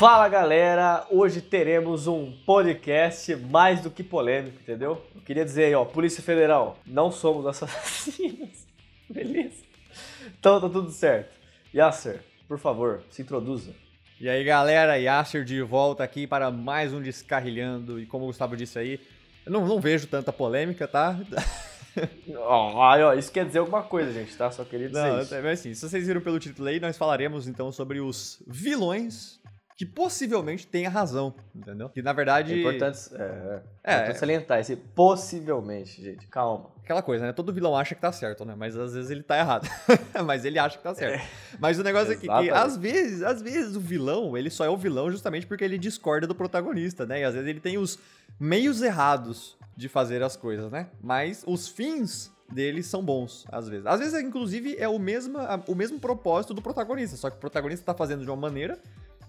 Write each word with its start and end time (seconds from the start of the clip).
Fala 0.00 0.30
galera, 0.30 1.06
hoje 1.10 1.42
teremos 1.42 2.06
um 2.06 2.32
podcast 2.46 3.36
mais 3.36 3.82
do 3.82 3.90
que 3.90 4.02
polêmico, 4.02 4.56
entendeu? 4.58 5.04
Eu 5.14 5.20
queria 5.20 5.44
dizer 5.44 5.64
aí, 5.64 5.74
ó, 5.74 5.84
Polícia 5.84 6.22
Federal, 6.22 6.78
não 6.86 7.12
somos 7.12 7.44
assassinos, 7.44 8.66
beleza? 9.10 9.62
Então 10.38 10.58
tá 10.58 10.70
tudo 10.70 10.90
certo. 10.90 11.38
Yasser, 11.74 12.20
por 12.48 12.58
favor, 12.58 13.02
se 13.10 13.20
introduza. 13.20 13.74
E 14.18 14.26
aí 14.26 14.42
galera, 14.42 14.96
Yasser 14.96 15.44
de 15.44 15.60
volta 15.60 16.02
aqui 16.02 16.26
para 16.26 16.50
mais 16.50 16.94
um 16.94 17.02
Descarrilhando, 17.02 18.00
e 18.00 18.06
como 18.06 18.24
o 18.24 18.28
Gustavo 18.28 18.56
disse 18.56 18.78
aí, 18.78 18.98
eu 19.44 19.52
não, 19.52 19.68
não 19.68 19.82
vejo 19.82 20.06
tanta 20.06 20.32
polêmica, 20.32 20.88
tá? 20.88 21.20
Ó, 22.38 23.12
isso 23.12 23.30
quer 23.30 23.44
dizer 23.44 23.58
alguma 23.58 23.82
coisa, 23.82 24.10
gente, 24.14 24.34
tá? 24.34 24.50
Só 24.50 24.64
queria 24.64 24.88
dizer 24.88 24.98
Não, 24.98 25.20
isso. 25.20 25.34
mas 25.34 25.60
assim, 25.60 25.74
se 25.74 25.86
vocês 25.86 26.06
viram 26.06 26.22
pelo 26.22 26.38
título 26.38 26.68
aí, 26.68 26.80
nós 26.80 26.96
falaremos 26.96 27.46
então 27.46 27.70
sobre 27.70 28.00
os 28.00 28.42
vilões 28.46 29.39
que 29.80 29.86
possivelmente 29.86 30.66
tenha 30.66 30.90
razão, 30.90 31.34
entendeu? 31.54 31.88
Que 31.88 32.02
na 32.02 32.12
verdade. 32.12 32.52
É 32.52 32.58
importante, 32.58 32.98
é, 33.14 33.22
é, 33.22 33.62
É, 33.82 33.94
importante 33.94 34.18
salientar 34.18 34.60
esse 34.60 34.76
possivelmente, 34.76 36.04
gente. 36.04 36.26
Calma. 36.26 36.68
Aquela 36.84 37.00
coisa, 37.00 37.24
né? 37.24 37.32
Todo 37.32 37.50
vilão 37.50 37.74
acha 37.74 37.94
que 37.94 38.00
tá 38.02 38.12
certo, 38.12 38.44
né? 38.44 38.54
Mas 38.54 38.76
às 38.76 38.92
vezes 38.92 39.10
ele 39.10 39.22
tá 39.22 39.38
errado. 39.38 39.66
Mas 40.26 40.44
ele 40.44 40.58
acha 40.58 40.76
que 40.76 40.84
tá 40.84 40.94
certo. 40.94 41.26
Mas 41.58 41.78
o 41.78 41.82
negócio 41.82 42.12
é 42.12 42.16
que, 42.16 42.28
que 42.28 42.50
às 42.50 42.76
vezes, 42.76 43.22
às 43.22 43.40
vezes 43.40 43.74
o 43.74 43.80
vilão, 43.80 44.36
ele 44.36 44.50
só 44.50 44.66
é 44.66 44.68
o 44.68 44.76
vilão 44.76 45.10
justamente 45.10 45.46
porque 45.46 45.64
ele 45.64 45.78
discorda 45.78 46.26
do 46.26 46.34
protagonista, 46.34 47.06
né? 47.06 47.20
E 47.22 47.24
às 47.24 47.32
vezes 47.32 47.48
ele 47.48 47.60
tem 47.60 47.78
os 47.78 47.98
meios 48.38 48.82
errados 48.82 49.56
de 49.74 49.88
fazer 49.88 50.22
as 50.22 50.36
coisas, 50.36 50.70
né? 50.70 50.88
Mas 51.00 51.42
os 51.46 51.68
fins 51.68 52.30
deles 52.52 52.84
são 52.86 53.02
bons, 53.02 53.46
às 53.50 53.66
vezes. 53.66 53.86
Às 53.86 53.98
vezes, 53.98 54.22
inclusive, 54.22 54.76
é 54.76 54.88
o 54.88 54.98
mesmo, 54.98 55.38
o 55.66 55.74
mesmo 55.74 55.98
propósito 55.98 56.52
do 56.52 56.60
protagonista, 56.60 57.16
só 57.16 57.30
que 57.30 57.38
o 57.38 57.40
protagonista 57.40 57.86
tá 57.86 57.94
fazendo 57.94 58.24
de 58.24 58.30
uma 58.30 58.36
maneira 58.36 58.78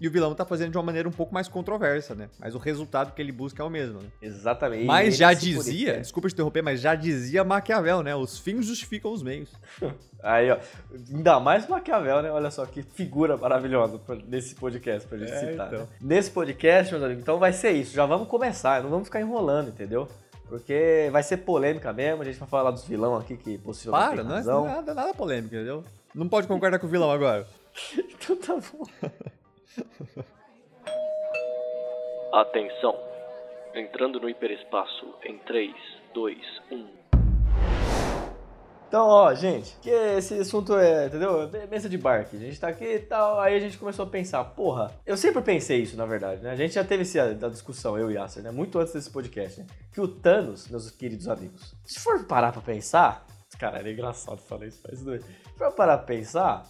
e 0.02 0.08
o 0.08 0.10
vilão 0.10 0.34
tá 0.34 0.44
fazendo 0.44 0.72
de 0.72 0.76
uma 0.76 0.82
maneira 0.82 1.08
um 1.08 1.12
pouco 1.12 1.32
mais 1.32 1.46
controversa, 1.48 2.14
né? 2.14 2.28
Mas 2.40 2.54
o 2.54 2.58
resultado 2.58 3.14
que 3.14 3.22
ele 3.22 3.30
busca 3.32 3.62
é 3.62 3.64
o 3.64 3.70
mesmo, 3.70 4.00
né? 4.00 4.08
Exatamente. 4.20 4.84
Mas 4.84 5.16
já 5.16 5.28
por 5.28 5.36
dizia, 5.40 5.92
isso, 5.92 6.00
desculpa 6.00 6.28
te 6.28 6.32
interromper, 6.34 6.60
mas 6.62 6.80
já 6.80 6.94
dizia 6.96 7.44
Maquiavel, 7.44 8.02
né? 8.02 8.14
Os 8.16 8.38
fins 8.38 8.66
justificam 8.66 9.12
os 9.12 9.22
meios. 9.22 9.48
é. 9.80 9.90
Aí, 10.24 10.50
ó. 10.52 10.58
Ainda 11.12 11.40
mais 11.40 11.66
Maquiavel, 11.68 12.22
né? 12.22 12.30
Olha 12.30 12.50
só 12.50 12.64
que 12.66 12.82
figura 12.82 13.36
maravilhosa 13.36 14.00
nesse 14.28 14.54
podcast 14.54 15.08
pra 15.08 15.18
gente 15.18 15.32
É, 15.32 15.50
citar. 15.50 15.66
então. 15.68 15.80
né? 15.80 15.86
Nesse 16.00 16.30
podcast, 16.30 16.92
meus 16.92 17.04
amigos, 17.04 17.22
então 17.22 17.38
vai 17.38 17.52
ser 17.52 17.72
isso. 17.72 17.92
Já 17.94 18.06
vamos 18.06 18.28
começar, 18.28 18.82
não 18.82 18.90
vamos 18.90 19.06
ficar 19.08 19.20
enrolando, 19.20 19.68
entendeu? 19.68 20.06
Porque 20.48 21.08
vai 21.10 21.22
ser 21.22 21.38
polêmica 21.38 21.92
mesmo, 21.92 22.22
a 22.22 22.24
gente 22.24 22.38
vai 22.38 22.48
falar 22.48 22.70
dos 22.70 22.84
vilão 22.84 23.16
aqui 23.16 23.36
que 23.36 23.56
possivelmente 23.58 24.16
Para, 24.16 24.22
não 24.22 24.66
é 24.66 24.68
nada, 24.68 24.94
nada 24.94 25.14
polêmico, 25.14 25.54
entendeu? 25.54 25.82
Não 26.14 26.28
pode 26.28 26.46
concordar 26.46 26.78
com 26.78 26.86
o 26.86 26.90
vilão 26.90 27.10
agora. 27.10 27.46
Então 28.22 28.36
tá 28.36 28.54
bom. 28.54 28.84
Atenção! 32.32 32.98
Entrando 33.74 34.20
no 34.20 34.28
hiperespaço 34.28 35.14
em 35.24 35.38
3, 35.38 35.74
2, 36.14 36.38
1. 36.70 37.02
Então, 38.88 39.06
ó, 39.06 39.34
gente, 39.34 39.74
que 39.80 39.88
esse 39.88 40.38
assunto 40.38 40.76
é, 40.76 41.06
entendeu? 41.06 41.48
É 41.54 41.66
Mesa 41.66 41.88
de 41.88 41.96
bar 41.96 42.20
aqui. 42.20 42.36
A 42.36 42.40
gente 42.40 42.60
tá 42.60 42.68
aqui 42.68 42.84
e 42.84 42.98
tal, 42.98 43.40
aí 43.40 43.54
a 43.54 43.58
gente 43.58 43.78
começou 43.78 44.04
a 44.04 44.08
pensar, 44.08 44.44
porra, 44.44 44.92
eu 45.06 45.16
sempre 45.16 45.40
pensei 45.40 45.80
isso, 45.80 45.96
na 45.96 46.04
verdade, 46.04 46.42
né? 46.42 46.50
A 46.50 46.56
gente 46.56 46.74
já 46.74 46.84
teve 46.84 47.00
esse, 47.00 47.18
a, 47.18 47.32
discussão, 47.32 47.96
eu 47.96 48.10
e 48.10 48.16
Yasser, 48.16 48.42
né? 48.42 48.50
Muito 48.50 48.78
antes 48.78 48.92
desse 48.92 49.10
podcast, 49.10 49.60
né? 49.60 49.66
Que 49.94 49.98
o 49.98 50.06
Thanos, 50.06 50.68
meus 50.68 50.90
queridos 50.90 51.26
amigos, 51.26 51.74
se 51.86 51.98
for 52.00 52.22
parar 52.26 52.52
pra 52.52 52.60
pensar, 52.60 53.24
cara, 53.58 53.78
era 53.78 53.90
engraçado 53.90 54.42
falar 54.42 54.66
isso, 54.66 54.82
faz 54.82 55.00
doido. 55.00 55.24
Se 55.24 55.56
for 55.56 55.72
parar 55.72 55.96
pra 55.96 56.06
pensar, 56.06 56.66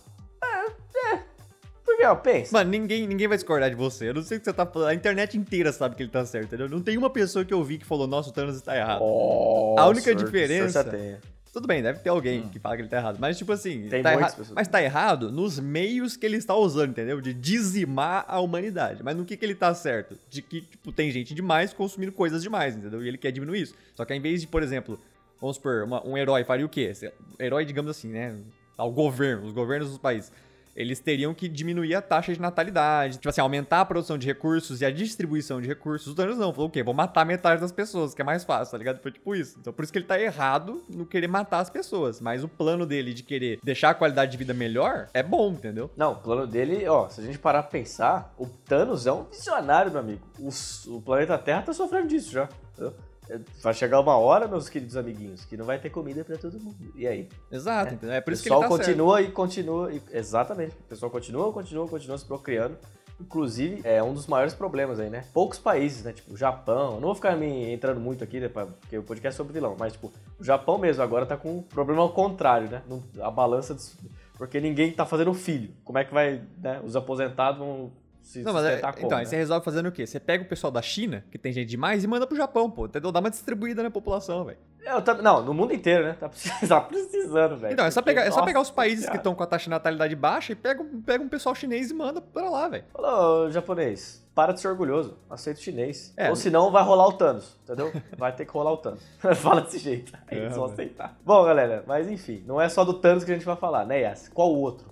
ó, 2.04 2.14
pensa. 2.14 2.52
Mano, 2.52 2.70
ninguém, 2.70 3.06
ninguém 3.06 3.28
vai 3.28 3.36
discordar 3.36 3.70
de 3.70 3.76
você. 3.76 4.08
Eu 4.08 4.14
não 4.14 4.22
sei 4.22 4.36
o 4.36 4.40
que 4.40 4.44
você 4.46 4.52
tá 4.52 4.66
falando. 4.66 4.88
A 4.88 4.94
internet 4.94 5.36
inteira 5.36 5.72
sabe 5.72 5.94
que 5.96 6.02
ele 6.02 6.10
tá 6.10 6.24
certo, 6.24 6.46
entendeu? 6.46 6.68
Não 6.68 6.80
tem 6.82 6.96
uma 6.98 7.10
pessoa 7.10 7.44
que 7.44 7.52
eu 7.54 7.62
vi 7.62 7.78
que 7.78 7.84
falou, 7.84 8.06
nossa, 8.06 8.30
o 8.30 8.32
Thanos 8.32 8.56
está 8.56 8.76
errado. 8.76 9.00
Oh, 9.02 9.76
A 9.78 9.86
única 9.88 10.04
sorte- 10.12 10.24
diferença- 10.24 10.82
sorte. 10.82 11.16
Tudo 11.52 11.68
bem, 11.68 11.82
deve 11.82 11.98
ter 11.98 12.08
alguém 12.08 12.48
que 12.48 12.58
fala 12.58 12.76
que 12.76 12.80
ele 12.82 12.88
tá 12.88 12.96
errado. 12.96 13.18
Mas, 13.20 13.36
tipo 13.36 13.52
assim, 13.52 13.84
Hum. 13.84 13.88
Tem 13.90 14.02
tá 14.02 14.12
muitas 14.12 14.28
erra- 14.32 14.38
pessoas. 14.38 14.54
mas 14.54 14.68
tá 14.68 14.82
errado 14.82 15.30
nos 15.30 15.60
meios 15.60 16.16
que 16.16 16.24
ele 16.24 16.38
está 16.38 16.56
usando, 16.56 16.90
entendeu? 16.92 17.20
De 17.20 17.34
dizimar 17.34 18.24
a 18.26 18.40
humanidade. 18.40 19.02
Mas 19.02 19.14
no 19.14 19.24
que, 19.26 19.36
que 19.36 19.44
ele 19.44 19.54
tá 19.54 19.74
certo? 19.74 20.16
De 20.30 20.40
que, 20.40 20.62
tipo, 20.62 20.90
tem 20.90 21.10
gente 21.10 21.34
demais 21.34 21.74
consumindo 21.74 22.10
coisas 22.10 22.42
demais, 22.42 22.74
entendeu? 22.74 23.04
E 23.04 23.08
ele 23.08 23.18
quer 23.18 23.30
diminuir 23.32 23.60
isso. 23.60 23.74
Só 23.94 24.04
que 24.06 24.14
ao 24.14 24.18
invés 24.18 24.40
de, 24.40 24.46
por 24.46 24.62
exemplo, 24.62 24.98
vamos 25.38 25.56
supor, 25.56 25.82
uma- 25.84 26.02
um 26.06 26.16
herói 26.16 26.42
faria 26.42 26.64
o 26.64 26.70
quê? 26.70 26.90
Herói, 27.38 27.66
digamos 27.66 27.90
assim, 27.90 28.08
né? 28.08 28.34
Ao 28.78 28.90
governo, 28.90 29.44
os 29.46 29.52
governos 29.52 29.90
dos 29.90 29.98
países. 29.98 30.32
Eles 30.74 31.00
teriam 31.00 31.34
que 31.34 31.48
diminuir 31.48 31.94
a 31.94 32.02
taxa 32.02 32.32
de 32.32 32.40
natalidade, 32.40 33.14
tipo 33.18 33.28
assim, 33.28 33.40
aumentar 33.40 33.80
a 33.80 33.84
produção 33.84 34.16
de 34.16 34.26
recursos 34.26 34.80
e 34.80 34.84
a 34.84 34.90
distribuição 34.90 35.60
de 35.60 35.68
recursos. 35.68 36.12
O 36.12 36.14
Thanos 36.14 36.38
não, 36.38 36.52
falou 36.52 36.68
o 36.68 36.70
quê? 36.70 36.82
Vou 36.82 36.94
matar 36.94 37.26
metade 37.26 37.60
das 37.60 37.72
pessoas, 37.72 38.14
que 38.14 38.22
é 38.22 38.24
mais 38.24 38.44
fácil, 38.44 38.72
tá 38.72 38.78
ligado? 38.78 39.00
Foi 39.00 39.12
tipo 39.12 39.34
isso. 39.34 39.58
Então 39.60 39.72
por 39.72 39.82
isso 39.82 39.92
que 39.92 39.98
ele 39.98 40.06
tá 40.06 40.18
errado 40.20 40.82
no 40.88 41.04
querer 41.04 41.28
matar 41.28 41.60
as 41.60 41.68
pessoas. 41.70 42.20
Mas 42.20 42.42
o 42.42 42.48
plano 42.48 42.86
dele 42.86 43.12
de 43.12 43.22
querer 43.22 43.58
deixar 43.62 43.90
a 43.90 43.94
qualidade 43.94 44.32
de 44.32 44.38
vida 44.38 44.54
melhor 44.54 45.08
é 45.12 45.22
bom, 45.22 45.52
entendeu? 45.52 45.90
Não, 45.96 46.12
o 46.12 46.16
plano 46.16 46.46
dele, 46.46 46.86
ó, 46.88 47.08
se 47.08 47.20
a 47.20 47.24
gente 47.24 47.38
parar 47.38 47.62
pra 47.62 47.70
pensar, 47.70 48.34
o 48.38 48.46
Thanos 48.46 49.06
é 49.06 49.12
um 49.12 49.24
visionário, 49.24 49.90
meu 49.92 50.00
amigo. 50.00 50.22
O, 50.38 50.48
o 50.96 51.02
planeta 51.02 51.36
Terra 51.38 51.62
tá 51.62 51.72
sofrendo 51.72 52.08
disso 52.08 52.32
já. 52.32 52.48
entendeu? 52.72 52.94
É, 53.28 53.38
Vai 53.62 53.72
chegar 53.72 54.00
uma 54.00 54.16
hora, 54.16 54.48
meus 54.48 54.68
queridos 54.68 54.96
amiguinhos, 54.96 55.44
que 55.44 55.56
não 55.56 55.64
vai 55.64 55.78
ter 55.78 55.90
comida 55.90 56.24
pra 56.24 56.36
todo 56.36 56.58
mundo. 56.60 56.76
E 56.94 57.06
aí? 57.06 57.28
Exato, 57.50 57.94
entendeu? 57.94 58.14
É 58.16 58.20
por 58.20 58.30
o 58.30 58.34
isso 58.34 58.42
que 58.42 58.48
ele 58.48 58.54
pessoal 58.56 58.70
tá 58.70 58.76
certo. 58.76 58.86
continua 58.88 59.22
e 59.22 59.30
continua. 59.30 59.92
e- 59.92 60.02
exatamente. 60.10 60.72
O 60.74 60.88
pessoal 60.88 61.10
continua, 61.10 61.52
continua, 61.52 61.86
continua 61.88 62.18
se 62.18 62.24
procriando. 62.24 62.76
Inclusive, 63.20 63.80
é 63.84 64.02
um 64.02 64.12
dos 64.12 64.26
maiores 64.26 64.52
problemas 64.52 64.98
aí, 64.98 65.08
né? 65.08 65.24
Poucos 65.32 65.56
países, 65.58 66.02
né? 66.02 66.12
Tipo, 66.12 66.34
o 66.34 66.36
Japão. 66.36 66.94
Não 66.94 67.02
vou 67.02 67.14
ficar 67.14 67.36
me 67.36 67.72
entrando 67.72 68.00
muito 68.00 68.24
aqui, 68.24 68.40
né? 68.40 68.48
Porque 68.48 68.98
o 68.98 69.02
podcast 69.04 69.36
é 69.36 69.36
sobre 69.36 69.52
vilão. 69.52 69.76
Mas, 69.78 69.92
tipo, 69.92 70.12
o 70.40 70.42
Japão 70.44 70.76
mesmo 70.76 71.02
agora 71.04 71.24
tá 71.24 71.36
com 71.36 71.58
um 71.58 71.62
problema 71.62 72.02
ao 72.02 72.12
contrário, 72.12 72.68
né? 72.68 72.82
A 73.20 73.30
balança. 73.30 73.74
dos- 73.74 73.96
Porque 74.36 74.60
ninguém 74.60 74.90
tá 74.90 75.06
fazendo 75.06 75.32
filho. 75.32 75.72
Como 75.84 75.98
é 75.98 76.04
que 76.04 76.12
vai, 76.12 76.42
né? 76.58 76.80
Os 76.84 76.96
aposentados 76.96 77.58
vão 77.60 77.92
se 78.22 78.42
Não, 78.42 78.52
mas 78.52 78.64
é, 78.64 78.78
então, 78.78 79.18
aí 79.18 79.24
né? 79.24 79.24
você 79.24 79.36
resolve 79.36 79.64
fazendo 79.64 79.86
o 79.88 79.92
quê? 79.92 80.06
Você 80.06 80.18
pega 80.20 80.44
o 80.44 80.48
pessoal 80.48 80.70
da 80.70 80.80
China, 80.80 81.24
que 81.30 81.36
tem 81.38 81.52
gente 81.52 81.68
demais, 81.68 82.02
e 82.04 82.06
manda 82.06 82.26
pro 82.26 82.36
Japão, 82.36 82.70
pô. 82.70 82.86
Entendeu? 82.86 83.10
Dá 83.12 83.20
uma 83.20 83.30
distribuída 83.30 83.82
na 83.82 83.90
população, 83.90 84.44
velho. 84.44 84.58
Tam- 85.04 85.22
Não, 85.22 85.44
no 85.44 85.54
mundo 85.54 85.72
inteiro, 85.72 86.04
né? 86.04 86.16
Tá 86.18 86.28
tá 86.68 86.80
precisando, 86.80 87.56
velho. 87.56 87.72
Então, 87.72 87.84
é 87.84 87.90
só 87.90 88.00
Porque, 88.00 88.10
pegar, 88.14 88.22
é 88.26 88.30
só 88.30 88.36
nossa 88.36 88.46
pegar 88.46 88.60
os 88.60 88.70
países 88.70 89.00
que 89.00 89.02
Senhora. 89.04 89.18
estão 89.18 89.34
com 89.34 89.42
a 89.42 89.46
taxa 89.46 89.64
de 89.64 89.70
natalidade 89.70 90.14
baixa 90.16 90.52
e 90.52 90.56
pega, 90.56 90.82
um- 90.82 91.00
pega 91.02 91.22
um 91.22 91.28
pessoal 91.28 91.54
chinês 91.54 91.90
e 91.90 91.94
manda 91.94 92.20
pra 92.20 92.48
lá, 92.50 92.68
velho. 92.68 92.84
Falou, 92.92 93.50
japonês, 93.50 94.26
para 94.34 94.52
de 94.52 94.60
ser 94.60 94.68
orgulhoso, 94.68 95.16
aceita 95.30 95.60
o 95.60 95.62
chinês. 95.62 96.12
É. 96.16 96.30
Ou 96.30 96.36
senão 96.36 96.70
vai 96.72 96.82
rolar 96.82 97.06
o 97.08 97.12
Thanos, 97.12 97.56
entendeu? 97.62 97.92
Vai 98.18 98.32
ter 98.34 98.44
que 98.44 98.52
rolar 98.52 98.72
o 98.72 98.76
Thanos. 98.76 99.02
Fala 99.36 99.60
desse 99.62 99.78
jeito, 99.78 100.12
aí 100.26 100.38
É, 100.38 100.42
eles 100.44 100.56
vão 100.56 100.66
velho. 100.68 100.72
aceitar. 100.74 101.16
Bom, 101.24 101.44
galera, 101.44 101.84
mas 101.86 102.08
enfim, 102.10 102.42
não 102.46 102.60
é 102.60 102.68
só 102.68 102.84
do 102.84 102.94
Thanos 102.94 103.24
que 103.24 103.30
a 103.30 103.34
gente 103.34 103.46
vai 103.46 103.56
falar, 103.56 103.84
né, 103.86 104.00
Yas? 104.00 104.28
Qual 104.28 104.52
o 104.52 104.58
outro, 104.58 104.88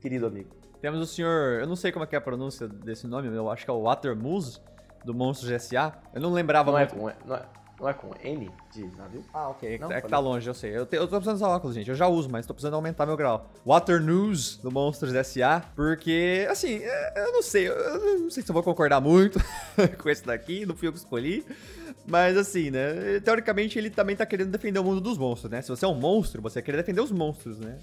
querido 0.00 0.26
amigo? 0.26 0.50
Temos 0.80 1.00
o 1.00 1.06
senhor, 1.06 1.60
eu 1.60 1.66
não 1.66 1.76
sei 1.76 1.92
como 1.92 2.04
é 2.04 2.06
que 2.06 2.14
é 2.14 2.18
a 2.18 2.20
pronúncia 2.22 2.66
desse 2.66 3.06
nome, 3.06 3.28
eu 3.28 3.50
acho 3.50 3.64
que 3.64 3.70
é 3.70 3.74
o 3.74 3.82
Watermoose, 3.82 4.60
do 5.04 5.12
Monstros 5.14 5.50
S.A. 5.50 5.92
Eu 6.14 6.20
não 6.20 6.32
lembrava 6.32 6.70
Não 6.70 6.78
é, 6.78 6.82
muito. 6.82 6.96
com, 6.96 7.28
não, 7.28 7.36
é, 7.36 7.42
não 7.80 7.88
é 7.88 7.92
com 7.94 8.10
N 8.22 8.50
de 8.72 8.84
navio? 8.96 9.24
Ah, 9.32 9.48
ok. 9.48 9.78
Não, 9.78 9.90
é 9.92 10.00
que 10.00 10.08
tá 10.08 10.18
longe, 10.18 10.46
eu 10.48 10.52
sei. 10.54 10.76
Eu, 10.76 10.84
te- 10.86 10.96
eu 10.96 11.02
tô 11.08 11.16
precisando 11.16 11.36
usar 11.36 11.48
óculos, 11.48 11.74
gente. 11.74 11.88
Eu 11.88 11.94
já 11.96 12.06
uso, 12.06 12.28
mas 12.30 12.46
tô 12.46 12.52
precisando 12.54 12.74
aumentar 12.74 13.06
meu 13.06 13.16
grau. 13.16 13.50
Water 13.66 14.00
News 14.00 14.56
do 14.58 14.70
Monstros 14.70 15.14
S.A. 15.14 15.60
Porque, 15.74 16.46
assim, 16.50 16.80
é, 16.82 17.24
eu 17.26 17.32
não 17.32 17.42
sei. 17.42 17.68
Eu 17.68 17.74
eu 17.74 18.18
não 18.20 18.30
sei 18.30 18.42
se 18.42 18.50
eu 18.50 18.54
vou 18.54 18.62
concordar 18.62 19.00
muito 19.00 19.38
com 20.02 20.08
esse 20.10 20.24
daqui. 20.24 20.64
Não 20.66 20.76
fui 20.76 20.88
eu 20.88 20.92
que 20.92 20.98
escolhi. 20.98 21.44
Mas, 22.06 22.36
assim, 22.36 22.70
né? 22.70 23.20
Teoricamente, 23.24 23.78
ele 23.78 23.88
também 23.90 24.16
tá 24.16 24.24
querendo 24.26 24.50
defender 24.50 24.78
o 24.80 24.84
mundo 24.84 25.00
dos 25.00 25.16
monstros, 25.16 25.50
né? 25.50 25.62
Se 25.62 25.68
você 25.68 25.84
é 25.84 25.88
um 25.88 25.94
monstro, 25.94 26.40
você 26.42 26.60
quer 26.60 26.76
defender 26.76 27.00
os 27.00 27.10
monstros, 27.12 27.58
né? 27.58 27.78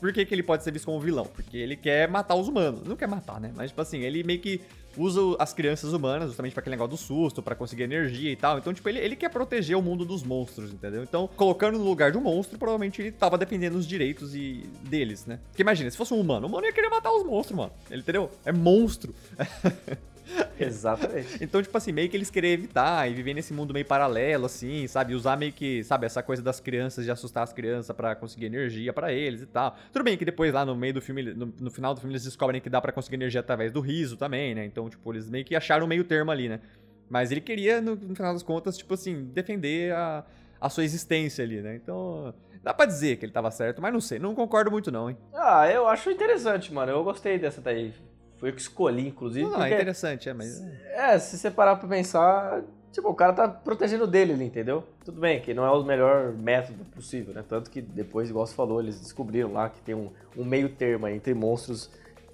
Por 0.00 0.12
que, 0.12 0.24
que 0.24 0.34
ele 0.34 0.42
pode 0.42 0.62
ser 0.62 0.70
visto 0.70 0.86
como 0.86 1.00
vilão? 1.00 1.24
Porque 1.24 1.56
ele 1.56 1.76
quer 1.76 2.08
matar 2.08 2.34
os 2.34 2.48
humanos. 2.48 2.82
Não 2.84 2.96
quer 2.96 3.08
matar, 3.08 3.40
né? 3.40 3.52
Mas, 3.54 3.70
tipo 3.70 3.80
assim, 3.80 4.00
ele 4.00 4.22
meio 4.22 4.40
que 4.40 4.60
usa 4.96 5.20
as 5.38 5.52
crianças 5.52 5.92
humanas 5.92 6.28
justamente 6.28 6.52
pra 6.52 6.60
aquele 6.60 6.76
negócio 6.76 6.90
do 6.90 6.96
susto, 6.96 7.42
pra 7.42 7.54
conseguir 7.54 7.84
energia 7.84 8.30
e 8.30 8.36
tal. 8.36 8.58
Então, 8.58 8.72
tipo, 8.72 8.88
ele, 8.88 8.98
ele 8.98 9.16
quer 9.16 9.28
proteger 9.28 9.76
o 9.76 9.82
mundo 9.82 10.04
dos 10.04 10.22
monstros, 10.22 10.72
entendeu? 10.72 11.02
Então, 11.02 11.28
colocando 11.36 11.78
no 11.78 11.84
lugar 11.84 12.12
de 12.12 12.18
um 12.18 12.20
monstro, 12.20 12.58
provavelmente 12.58 13.00
ele 13.02 13.10
tava 13.10 13.36
defendendo 13.36 13.74
os 13.74 13.86
direitos 13.86 14.34
e 14.34 14.68
deles, 14.82 15.26
né? 15.26 15.40
Porque 15.48 15.62
imagina, 15.62 15.90
se 15.90 15.96
fosse 15.96 16.14
um 16.14 16.20
humano, 16.20 16.46
o 16.46 16.48
humano 16.48 16.66
ia 16.66 16.72
querer 16.72 16.88
matar 16.88 17.12
os 17.12 17.24
monstros, 17.24 17.56
mano. 17.56 17.72
Ele 17.90 18.02
entendeu? 18.02 18.30
É 18.44 18.52
monstro. 18.52 19.14
Exatamente. 20.58 21.42
Então, 21.42 21.62
tipo 21.62 21.76
assim, 21.76 21.92
meio 21.92 22.08
que 22.08 22.16
eles 22.16 22.30
querem 22.30 22.52
evitar 22.52 23.10
e 23.10 23.14
viver 23.14 23.34
nesse 23.34 23.52
mundo 23.52 23.74
meio 23.74 23.84
paralelo, 23.84 24.46
assim, 24.46 24.86
sabe? 24.86 25.14
Usar 25.14 25.36
meio 25.36 25.52
que, 25.52 25.82
sabe, 25.84 26.06
essa 26.06 26.22
coisa 26.22 26.42
das 26.42 26.60
crianças, 26.60 27.04
de 27.04 27.10
assustar 27.10 27.42
as 27.42 27.52
crianças 27.52 27.94
pra 27.94 28.14
conseguir 28.14 28.46
energia 28.46 28.92
pra 28.92 29.12
eles 29.12 29.42
e 29.42 29.46
tal. 29.46 29.76
Tudo 29.92 30.04
bem 30.04 30.16
que 30.16 30.24
depois 30.24 30.52
lá 30.52 30.64
no 30.64 30.74
meio 30.74 30.94
do 30.94 31.00
filme, 31.00 31.22
no, 31.34 31.52
no 31.58 31.70
final 31.70 31.94
do 31.94 32.00
filme, 32.00 32.12
eles 32.12 32.24
descobrem 32.24 32.60
que 32.60 32.70
dá 32.70 32.80
pra 32.80 32.92
conseguir 32.92 33.16
energia 33.16 33.40
através 33.40 33.72
do 33.72 33.80
riso 33.80 34.16
também, 34.16 34.54
né? 34.54 34.64
Então, 34.64 34.88
tipo, 34.88 35.12
eles 35.12 35.28
meio 35.28 35.44
que 35.44 35.54
acharam 35.54 35.86
meio 35.86 36.04
termo 36.04 36.30
ali, 36.30 36.48
né? 36.48 36.60
Mas 37.08 37.30
ele 37.30 37.40
queria, 37.40 37.80
no, 37.80 37.94
no 37.96 38.14
final 38.14 38.32
das 38.32 38.42
contas, 38.42 38.78
tipo 38.78 38.94
assim, 38.94 39.24
defender 39.24 39.92
a, 39.92 40.24
a 40.60 40.68
sua 40.70 40.84
existência 40.84 41.44
ali, 41.44 41.60
né? 41.60 41.76
Então, 41.76 42.34
dá 42.62 42.72
pra 42.72 42.86
dizer 42.86 43.16
que 43.16 43.26
ele 43.26 43.32
tava 43.32 43.50
certo, 43.50 43.82
mas 43.82 43.92
não 43.92 44.00
sei, 44.00 44.18
não 44.18 44.34
concordo 44.34 44.70
muito 44.70 44.90
não, 44.90 45.10
hein? 45.10 45.16
Ah, 45.34 45.68
eu 45.70 45.86
acho 45.86 46.10
interessante, 46.10 46.72
mano. 46.72 46.90
Eu 46.90 47.04
gostei 47.04 47.38
dessa 47.38 47.60
daí. 47.60 47.92
Foi 48.38 48.50
eu 48.50 48.54
que 48.54 48.60
escolhi, 48.60 49.08
inclusive. 49.08 49.44
Não, 49.44 49.52
não, 49.52 49.64
é 49.64 49.74
interessante, 49.74 50.28
é, 50.28 50.34
mas. 50.34 50.60
É, 50.92 51.18
se 51.18 51.38
você 51.38 51.50
parar 51.50 51.76
pra 51.76 51.88
pensar, 51.88 52.62
tipo, 52.92 53.08
o 53.08 53.14
cara 53.14 53.32
tá 53.32 53.48
protegendo 53.48 54.06
dele 54.06 54.32
ali, 54.32 54.44
entendeu? 54.44 54.84
Tudo 55.04 55.20
bem, 55.20 55.40
que 55.40 55.54
não 55.54 55.64
é 55.64 55.70
o 55.70 55.82
melhor 55.84 56.32
método 56.32 56.84
possível, 56.86 57.34
né? 57.34 57.44
Tanto 57.48 57.70
que 57.70 57.80
depois, 57.80 58.28
igual 58.28 58.46
você 58.46 58.54
falou, 58.54 58.80
eles 58.80 59.00
descobriram 59.00 59.52
lá 59.52 59.68
que 59.68 59.80
tem 59.80 59.94
um, 59.94 60.10
um 60.36 60.44
meio 60.44 60.68
termo 60.68 61.06
aí 61.06 61.16
entre 61.16 61.34
monstros 61.34 61.90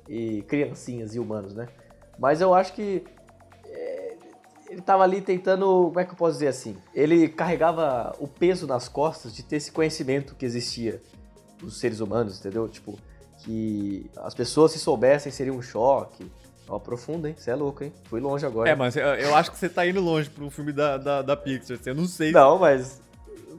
e 0.08 0.42
criancinhas 0.42 1.14
e 1.14 1.18
humanos, 1.18 1.54
né? 1.54 1.68
Mas 2.18 2.40
eu 2.40 2.52
acho 2.52 2.72
que 2.74 3.04
é, 3.66 4.16
ele 4.68 4.80
tava 4.80 5.02
ali 5.02 5.20
tentando, 5.20 5.86
como 5.86 6.00
é 6.00 6.04
que 6.04 6.12
eu 6.12 6.16
posso 6.16 6.34
dizer 6.34 6.48
assim? 6.48 6.76
Ele 6.94 7.28
carregava 7.28 8.14
o 8.18 8.26
peso 8.26 8.66
nas 8.66 8.88
costas 8.88 9.34
de 9.34 9.42
ter 9.42 9.56
esse 9.56 9.72
conhecimento 9.72 10.34
que 10.34 10.44
existia 10.44 11.00
dos 11.58 11.78
seres 11.78 12.00
humanos, 12.00 12.38
entendeu? 12.38 12.68
Tipo, 12.68 12.98
que 13.44 14.10
as 14.16 14.34
pessoas 14.34 14.72
se 14.72 14.78
soubessem 14.78 15.30
seria 15.32 15.52
um 15.52 15.62
choque. 15.62 16.30
Ó, 16.68 16.78
profundo, 16.78 17.26
hein? 17.26 17.34
Você 17.36 17.50
é 17.50 17.54
louco, 17.54 17.82
hein? 17.82 17.92
Fui 18.04 18.20
longe 18.20 18.46
agora. 18.46 18.70
É, 18.70 18.76
mas 18.76 18.94
eu, 18.94 19.34
acho 19.34 19.50
que 19.50 19.58
você 19.58 19.68
tá 19.68 19.84
indo 19.84 20.00
longe 20.00 20.30
pro 20.30 20.48
filme 20.50 20.72
da, 20.72 20.96
da, 20.96 21.20
da 21.20 21.36
Pixar. 21.36 21.76
assim, 21.76 21.90
Eu 21.90 21.96
não 21.96 22.06
sei. 22.06 22.30
Não, 22.30 22.58
mas. 22.58 23.00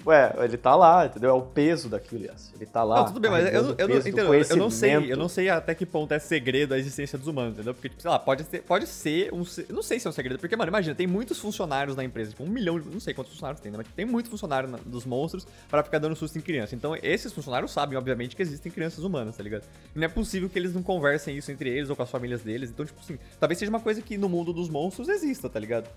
Ué, 0.06 0.33
ele 0.39 0.57
tá 0.57 0.75
lá, 0.75 1.06
entendeu? 1.06 1.30
É 1.30 1.33
o 1.33 1.42
peso 1.42 1.88
daquilo, 1.88 2.25
Yas. 2.25 2.51
Ele 2.56 2.65
tá 2.65 2.83
lá. 2.83 2.98
Não, 2.98 3.06
tudo 3.06 3.19
bem, 3.19 3.30
mas 3.30 3.45
eu, 3.45 3.51
eu, 3.51 3.63
não- 3.63 3.75
peso 3.75 4.01
do 4.01 4.07
entendeu? 4.09 4.33
eu 4.33 4.56
não 4.57 4.69
sei, 4.71 5.12
eu 5.12 5.18
não 5.18 5.30
sei 5.30 5.50
até 5.50 5.75
que 5.75 5.86
ponto 5.86 6.12
é 6.13 6.19
segredo 6.19 6.74
a 6.74 6.80
existência 6.80 7.18
dos 7.18 7.27
humanos, 7.27 7.53
entendeu? 7.53 7.74
Porque, 7.74 7.89
tipo, 7.89 8.01
sei 8.01 8.09
lá, 8.09 8.18
pode 8.18 8.44
ser, 8.45 8.63
pode 8.63 8.88
ser 8.88 9.31
um. 9.33 9.44
não 9.69 9.83
sei 9.83 10.00
se 10.00 10.07
é 10.07 10.09
um 10.09 10.13
segredo, 10.13 10.39
porque, 10.39 10.56
mano, 10.56 10.69
imagina, 10.69 10.95
tem 10.95 11.06
muitos 11.06 11.38
funcionários 11.39 11.95
na 11.95 12.03
empresa, 12.03 12.31
tipo, 12.31 12.44
um 12.44 12.48
milhão, 12.48 12.80
de- 12.80 12.89
não 12.89 13.00
sei 13.00 13.13
quantos 13.13 13.31
funcionários 13.33 13.62
tem, 13.62 13.71
né? 13.71 13.77
Mas 13.77 13.88
tem 13.95 14.06
muitos 14.06 14.30
funcionários 14.31 14.71
dos 14.86 15.06
monstros 15.06 15.45
pra 15.69 15.83
ficar 15.83 16.00
dando 16.00 16.15
susto 16.15 16.38
em 16.38 16.42
criança. 16.42 16.74
Então, 16.74 16.95
esses 17.01 17.31
funcionários 17.31 17.71
sabem, 17.71 17.98
obviamente, 17.98 18.36
que 18.36 18.42
existem 18.42 18.71
crianças 18.71 19.03
humanas, 19.03 19.38
tá 19.38 19.44
ligado? 19.44 19.63
E 19.95 20.00
não 20.00 20.06
é 20.06 20.09
possível 20.09 20.50
que 20.50 20.57
eles 20.57 20.74
não 20.74 20.81
conversem 20.81 21.38
isso 21.38 21.51
entre 21.51 21.69
eles 21.69 21.89
ou 21.89 21.95
com 21.95 22.03
as 22.03 22.09
famílias 22.09 22.42
deles. 22.42 22.69
Então, 22.69 22.86
tipo 22.86 23.00
assim, 23.00 23.19
talvez 23.39 23.59
seja 23.59 23.69
uma 23.69 23.80
coisa 23.80 24.01
que 24.01 24.18
no 24.18 24.27
mundo 24.27 24.51
dos 24.51 24.68
monstros 24.69 25.09
exista, 25.09 25.48
tá 25.50 25.59
ligado? 25.59 25.88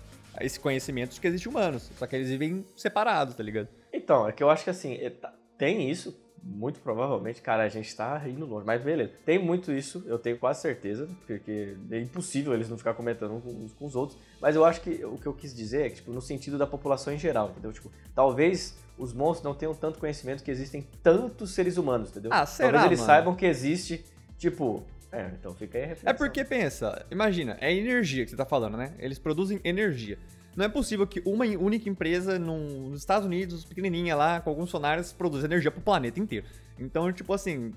Esse 0.41 0.59
conhecimento 0.59 1.13
de 1.13 1.21
que 1.21 1.27
existem 1.27 1.49
humanos. 1.49 1.89
Só 1.97 2.05
que 2.05 2.13
eles 2.15 2.27
vivem 2.29 2.65
separados, 2.75 3.35
tá 3.35 3.41
ligado? 3.41 3.69
Então, 3.95 4.27
é 4.27 4.31
que 4.31 4.43
eu 4.43 4.49
acho 4.49 4.63
que 4.63 4.69
assim, 4.69 4.95
é, 4.95 5.09
tá- 5.09 5.33
tem 5.57 5.89
isso, 5.89 6.15
muito 6.43 6.79
provavelmente, 6.79 7.41
cara, 7.41 7.63
a 7.63 7.69
gente 7.69 7.95
tá 7.95 8.21
indo 8.27 8.45
longe, 8.45 8.65
mas 8.65 8.81
beleza. 8.83 9.11
Tem 9.25 9.39
muito 9.39 9.71
isso, 9.71 10.03
eu 10.05 10.19
tenho 10.19 10.37
quase 10.37 10.61
certeza, 10.61 11.07
porque 11.25 11.75
é 11.89 11.99
impossível 11.99 12.53
eles 12.53 12.69
não 12.69 12.77
ficar 12.77 12.93
comentando 12.93 13.33
uns 13.45 13.73
com 13.73 13.85
os 13.85 13.95
outros. 13.95 14.19
Mas 14.39 14.55
eu 14.55 14.63
acho 14.63 14.81
que 14.81 15.03
o 15.05 15.17
que 15.17 15.25
eu 15.25 15.33
quis 15.33 15.55
dizer 15.55 15.85
é 15.87 15.89
que, 15.89 15.95
tipo, 15.95 16.11
no 16.11 16.21
sentido 16.21 16.57
da 16.57 16.67
população 16.67 17.11
em 17.13 17.17
geral, 17.17 17.49
entendeu? 17.49 17.71
Tipo, 17.73 17.91
talvez 18.13 18.77
os 18.97 19.11
monstros 19.13 19.43
não 19.43 19.55
tenham 19.55 19.73
tanto 19.73 19.97
conhecimento 19.97 20.43
que 20.43 20.51
existem 20.51 20.87
tantos 21.01 21.51
seres 21.53 21.77
humanos, 21.77 22.11
entendeu? 22.11 22.31
Ah, 22.33 22.45
será, 22.45 22.69
Talvez 22.69 22.85
eles 22.85 22.99
mano? 22.99 23.07
saibam 23.07 23.35
que 23.35 23.45
existe, 23.45 24.05
tipo. 24.37 24.83
É, 25.11 25.31
então 25.39 25.53
fica 25.55 25.77
aí 25.77 25.83
a 25.85 25.87
reflexão. 25.87 26.09
É 26.11 26.13
porque, 26.13 26.43
pensa, 26.43 27.05
imagina, 27.09 27.57
é 27.61 27.73
energia 27.73 28.23
que 28.25 28.29
você 28.31 28.35
tá 28.37 28.45
falando, 28.45 28.75
né? 28.77 28.93
Eles 28.99 29.17
produzem 29.17 29.59
energia. 29.63 30.19
Não 30.55 30.65
é 30.65 30.69
possível 30.69 31.05
que 31.05 31.21
uma 31.25 31.45
única 31.45 31.89
empresa 31.89 32.39
num- 32.39 32.89
nos 32.89 33.01
Estados 33.01 33.25
Unidos, 33.25 33.65
pequenininha 33.65 34.15
lá, 34.15 34.39
com 34.39 34.49
alguns 34.49 34.65
funcionários, 34.65 35.11
produza 35.11 35.45
energia 35.45 35.69
pro 35.69 35.81
planeta 35.81 36.19
inteiro. 36.19 36.45
Então, 36.79 37.11
tipo 37.11 37.33
assim, 37.33 37.73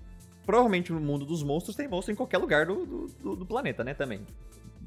provavelmente 0.46 0.92
no 0.92 1.00
mundo 1.00 1.24
dos 1.26 1.42
monstros 1.42 1.74
tem 1.76 1.88
monstro 1.88 2.12
em 2.12 2.16
qualquer 2.16 2.38
lugar 2.38 2.66
do, 2.66 2.86
do, 2.86 3.36
do- 3.36 3.46
planeta, 3.46 3.82
né, 3.82 3.94
também. 3.94 4.20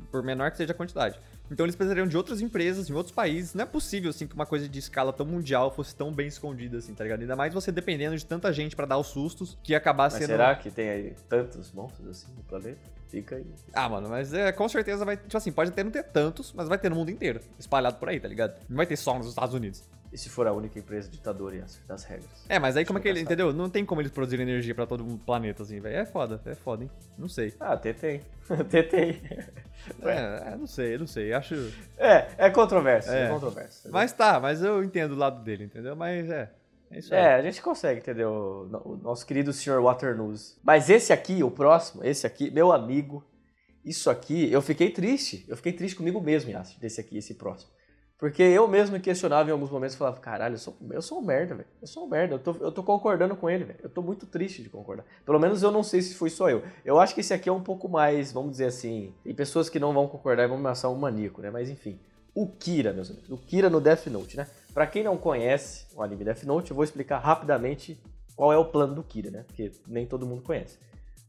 Por 0.09 0.23
menor 0.23 0.51
que 0.51 0.57
seja 0.57 0.71
a 0.71 0.75
quantidade. 0.75 1.19
Então 1.49 1.65
eles 1.65 1.75
precisariam 1.75 2.07
de 2.07 2.15
outras 2.17 2.41
empresas, 2.41 2.89
em 2.89 2.93
outros 2.93 3.13
países. 3.13 3.53
Não 3.53 3.63
é 3.63 3.65
possível, 3.65 4.09
assim, 4.09 4.25
que 4.27 4.33
uma 4.35 4.45
coisa 4.45 4.67
de 4.67 4.79
escala 4.79 5.11
tão 5.13 5.25
mundial 5.25 5.71
fosse 5.71 5.95
tão 5.95 6.11
bem 6.11 6.27
escondida, 6.27 6.77
assim, 6.77 6.93
tá 6.93 7.03
ligado? 7.03 7.21
Ainda 7.21 7.35
mais 7.35 7.53
você 7.53 7.71
dependendo 7.71 8.17
de 8.17 8.25
tanta 8.25 8.51
gente 8.51 8.75
pra 8.75 8.85
dar 8.85 8.97
os 8.97 9.07
sustos, 9.07 9.57
que 9.63 9.73
Mas 10.15 10.19
sendo... 10.23 10.27
será 10.31 10.55
que 10.55 10.69
tem 10.71 10.89
aí 10.89 11.15
tantos 11.29 11.71
monstros 11.71 12.07
assim 12.07 12.27
no 12.35 12.43
planeta? 12.43 12.79
Fica 13.11 13.35
aí. 13.35 13.45
Ah, 13.73 13.89
mano, 13.89 14.07
mas 14.09 14.33
é, 14.33 14.51
com 14.53 14.67
certeza 14.69 15.03
vai. 15.03 15.17
Tipo 15.17 15.35
assim, 15.37 15.51
pode 15.51 15.69
até 15.69 15.83
não 15.83 15.91
ter 15.91 16.03
tantos, 16.03 16.53
mas 16.53 16.67
vai 16.69 16.77
ter 16.77 16.89
no 16.89 16.95
mundo 16.95 17.11
inteiro. 17.11 17.41
Espalhado 17.59 17.97
por 17.97 18.07
aí, 18.07 18.19
tá 18.19 18.27
ligado? 18.27 18.55
Não 18.69 18.77
vai 18.77 18.85
ter 18.85 18.95
só 18.95 19.17
nos 19.17 19.27
Estados 19.27 19.53
Unidos. 19.53 19.83
E 20.13 20.17
se 20.17 20.29
for 20.29 20.45
a 20.47 20.51
única 20.51 20.77
empresa 20.77 21.09
ditadora 21.09 21.55
e 21.55 21.61
as- 21.61 21.79
das 21.87 22.03
regras? 22.03 22.27
É, 22.49 22.59
mas 22.59 22.75
aí 22.75 22.83
como 22.85 22.99
é 22.99 23.01
que 23.01 23.07
ele. 23.07 23.21
Entendeu? 23.21 23.53
Não 23.53 23.69
tem 23.69 23.85
como 23.85 24.01
eles 24.01 24.11
produzirem 24.11 24.45
energia 24.47 24.73
pra 24.75 24.85
todo 24.85 25.05
o 25.05 25.17
planeta, 25.17 25.63
assim, 25.63 25.79
velho. 25.79 25.95
É 25.95 26.05
foda, 26.05 26.41
é 26.45 26.55
foda, 26.55 26.83
hein? 26.83 26.91
Não 27.17 27.27
sei. 27.29 27.53
Ah, 27.59 27.73
até 27.73 27.93
tem. 27.93 28.21
Até 28.49 28.83
tem. 28.83 29.21
É, 30.03 30.51
é, 30.53 30.57
não 30.57 30.67
sei, 30.67 30.97
não 30.97 31.07
sei. 31.07 31.33
Acho. 31.33 31.55
É, 31.97 32.27
é 32.37 32.49
controverso, 32.49 33.09
é, 33.11 33.25
É. 33.25 33.29
controverso. 33.29 33.89
Mas 33.91 34.11
tá, 34.11 34.39
mas 34.39 34.61
eu 34.61 34.83
entendo 34.83 35.13
o 35.13 35.17
lado 35.17 35.41
dele, 35.43 35.63
entendeu? 35.65 35.95
Mas 35.95 36.29
é. 36.29 36.49
É 36.91 36.99
isso 36.99 37.13
aí. 37.13 37.19
É, 37.19 37.33
a 37.35 37.41
gente 37.41 37.61
consegue 37.61 37.99
entender 37.99 38.25
o, 38.25 38.67
o 38.85 38.97
nosso 38.97 39.25
querido 39.25 39.53
Sr. 39.53 39.81
Waternoose. 39.81 40.57
Mas 40.63 40.89
esse 40.89 41.13
aqui, 41.13 41.43
o 41.43 41.49
próximo, 41.49 42.03
esse 42.03 42.27
aqui, 42.27 42.51
meu 42.51 42.71
amigo, 42.71 43.23
isso 43.83 44.09
aqui, 44.09 44.51
eu 44.51 44.61
fiquei 44.61 44.91
triste. 44.91 45.45
Eu 45.47 45.55
fiquei 45.57 45.73
triste 45.73 45.95
comigo 45.95 46.21
mesmo, 46.21 46.51
Yassi, 46.51 46.79
desse 46.79 46.99
aqui, 46.99 47.17
esse 47.17 47.33
próximo. 47.35 47.71
Porque 48.21 48.43
eu 48.43 48.67
mesmo 48.67 48.95
me 48.95 49.01
questionava 49.01 49.49
em 49.49 49.51
alguns 49.51 49.71
momentos, 49.71 49.95
falava, 49.95 50.19
caralho, 50.19 50.53
eu 50.53 50.59
sou, 50.59 50.77
eu 50.91 51.01
sou 51.01 51.17
um 51.17 51.25
merda, 51.25 51.55
velho. 51.55 51.67
Eu 51.81 51.88
sou 51.88 52.05
um 52.05 52.07
merda, 52.07 52.35
eu 52.35 52.39
tô, 52.39 52.51
eu 52.61 52.71
tô 52.71 52.83
concordando 52.83 53.35
com 53.35 53.49
ele, 53.49 53.63
velho. 53.63 53.79
Eu 53.81 53.89
tô 53.89 54.03
muito 54.03 54.27
triste 54.27 54.61
de 54.61 54.69
concordar. 54.69 55.03
Pelo 55.25 55.39
menos 55.39 55.63
eu 55.63 55.71
não 55.71 55.81
sei 55.81 56.03
se 56.03 56.13
foi 56.13 56.29
só 56.29 56.47
eu. 56.47 56.61
Eu 56.85 56.99
acho 56.99 57.15
que 57.15 57.21
esse 57.21 57.33
aqui 57.33 57.49
é 57.49 57.51
um 57.51 57.63
pouco 57.63 57.89
mais, 57.89 58.31
vamos 58.31 58.51
dizer 58.51 58.65
assim, 58.65 59.11
tem 59.23 59.33
pessoas 59.33 59.69
que 59.69 59.79
não 59.79 59.91
vão 59.91 60.07
concordar 60.07 60.43
e 60.43 60.47
vão 60.47 60.59
me 60.59 60.67
achar 60.67 60.89
um 60.89 60.97
maníaco, 60.97 61.41
né? 61.41 61.49
Mas 61.49 61.67
enfim. 61.67 61.99
O 62.35 62.47
Kira, 62.47 62.93
meus 62.93 63.09
amigos. 63.09 63.29
O 63.31 63.38
Kira 63.38 63.71
no 63.71 63.81
Death 63.81 64.05
Note, 64.05 64.38
né? 64.38 64.47
Pra 64.73 64.88
quem 64.88 65.03
não 65.03 65.18
conhece 65.18 65.85
o 65.95 66.01
anime 66.01 66.23
Death 66.23 66.44
Note, 66.44 66.71
eu 66.71 66.75
vou 66.75 66.83
explicar 66.83 67.19
rapidamente 67.19 68.01
qual 68.35 68.53
é 68.53 68.57
o 68.57 68.65
plano 68.65 68.95
do 68.95 69.03
Kira, 69.03 69.29
né? 69.29 69.44
Porque 69.45 69.71
nem 69.85 70.06
todo 70.06 70.25
mundo 70.25 70.41
conhece. 70.41 70.79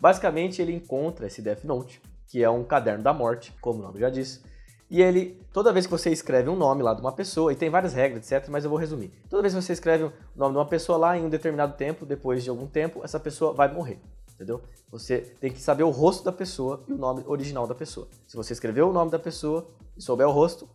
Basicamente, 0.00 0.62
ele 0.62 0.72
encontra 0.72 1.26
esse 1.26 1.42
Death 1.42 1.64
Note, 1.64 2.00
que 2.28 2.42
é 2.42 2.48
um 2.48 2.64
caderno 2.64 3.02
da 3.02 3.12
morte, 3.12 3.52
como 3.60 3.80
o 3.80 3.82
nome 3.82 3.98
já 4.00 4.10
diz. 4.10 4.42
E 4.88 5.00
ele, 5.02 5.40
toda 5.52 5.72
vez 5.72 5.86
que 5.86 5.90
você 5.90 6.10
escreve 6.10 6.50
um 6.50 6.56
nome 6.56 6.82
lá 6.82 6.94
de 6.94 7.00
uma 7.00 7.12
pessoa, 7.12 7.52
e 7.52 7.56
tem 7.56 7.70
várias 7.70 7.94
regras, 7.94 8.30
etc, 8.30 8.48
mas 8.48 8.62
eu 8.62 8.70
vou 8.70 8.78
resumir. 8.78 9.10
Toda 9.28 9.42
vez 9.42 9.54
que 9.54 9.60
você 9.60 9.72
escreve 9.72 10.04
o 10.04 10.12
nome 10.36 10.52
de 10.52 10.58
uma 10.58 10.66
pessoa 10.66 10.98
lá, 10.98 11.18
em 11.18 11.24
um 11.24 11.28
determinado 11.28 11.76
tempo, 11.76 12.06
depois 12.06 12.44
de 12.44 12.50
algum 12.50 12.66
tempo, 12.66 13.00
essa 13.02 13.18
pessoa 13.18 13.52
vai 13.52 13.72
morrer, 13.72 13.98
entendeu? 14.34 14.62
Você 14.90 15.18
tem 15.40 15.50
que 15.50 15.60
saber 15.60 15.82
o 15.82 15.90
rosto 15.90 16.22
da 16.22 16.32
pessoa 16.32 16.84
e 16.86 16.92
o 16.92 16.98
nome 16.98 17.24
original 17.26 17.66
da 17.66 17.74
pessoa. 17.74 18.06
Se 18.26 18.36
você 18.36 18.52
escreveu 18.52 18.90
o 18.90 18.92
nome 18.92 19.10
da 19.10 19.18
pessoa 19.18 19.66
e 19.96 20.02
souber 20.02 20.28
o 20.28 20.30
rosto, 20.30 20.68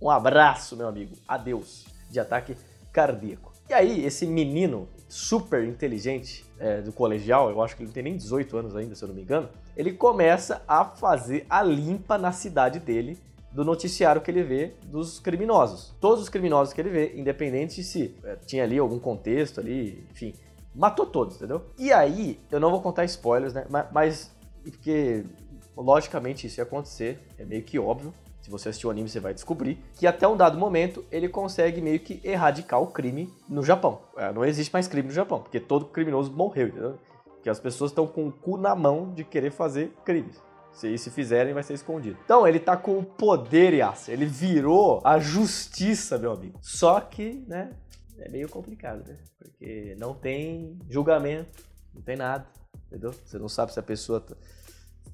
um 0.00 0.10
abraço, 0.10 0.76
meu 0.76 0.88
amigo. 0.88 1.14
Adeus. 1.26 1.86
De 2.10 2.20
ataque 2.20 2.56
cardíaco. 2.92 3.52
E 3.68 3.72
aí, 3.74 4.04
esse 4.04 4.26
menino 4.26 4.88
super 5.08 5.64
inteligente 5.64 6.44
é, 6.58 6.80
do 6.82 6.92
colegial, 6.92 7.50
eu 7.50 7.62
acho 7.62 7.74
que 7.76 7.82
ele 7.82 7.88
não 7.88 7.94
tem 7.94 8.02
nem 8.02 8.16
18 8.16 8.56
anos 8.56 8.76
ainda, 8.76 8.94
se 8.94 9.02
eu 9.02 9.08
não 9.08 9.14
me 9.14 9.22
engano, 9.22 9.48
ele 9.76 9.92
começa 9.92 10.62
a 10.68 10.84
fazer 10.84 11.46
a 11.48 11.62
limpa 11.62 12.18
na 12.18 12.30
cidade 12.30 12.78
dele 12.78 13.18
do 13.50 13.64
noticiário 13.64 14.20
que 14.20 14.30
ele 14.30 14.42
vê 14.42 14.74
dos 14.84 15.18
criminosos. 15.18 15.94
Todos 16.00 16.22
os 16.24 16.28
criminosos 16.28 16.74
que 16.74 16.80
ele 16.80 16.90
vê, 16.90 17.12
independente 17.16 17.82
se 17.82 18.14
é, 18.24 18.36
tinha 18.36 18.64
ali 18.64 18.78
algum 18.78 18.98
contexto 18.98 19.60
ali, 19.60 20.06
enfim, 20.10 20.34
matou 20.74 21.06
todos, 21.06 21.36
entendeu? 21.36 21.64
E 21.78 21.92
aí, 21.92 22.38
eu 22.50 22.60
não 22.60 22.70
vou 22.70 22.82
contar 22.82 23.04
spoilers, 23.06 23.54
né? 23.54 23.64
Ma- 23.70 23.88
Mas, 23.92 24.30
porque 24.62 25.24
logicamente 25.76 26.46
isso 26.46 26.60
ia 26.60 26.64
acontecer, 26.64 27.18
é 27.38 27.44
meio 27.44 27.62
que 27.62 27.78
óbvio. 27.78 28.12
Se 28.44 28.50
você 28.50 28.68
assistiu 28.68 28.90
o 28.90 28.92
anime, 28.92 29.08
você 29.08 29.20
vai 29.20 29.32
descobrir 29.32 29.78
que 29.94 30.06
até 30.06 30.28
um 30.28 30.36
dado 30.36 30.58
momento 30.58 31.02
ele 31.10 31.30
consegue 31.30 31.80
meio 31.80 31.98
que 31.98 32.20
erradicar 32.22 32.78
o 32.78 32.88
crime 32.88 33.32
no 33.48 33.64
Japão. 33.64 34.02
É, 34.18 34.30
Não 34.34 34.44
existe 34.44 34.70
mais 34.70 34.86
crime 34.86 35.08
no 35.08 35.14
Japão, 35.14 35.40
porque 35.40 35.58
todo 35.58 35.86
criminoso 35.86 36.30
morreu, 36.30 36.68
entendeu? 36.68 36.98
Porque 37.24 37.48
as 37.48 37.58
pessoas 37.58 37.90
estão 37.90 38.06
com 38.06 38.28
o 38.28 38.30
cu 38.30 38.58
na 38.58 38.74
mão 38.74 39.14
de 39.14 39.24
querer 39.24 39.50
fazer 39.50 39.94
crimes. 40.04 40.42
Se, 40.74 40.98
se 40.98 41.08
fizerem, 41.10 41.54
vai 41.54 41.62
ser 41.62 41.72
escondido. 41.72 42.18
Então, 42.22 42.46
ele 42.46 42.60
tá 42.60 42.76
com 42.76 42.98
o 42.98 43.02
poder, 43.02 43.72
Yasser. 43.72 44.12
Ele 44.12 44.26
virou 44.26 45.00
a 45.02 45.18
justiça, 45.18 46.18
meu 46.18 46.32
amigo. 46.32 46.58
Só 46.60 47.00
que, 47.00 47.42
né, 47.48 47.72
é 48.18 48.28
meio 48.28 48.50
complicado, 48.50 49.08
né? 49.08 49.16
Porque 49.38 49.96
não 49.98 50.12
tem 50.12 50.78
julgamento, 50.90 51.64
não 51.94 52.02
tem 52.02 52.16
nada, 52.16 52.46
entendeu? 52.88 53.10
Você 53.24 53.38
não 53.38 53.48
sabe 53.48 53.72
se 53.72 53.80
a 53.80 53.82
pessoa 53.82 54.22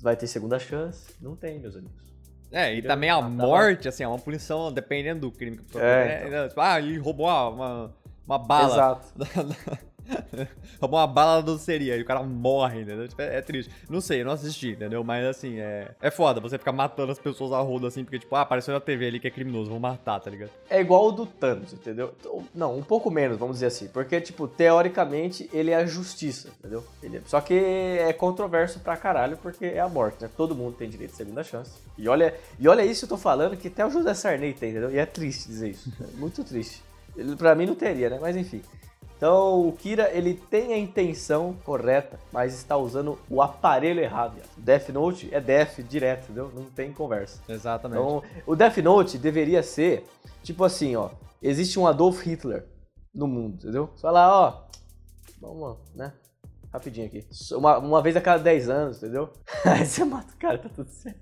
vai 0.01 0.17
ter 0.17 0.27
segunda 0.27 0.59
chance. 0.59 1.15
Não 1.21 1.37
tem, 1.37 1.61
meus 1.61 1.77
amigos. 1.77 2.10
É, 2.53 2.75
e 2.75 2.83
também 2.83 3.11
a 3.11 3.17
tá 3.21 3.29
morte, 3.29 3.89
assim, 3.89 4.03
é 4.03 4.09
uma 4.09 4.19
punição 4.19 4.73
dependendo 4.73 5.21
do 5.21 5.31
crime 5.31 5.57
que 5.57 5.63
a 5.63 5.67
pessoa 5.67 5.85
É, 5.85 6.19
cometeu, 6.19 6.31
né? 6.31 6.49
Tipo, 6.49 6.61
Ah, 6.61 6.79
ele 6.81 6.99
roubou 6.99 7.27
uma, 7.27 7.49
uma, 7.49 7.95
uma 8.27 8.39
bala. 8.39 8.73
Exato. 8.73 9.07
roubou 10.81 10.99
uma 10.99 11.07
bala 11.07 11.37
da 11.37 11.47
doceria 11.53 11.97
e 11.97 12.03
o 12.03 12.05
cara 12.05 12.23
morre, 12.23 12.83
entendeu? 12.83 13.07
Tipo, 13.09 13.23
é, 13.23 13.37
é 13.37 13.43
triste. 13.43 13.73
Não 13.89 14.01
sei, 14.01 14.21
eu 14.23 14.25
não 14.25 14.33
assisti, 14.33 14.71
entendeu? 14.71 15.03
Mas 15.05 15.25
assim, 15.27 15.59
é, 15.59 15.91
é 16.01 16.11
foda 16.11 16.41
você 16.41 16.59
ficar 16.59 16.73
matando 16.73 17.13
as 17.13 17.19
pessoas 17.19 17.53
a 17.53 17.61
roda 17.61 17.89
assim, 17.89 18.05
porque 18.05 18.19
tipo, 18.19 18.35
ah, 18.37 18.43
apareceu 18.43 18.75
na 18.75 18.81
TV 18.81 19.07
ali 19.07 19.21
que 19.21 19.27
é 19.29 19.31
criminoso, 19.31 19.71
vou 19.71 19.81
matar, 19.81 20.21
tá 20.21 20.31
ligado? 20.31 20.51
É 20.69 20.81
igual 20.81 21.07
o 21.09 21.13
do 21.13 21.27
Thanos, 21.27 21.73
entendeu? 21.73 22.15
Ou- 22.25 22.45
Não, 22.55 22.77
um 22.77 22.83
pouco 22.83 23.11
menos, 23.11 23.39
vamos 23.39 23.57
dizer 23.57 23.67
assim. 23.67 23.89
Porque, 23.89 24.21
tipo, 24.21 24.47
teoricamente, 24.49 25.49
ele 25.53 25.71
é 25.71 25.77
a 25.77 25.87
justiça, 25.87 26.49
entendeu? 26.59 26.85
Ele 27.03 27.19
é- 27.19 27.23
Só 27.27 27.41
que 27.41 27.55
é 27.55 28.13
controverso 28.13 28.81
pra 28.81 28.97
caralho, 28.97 29.37
porque 29.37 29.65
é 29.67 29.81
a 29.81 29.89
morte, 29.89 30.23
né? 30.23 30.31
Todo 30.37 30.55
mundo 30.55 30.77
tem 30.77 30.89
direito 30.89 31.11
de 31.11 31.17
segunda 31.17 31.43
chance. 31.45 31.73
E 31.99 32.09
olha, 32.09 32.35
e 32.59 32.67
olha 32.69 32.85
isso 32.85 33.05
eu 33.05 33.09
tô 33.09 33.17
falando, 33.17 33.57
que 33.57 33.69
até 33.69 33.85
o 33.85 33.91
José 33.91 34.15
Sarney 34.15 34.53
tem, 34.55 34.71
entendeu? 34.71 34.91
E 34.91 34.99
é 34.99 35.07
triste 35.07 35.47
dizer 35.49 35.71
isso. 35.71 35.93
É 36.01 36.17
muito 36.19 36.43
triste. 36.45 36.83
Ele, 37.17 37.37
pra 37.37 37.55
mim 37.55 37.67
não 37.67 37.75
teria, 37.75 38.09
né? 38.09 38.19
Mas 38.21 38.37
enfim. 38.37 38.63
Então 39.21 39.69
o 39.69 39.73
Kira 39.73 40.11
ele 40.17 40.33
tem 40.33 40.73
a 40.73 40.79
intenção 40.79 41.55
correta, 41.63 42.19
mas 42.33 42.55
está 42.55 42.79
usando 42.79 43.19
o 43.29 43.43
aparelho 43.43 44.01
errado. 44.01 44.39
Death 44.57 44.89
Note 44.89 45.29
é 45.31 45.39
Death 45.39 45.81
direto, 45.81 46.23
entendeu? 46.25 46.51
Não 46.55 46.65
tem 46.71 46.91
conversa. 46.91 47.39
Exatamente. 47.47 48.01
Então 48.01 48.23
o 48.47 48.57
Death 48.57 48.79
Note 48.79 49.19
deveria 49.19 49.63
ser 49.63 50.07
tipo 50.43 50.65
assim, 50.65 50.97
ó. 50.97 51.11
Existe 51.43 51.79
um 51.79 51.87
Adolf 51.87 52.23
Hitler 52.23 52.65
no 53.15 53.29
mundo, 53.29 53.57
entendeu? 53.57 53.91
Só 53.95 54.11
lá, 54.11 54.41
ó. 54.49 54.63
Vamos, 55.39 55.77
né? 55.95 56.15
Rapidinho 56.73 57.07
aqui. 57.07 57.27
Uma, 57.53 57.77
uma 57.77 58.01
vez 58.01 58.17
a 58.17 58.23
cada 58.23 58.43
10 58.43 58.71
anos, 58.71 58.97
entendeu? 58.97 59.35
Aí 59.67 59.85
você 59.85 60.03
mata 60.03 60.33
o 60.33 60.39
cara, 60.39 60.57
tá 60.57 60.71
tudo 60.71 60.89
certo. 60.89 61.21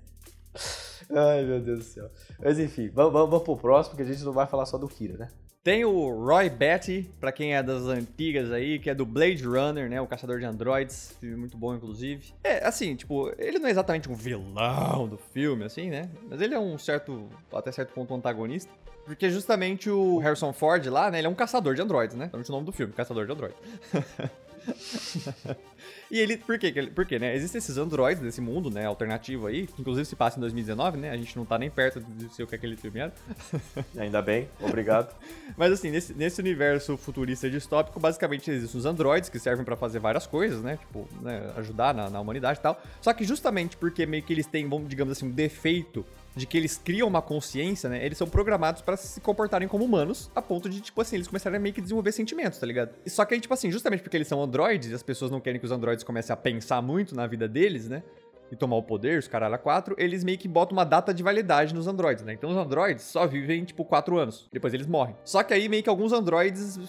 Ai, 1.11 1.43
meu 1.43 1.59
Deus 1.59 1.79
do 1.79 1.85
céu. 1.85 2.09
Mas 2.39 2.59
enfim, 2.59 2.89
vamos, 2.93 3.11
vamos, 3.11 3.29
vamos 3.29 3.43
pro 3.43 3.57
próximo, 3.57 3.97
que 3.97 4.03
a 4.03 4.05
gente 4.05 4.23
não 4.23 4.31
vai 4.31 4.47
falar 4.47 4.65
só 4.65 4.77
do 4.77 4.87
Kira, 4.87 5.17
né? 5.17 5.27
Tem 5.61 5.83
o 5.83 6.25
Roy 6.25 6.49
Batty, 6.49 7.11
pra 7.19 7.33
quem 7.33 7.53
é 7.53 7.61
das 7.61 7.83
antigas 7.83 8.49
aí, 8.49 8.79
que 8.79 8.89
é 8.89 8.95
do 8.95 9.05
Blade 9.05 9.43
Runner, 9.43 9.89
né? 9.89 9.99
O 9.99 10.07
Caçador 10.07 10.39
de 10.39 10.45
Androids, 10.45 11.13
filme 11.19 11.35
muito 11.35 11.57
bom, 11.57 11.75
inclusive. 11.75 12.33
É, 12.41 12.65
assim, 12.65 12.95
tipo, 12.95 13.29
ele 13.37 13.59
não 13.59 13.67
é 13.67 13.71
exatamente 13.71 14.09
um 14.09 14.15
vilão 14.15 15.05
do 15.05 15.17
filme, 15.17 15.65
assim, 15.65 15.89
né? 15.89 16.09
Mas 16.29 16.39
ele 16.39 16.55
é 16.55 16.59
um 16.59 16.77
certo, 16.77 17.27
até 17.53 17.73
certo 17.73 17.93
ponto, 17.93 18.13
antagonista. 18.13 18.71
Porque 19.03 19.29
justamente 19.29 19.89
o 19.89 20.19
Harrison 20.19 20.53
Ford 20.53 20.85
lá, 20.87 21.11
né? 21.11 21.17
Ele 21.17 21.27
é 21.27 21.29
um 21.29 21.35
caçador 21.35 21.75
de 21.75 21.81
androids, 21.81 22.15
né? 22.15 22.29
É 22.31 22.37
o 22.37 22.51
nome 22.51 22.65
do 22.65 22.71
filme, 22.71 22.93
Caçador 22.93 23.25
de 23.25 23.31
Androids. 23.33 23.57
e 26.11 26.19
ele, 26.19 26.37
por 26.37 26.57
quê? 26.57 26.71
Por 26.93 27.05
quê, 27.05 27.19
né? 27.19 27.35
Existem 27.35 27.59
esses 27.59 27.77
androids 27.77 28.21
desse 28.21 28.41
mundo, 28.41 28.69
né, 28.69 28.85
alternativo 28.85 29.47
aí, 29.47 29.67
que 29.67 29.81
inclusive 29.81 30.05
se 30.05 30.15
passa 30.15 30.37
em 30.37 30.41
2019, 30.41 30.97
né? 30.97 31.11
A 31.11 31.17
gente 31.17 31.35
não 31.37 31.45
tá 31.45 31.57
nem 31.57 31.69
perto 31.69 31.99
de 32.01 32.33
ser 32.33 32.43
o 32.43 32.47
que 32.47 32.55
aquele 32.55 32.75
filme 32.75 32.99
era. 32.99 33.13
Ainda 33.97 34.21
bem, 34.21 34.49
obrigado. 34.59 35.15
Mas 35.57 35.71
assim, 35.71 35.91
nesse, 35.91 36.13
nesse 36.13 36.39
universo 36.41 36.97
futurista 36.97 37.49
distópico, 37.49 37.99
basicamente 37.99 38.49
existem 38.51 38.79
os 38.79 38.85
androids 38.85 39.29
que 39.29 39.39
servem 39.39 39.65
para 39.65 39.75
fazer 39.75 39.99
várias 39.99 40.25
coisas, 40.25 40.61
né? 40.63 40.77
Tipo, 40.77 41.07
né, 41.21 41.53
ajudar 41.57 41.93
na, 41.93 42.09
na 42.09 42.19
humanidade 42.19 42.59
e 42.59 42.61
tal. 42.61 42.81
Só 43.01 43.13
que 43.13 43.23
justamente 43.23 43.77
porque 43.77 44.05
meio 44.05 44.23
que 44.23 44.33
eles 44.33 44.45
têm, 44.45 44.67
vamos, 44.67 44.89
digamos 44.89 45.17
assim, 45.17 45.27
um 45.27 45.31
defeito 45.31 46.05
de 46.35 46.45
que 46.45 46.57
eles 46.57 46.77
criam 46.77 47.07
uma 47.07 47.21
consciência, 47.21 47.89
né? 47.89 48.05
Eles 48.05 48.17
são 48.17 48.27
programados 48.27 48.81
para 48.81 48.95
se 48.97 49.19
comportarem 49.21 49.67
como 49.67 49.83
humanos, 49.83 50.31
a 50.35 50.41
ponto 50.41 50.69
de, 50.69 50.81
tipo 50.81 51.01
assim, 51.01 51.15
eles 51.15 51.27
começarem 51.27 51.57
a 51.57 51.59
meio 51.59 51.73
que 51.73 51.81
desenvolver 51.81 52.11
sentimentos, 52.11 52.59
tá 52.59 52.65
ligado? 52.65 52.91
E 53.05 53.09
só 53.09 53.25
que 53.25 53.33
aí, 53.33 53.39
tipo 53.39 53.53
assim, 53.53 53.71
justamente 53.71 54.01
porque 54.01 54.17
eles 54.17 54.27
são 54.27 54.41
androides 54.41 54.91
e 54.91 54.93
as 54.93 55.03
pessoas 55.03 55.31
não 55.31 55.39
querem 55.39 55.59
que 55.59 55.65
os 55.65 55.71
androides 55.71 56.03
comecem 56.03 56.33
a 56.33 56.37
pensar 56.37 56.81
muito 56.81 57.15
na 57.15 57.27
vida 57.27 57.47
deles, 57.47 57.87
né? 57.87 58.03
E 58.51 58.55
tomar 58.55 58.77
o 58.77 58.83
poder, 58.83 59.19
os 59.19 59.27
caralho 59.27 59.53
a 59.53 59.57
quatro, 59.59 59.95
eles 59.97 60.23
meio 60.23 60.37
que 60.37 60.47
botam 60.47 60.75
uma 60.75 60.83
data 60.83 61.13
de 61.13 61.21
validade 61.21 61.73
nos 61.73 61.85
androides, 61.87 62.23
né? 62.23 62.33
Então 62.33 62.49
os 62.49 62.57
androides 62.57 63.03
só 63.03 63.27
vivem, 63.27 63.63
tipo, 63.63 63.85
quatro 63.85 64.17
anos. 64.17 64.47
Depois 64.51 64.73
eles 64.73 64.87
morrem. 64.87 65.15
Só 65.23 65.43
que 65.43 65.53
aí 65.53 65.69
meio 65.69 65.83
que 65.83 65.89
alguns 65.89 66.11
androides 66.11 66.79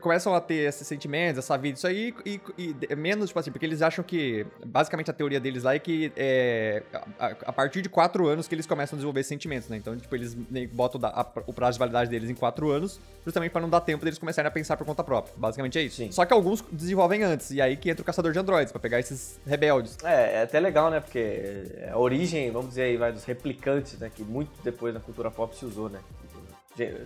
começam 0.00 0.34
a 0.34 0.40
ter 0.40 0.68
esses 0.68 0.86
sentimentos, 0.86 1.38
essa 1.38 1.56
vida, 1.56 1.76
isso 1.76 1.86
aí, 1.86 2.14
e, 2.24 2.40
e, 2.56 2.76
e, 2.88 2.96
menos, 2.96 3.28
tipo 3.28 3.38
assim, 3.38 3.50
porque 3.50 3.66
eles 3.66 3.82
acham 3.82 4.04
que, 4.04 4.46
basicamente 4.64 5.10
a 5.10 5.14
teoria 5.14 5.40
deles 5.40 5.62
lá 5.62 5.74
é 5.74 5.78
que 5.78 6.12
é 6.16 6.82
a, 7.18 7.26
a, 7.46 7.52
partir 7.52 7.82
de 7.82 7.88
quatro 7.88 8.26
anos 8.26 8.48
que 8.48 8.54
eles 8.54 8.66
começam 8.66 8.96
a 8.96 8.98
desenvolver 8.98 9.22
sentimentos, 9.24 9.68
né? 9.68 9.76
Então, 9.76 9.96
tipo, 9.96 10.14
eles 10.14 10.34
botam 10.72 11.00
da, 11.00 11.08
a, 11.08 11.26
o 11.46 11.52
prazo 11.52 11.74
de 11.74 11.78
validade 11.78 12.10
deles 12.10 12.30
em 12.30 12.34
quatro 12.34 12.70
anos, 12.70 13.00
justamente 13.24 13.52
para 13.52 13.60
não 13.60 13.70
dar 13.70 13.80
tempo 13.80 14.04
deles 14.04 14.18
começarem 14.18 14.48
a 14.48 14.50
pensar 14.50 14.76
por 14.76 14.86
conta 14.86 15.04
própria. 15.04 15.34
Basicamente 15.36 15.78
é 15.78 15.82
isso. 15.82 15.96
Sim. 15.96 16.10
Só 16.10 16.24
que 16.24 16.32
alguns 16.32 16.62
desenvolvem 16.72 17.22
antes, 17.22 17.50
e 17.50 17.60
aí 17.60 17.76
que 17.76 17.90
entra 17.90 18.02
o 18.02 18.04
caçador 18.04 18.32
de 18.32 18.38
androides, 18.38 18.72
para 18.72 18.80
pegar 18.80 19.00
esses 19.00 19.38
rebeldes. 19.46 19.98
É, 20.02 20.36
é 20.36 20.42
até 20.42 20.58
legal, 20.60 20.90
né? 20.90 21.00
Porque 21.00 21.86
a 21.90 21.98
origem, 21.98 22.50
vamos 22.50 22.70
dizer 22.70 22.82
aí, 22.82 22.96
vai 22.96 23.12
dos 23.12 23.24
replicantes, 23.24 23.98
né? 23.98 24.10
Que 24.14 24.22
muito 24.22 24.50
depois 24.62 24.94
na 24.94 25.00
cultura 25.00 25.30
pop 25.30 25.54
se 25.56 25.64
usou, 25.64 25.88
né? 25.88 26.00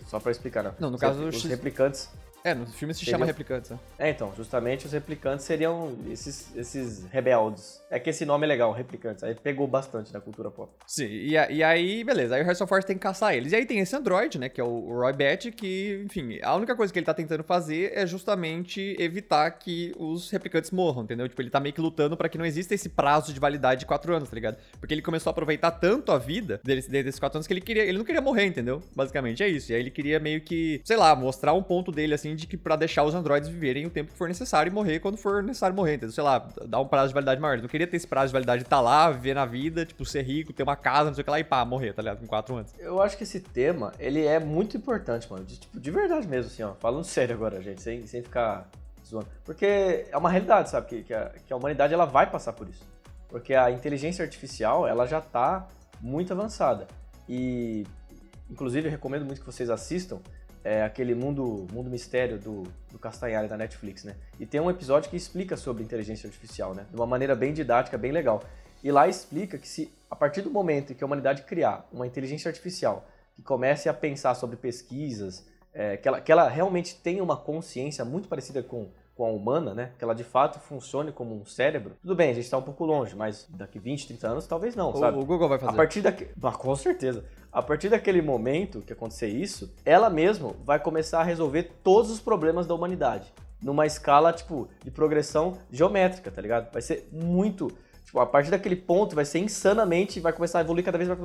Só 0.06 0.18
para 0.18 0.32
explicar, 0.32 0.62
né? 0.62 0.73
Não, 0.78 0.90
no 0.90 0.99
caso 0.99 1.25
os 1.25 1.44
replicantes 1.44 2.08
é, 2.49 2.55
no 2.55 2.67
filme 2.67 2.95
se 2.95 3.05
chama 3.05 3.26
replicantes, 3.26 3.71
né? 3.71 3.78
É, 3.99 4.11
então, 4.11 4.33
justamente 4.37 4.87
os 4.87 4.93
replicantes 4.93 5.45
seriam 5.45 5.97
esses, 6.11 6.55
esses 6.57 7.05
rebeldes. 7.07 7.83
É 7.90 7.99
que 7.99 8.11
esse 8.11 8.25
nome 8.25 8.45
é 8.45 8.49
legal, 8.49 8.73
replicantes. 8.73 9.23
Aí 9.23 9.35
pegou 9.35 9.67
bastante 9.67 10.12
na 10.12 10.21
cultura 10.21 10.50
pop. 10.50 10.71
Sim, 10.87 11.07
e, 11.07 11.33
e 11.33 11.62
aí, 11.62 12.05
beleza. 12.05 12.35
Aí 12.35 12.43
o 12.43 12.45
Harrison 12.45 12.67
Ford 12.67 12.85
tem 12.85 12.97
que 12.97 13.02
caçar 13.02 13.35
eles. 13.35 13.52
E 13.52 13.57
aí 13.57 13.67
tem 13.67 13.78
esse 13.81 13.95
android, 13.95 14.38
né, 14.38 14.49
que 14.49 14.61
é 14.61 14.64
o 14.64 14.81
Roy 14.81 15.12
Batty, 15.12 15.52
que, 15.52 16.02
enfim, 16.05 16.38
a 16.43 16.55
única 16.55 16.75
coisa 16.75 16.93
que 16.93 16.99
ele 16.99 17.07
tá 17.07 17.14
tentando 17.14 17.43
fazer 17.43 17.93
é 17.95 18.07
justamente 18.07 18.97
evitar 18.99 19.50
que 19.52 19.95
os 19.99 20.31
replicantes 20.31 20.71
morram, 20.71 21.02
entendeu? 21.02 21.28
Tipo, 21.28 21.43
ele 21.43 21.50
tá 21.50 21.61
meio 21.61 21.75
que 21.75 21.81
lutando 21.81 22.17
para 22.17 22.28
que 22.28 22.38
não 22.38 22.45
exista 22.45 22.75
esse 22.75 22.88
prazo 22.88 23.33
de 23.33 23.40
validade 23.40 23.81
de 23.81 23.87
quatro 23.87 24.14
anos, 24.14 24.28
tá 24.28 24.35
ligado? 24.35 24.57
Porque 24.81 24.95
ele 24.95 25.02
começou 25.02 25.31
a 25.31 25.33
aproveitar 25.33 25.71
tanto 25.73 26.12
a 26.12 26.19
vida 26.19 26.61
dele, 26.64 26.83
desses 26.83 27.19
quatro 27.19 27.38
anos 27.38 27.47
que 27.47 27.52
ele 27.52 27.61
queria, 27.61 27.85
ele 27.85 27.99
não 27.99 28.05
queria 28.05 28.21
morrer, 28.21 28.47
entendeu? 28.47 28.83
Basicamente 28.95 29.43
é 29.43 29.49
isso. 29.49 29.73
E 29.73 29.75
aí 29.75 29.81
ele 29.81 29.90
queria 29.90 30.19
meio 30.19 30.40
que, 30.40 30.81
sei 30.85 30.97
lá, 30.97 31.14
mostrar 31.14 31.52
um 31.52 31.62
ponto 31.62 31.93
dele, 31.93 32.14
assim, 32.14 32.35
de 32.38 32.47
que 32.47 32.57
para 32.57 32.76
deixar 32.76 33.04
os 33.04 33.14
androides 33.14 33.49
viverem 33.49 33.85
o 33.85 33.90
tempo 33.90 34.12
que 34.12 34.16
for 34.16 34.28
necessário 34.28 34.71
e 34.71 34.73
morrer 34.73 35.00
quando 35.00 35.16
for 35.16 35.42
necessário 35.42 35.75
morrer, 35.75 35.95
entendeu? 35.95 36.12
Sei 36.12 36.23
lá, 36.23 36.49
dar 36.66 36.80
um 36.80 36.87
prazo 36.87 37.09
de 37.09 37.14
validade 37.14 37.40
maior. 37.40 37.54
Ele 37.54 37.62
não 37.62 37.68
queria 37.68 37.87
ter 37.87 37.97
esse 37.97 38.07
prazo 38.07 38.28
de 38.28 38.33
validade 38.33 38.62
de 38.62 38.68
tá 38.68 38.80
lá, 38.80 39.11
viver 39.11 39.35
na 39.35 39.45
vida, 39.45 39.85
tipo, 39.85 40.04
ser 40.04 40.23
rico, 40.23 40.52
ter 40.52 40.62
uma 40.62 40.76
casa, 40.76 41.11
não 41.11 41.14
sei 41.14 41.23
o 41.23 41.25
que 41.25 41.30
lá 41.30 41.40
e 41.40 41.45
pá, 41.45 41.64
morrer, 41.64 41.92
tá 41.92 42.00
ligado? 42.00 42.21
Com 42.21 42.26
quatro 42.26 42.54
anos. 42.54 42.73
Eu 42.78 43.02
acho 43.02 43.16
que 43.16 43.25
esse 43.25 43.40
tema, 43.40 43.92
ele 43.99 44.25
é 44.25 44.38
muito 44.38 44.76
importante, 44.76 45.30
mano. 45.30 45.45
De, 45.45 45.59
tipo, 45.59 45.78
de 45.78 45.90
verdade 45.90 46.26
mesmo, 46.26 46.50
assim, 46.50 46.62
ó. 46.62 46.75
Falando 46.75 47.04
sério 47.04 47.35
agora, 47.35 47.61
gente, 47.61 47.83
sem, 47.83 48.07
sem 48.07 48.23
ficar 48.23 48.71
zoando. 49.04 49.26
Porque 49.45 50.07
é 50.11 50.16
uma 50.16 50.30
realidade, 50.30 50.71
sabe? 50.71 50.87
Que, 50.87 51.02
que, 51.02 51.14
a, 51.14 51.30
que 51.47 51.52
a 51.52 51.57
humanidade, 51.57 51.92
ela 51.92 52.04
vai 52.04 52.30
passar 52.30 52.52
por 52.52 52.68
isso. 52.68 52.85
Porque 53.28 53.54
a 53.54 53.71
inteligência 53.71 54.25
artificial, 54.25 54.87
ela 54.87 55.07
já 55.07 55.21
tá 55.21 55.66
muito 56.00 56.33
avançada. 56.33 56.87
E, 57.28 57.85
inclusive, 58.49 58.87
eu 58.88 58.90
recomendo 58.92 59.25
muito 59.25 59.40
que 59.40 59.47
vocês 59.47 59.68
assistam 59.68 60.21
é 60.69 60.83
aquele 60.83 61.15
mundo, 61.15 61.67
mundo 61.73 61.89
mistério 61.89 62.39
do, 62.39 62.65
do 62.93 62.99
Castanhari 62.99 63.49
da 63.49 63.57
Netflix, 63.57 64.05
né? 64.05 64.15
E 64.39 64.45
tem 64.45 64.61
um 64.61 64.71
episódio 64.71 65.09
que 65.09 65.17
explica 65.17 65.57
sobre 65.57 65.83
inteligência 65.83 66.27
artificial, 66.27 66.75
né? 66.75 66.85
De 66.91 66.95
uma 66.95 67.07
maneira 67.07 67.35
bem 67.35 67.55
didática, 67.55 67.97
bem 67.97 68.13
legal. 68.13 68.45
E 68.85 68.93
lá 68.93 69.09
explica 69.09 69.57
que 69.57 69.67
se 69.67 69.91
a 70.11 70.15
partir 70.15 70.43
do 70.43 70.51
momento 70.51 70.93
em 70.93 70.95
que 70.95 71.03
a 71.03 71.07
humanidade 71.07 71.43
criar 71.43 71.89
uma 71.91 72.07
inteligência 72.07 72.51
artificial 72.51 73.09
que 73.35 73.43
comece 73.43 73.89
a 73.89 73.95
pensar 73.95 74.35
sobre 74.35 74.57
pesquisas, 74.57 75.47
é, 75.73 75.97
que, 75.97 76.07
ela, 76.07 76.21
que 76.21 76.31
ela 76.31 76.49
realmente 76.49 76.97
tenha 76.97 77.23
uma 77.23 77.37
consciência 77.37 78.05
muito 78.05 78.29
parecida 78.29 78.63
com, 78.63 78.91
com 79.19 79.27
a 79.27 79.31
humana, 79.33 79.75
né? 79.75 79.91
Que 79.99 80.05
ela 80.05 80.15
de 80.15 80.23
fato 80.23 80.61
funcione 80.61 81.11
como 81.11 81.35
um 81.35 81.45
cérebro. 81.45 81.97
Tudo 82.01 82.15
bem, 82.15 82.31
a 82.31 82.35
gente 82.35 82.45
está 82.45 82.57
um 82.57 82.63
pouco 82.63 82.85
longe, 82.85 83.17
mas 83.17 83.49
daqui 83.51 83.77
20, 83.77 84.07
30 84.07 84.29
anos 84.29 84.47
talvez 84.47 84.77
não, 84.77 84.93
o, 84.93 84.97
sabe? 84.97 85.19
O 85.19 85.25
Google 85.25 85.49
vai 85.49 85.59
fazer. 85.59 85.73
A 85.73 85.75
partir 85.75 86.01
daqui, 86.01 86.29
ah, 86.41 86.53
com 86.53 86.77
certeza. 86.77 87.25
A 87.53 87.61
partir 87.61 87.89
daquele 87.89 88.23
momento 88.23 88.81
que 88.81 88.93
acontecer 88.93 89.27
isso, 89.27 89.75
ela 89.85 90.09
mesma 90.09 90.55
vai 90.65 90.79
começar 90.79 91.19
a 91.19 91.25
resolver 91.25 91.65
todos 91.83 92.13
os 92.13 92.21
problemas 92.21 92.65
da 92.65 92.75
humanidade. 92.75 93.35
Numa 93.61 93.87
escala, 93.87 94.33
tipo, 94.33 94.69
de 94.85 94.91
progressão 94.93 95.59
geométrica, 95.69 96.31
tá 96.31 96.41
ligado? 96.41 96.71
Vai 96.73 96.81
ser 96.81 97.09
muito. 97.11 97.73
Tipo, 98.05 98.21
a 98.21 98.27
partir 98.27 98.53
daquele 98.53 98.77
ponto 98.77 99.17
vai 99.17 99.25
ser 99.25 99.41
insanamente, 99.41 100.21
vai 100.21 100.33
começar 100.33 100.59
a 100.59 100.63
evoluir 100.63 100.85
cada 100.85 100.97
vez 100.97 101.09
mais. 101.09 101.19